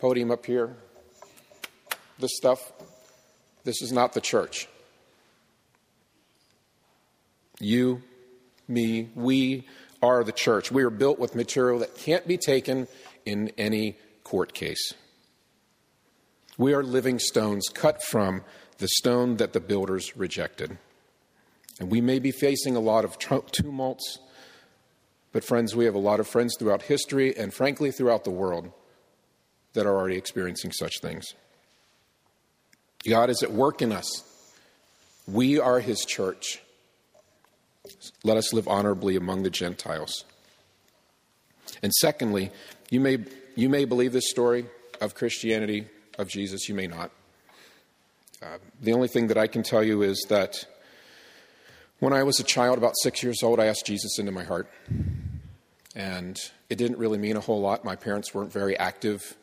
podium 0.00 0.30
up 0.30 0.44
here, 0.44 0.76
this 2.18 2.36
stuff, 2.36 2.72
this 3.64 3.80
is 3.80 3.92
not 3.92 4.12
the 4.12 4.20
church. 4.20 4.68
You, 7.60 8.02
me, 8.66 9.10
we 9.14 9.66
are 10.02 10.22
the 10.22 10.32
church. 10.32 10.70
We 10.70 10.82
are 10.84 10.90
built 10.90 11.18
with 11.18 11.34
material 11.34 11.80
that 11.80 11.96
can't 11.96 12.26
be 12.26 12.36
taken 12.36 12.86
in 13.24 13.50
any 13.58 13.96
court 14.24 14.54
case. 14.54 14.92
We 16.56 16.74
are 16.74 16.82
living 16.82 17.18
stones 17.18 17.68
cut 17.68 18.02
from 18.02 18.42
the 18.78 18.88
stone 18.88 19.36
that 19.36 19.52
the 19.52 19.60
builders 19.60 20.16
rejected. 20.16 20.78
And 21.80 21.90
we 21.90 22.00
may 22.00 22.18
be 22.18 22.32
facing 22.32 22.76
a 22.76 22.80
lot 22.80 23.04
of 23.04 23.18
tumults, 23.18 24.18
but 25.32 25.44
friends, 25.44 25.76
we 25.76 25.84
have 25.84 25.94
a 25.94 26.00
lot 26.00 26.20
of 26.20 26.26
friends 26.26 26.56
throughout 26.58 26.82
history 26.82 27.36
and 27.36 27.54
frankly 27.54 27.90
throughout 27.90 28.24
the 28.24 28.30
world 28.30 28.72
that 29.74 29.86
are 29.86 29.96
already 29.96 30.16
experiencing 30.16 30.72
such 30.72 31.00
things. 31.00 31.34
God 33.06 33.30
is 33.30 33.42
at 33.42 33.52
work 33.52 33.80
in 33.80 33.92
us. 33.92 34.24
We 35.26 35.60
are 35.60 35.78
his 35.78 36.04
church. 36.04 36.60
Let 38.24 38.36
us 38.36 38.52
live 38.52 38.68
honorably 38.68 39.16
among 39.16 39.42
the 39.42 39.50
Gentiles. 39.50 40.24
And 41.82 41.92
secondly, 41.94 42.50
you 42.90 43.00
may, 43.00 43.18
you 43.54 43.68
may 43.68 43.84
believe 43.84 44.12
this 44.12 44.30
story 44.30 44.66
of 45.00 45.14
Christianity, 45.14 45.86
of 46.18 46.28
Jesus, 46.28 46.68
you 46.68 46.74
may 46.74 46.86
not. 46.86 47.10
Uh, 48.42 48.58
the 48.80 48.92
only 48.92 49.08
thing 49.08 49.28
that 49.28 49.38
I 49.38 49.46
can 49.46 49.62
tell 49.62 49.82
you 49.82 50.02
is 50.02 50.26
that 50.28 50.64
when 52.00 52.12
I 52.12 52.22
was 52.22 52.38
a 52.38 52.44
child, 52.44 52.78
about 52.78 52.94
six 53.02 53.22
years 53.22 53.42
old, 53.42 53.58
I 53.58 53.66
asked 53.66 53.86
Jesus 53.86 54.18
into 54.18 54.30
my 54.30 54.44
heart. 54.44 54.70
And 55.94 56.38
it 56.68 56.78
didn't 56.78 56.98
really 56.98 57.18
mean 57.18 57.36
a 57.36 57.40
whole 57.40 57.60
lot. 57.60 57.84
My 57.84 57.96
parents 57.96 58.32
weren't 58.32 58.52
very 58.52 58.78
active 58.78 59.36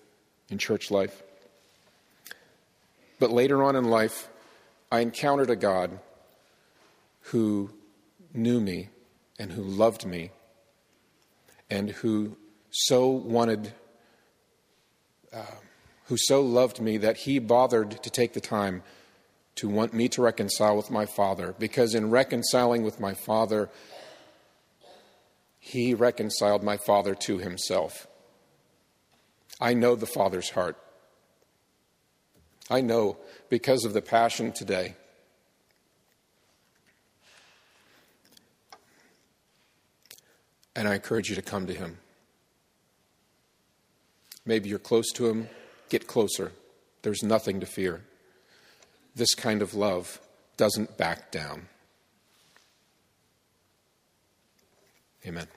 in 0.50 0.58
church 0.58 0.90
life. 0.90 1.22
But 3.20 3.32
later 3.32 3.64
on 3.64 3.76
in 3.76 3.86
life, 3.86 4.30
I 4.92 5.00
encountered 5.00 5.50
a 5.50 5.56
God 5.56 6.00
who 7.22 7.72
knew 8.36 8.60
me 8.60 8.90
and 9.40 9.52
who 9.52 9.64
loved 9.64 10.06
me 10.06 10.32
and 11.70 11.90
who 11.92 12.38
so 12.70 13.08
wanted, 13.08 13.74
uh, 15.34 15.44
who 16.06 16.18
so 16.18 16.42
loved 16.42 16.80
me 16.80 16.98
that 16.98 17.18
he 17.18 17.40
bothered 17.40 18.04
to 18.04 18.10
take 18.10 18.34
the 18.34 18.42
time 18.42 18.84
to 19.56 19.70
want 19.70 19.94
me 19.94 20.10
to 20.10 20.22
reconcile 20.22 20.76
with 20.76 20.92
my 20.92 21.06
Father, 21.06 21.56
because 21.58 21.96
in 21.96 22.10
reconciling 22.10 22.84
with 22.84 23.00
my 23.00 23.14
Father, 23.14 23.70
he 25.60 25.94
reconciled 25.94 26.62
my 26.62 26.78
Father 26.78 27.16
to 27.16 27.38
himself. 27.38 28.08
I 29.60 29.74
know 29.74 29.96
the 29.96 30.06
Father's 30.06 30.50
heart. 30.50 30.78
I 32.70 32.82
know 32.82 33.18
because 33.50 33.86
of 33.86 33.94
the 33.94 34.02
passion 34.02 34.52
today. 34.52 34.96
And 40.76 40.88
I 40.88 40.96
encourage 40.96 41.30
you 41.30 41.36
to 41.36 41.42
come 41.42 41.68
to 41.68 41.74
Him. 41.74 41.98
Maybe 44.46 44.70
you're 44.70 44.80
close 44.80 45.12
to 45.14 45.28
Him, 45.28 45.50
get 45.90 46.08
closer. 46.08 46.52
There's 47.02 47.24
nothing 47.24 47.60
to 47.60 47.66
fear. 47.66 48.04
This 49.16 49.34
kind 49.34 49.62
of 49.62 49.74
love 49.74 50.20
doesn't 50.58 50.98
back 50.98 51.32
down. 51.32 51.68
Amen. 55.26 55.48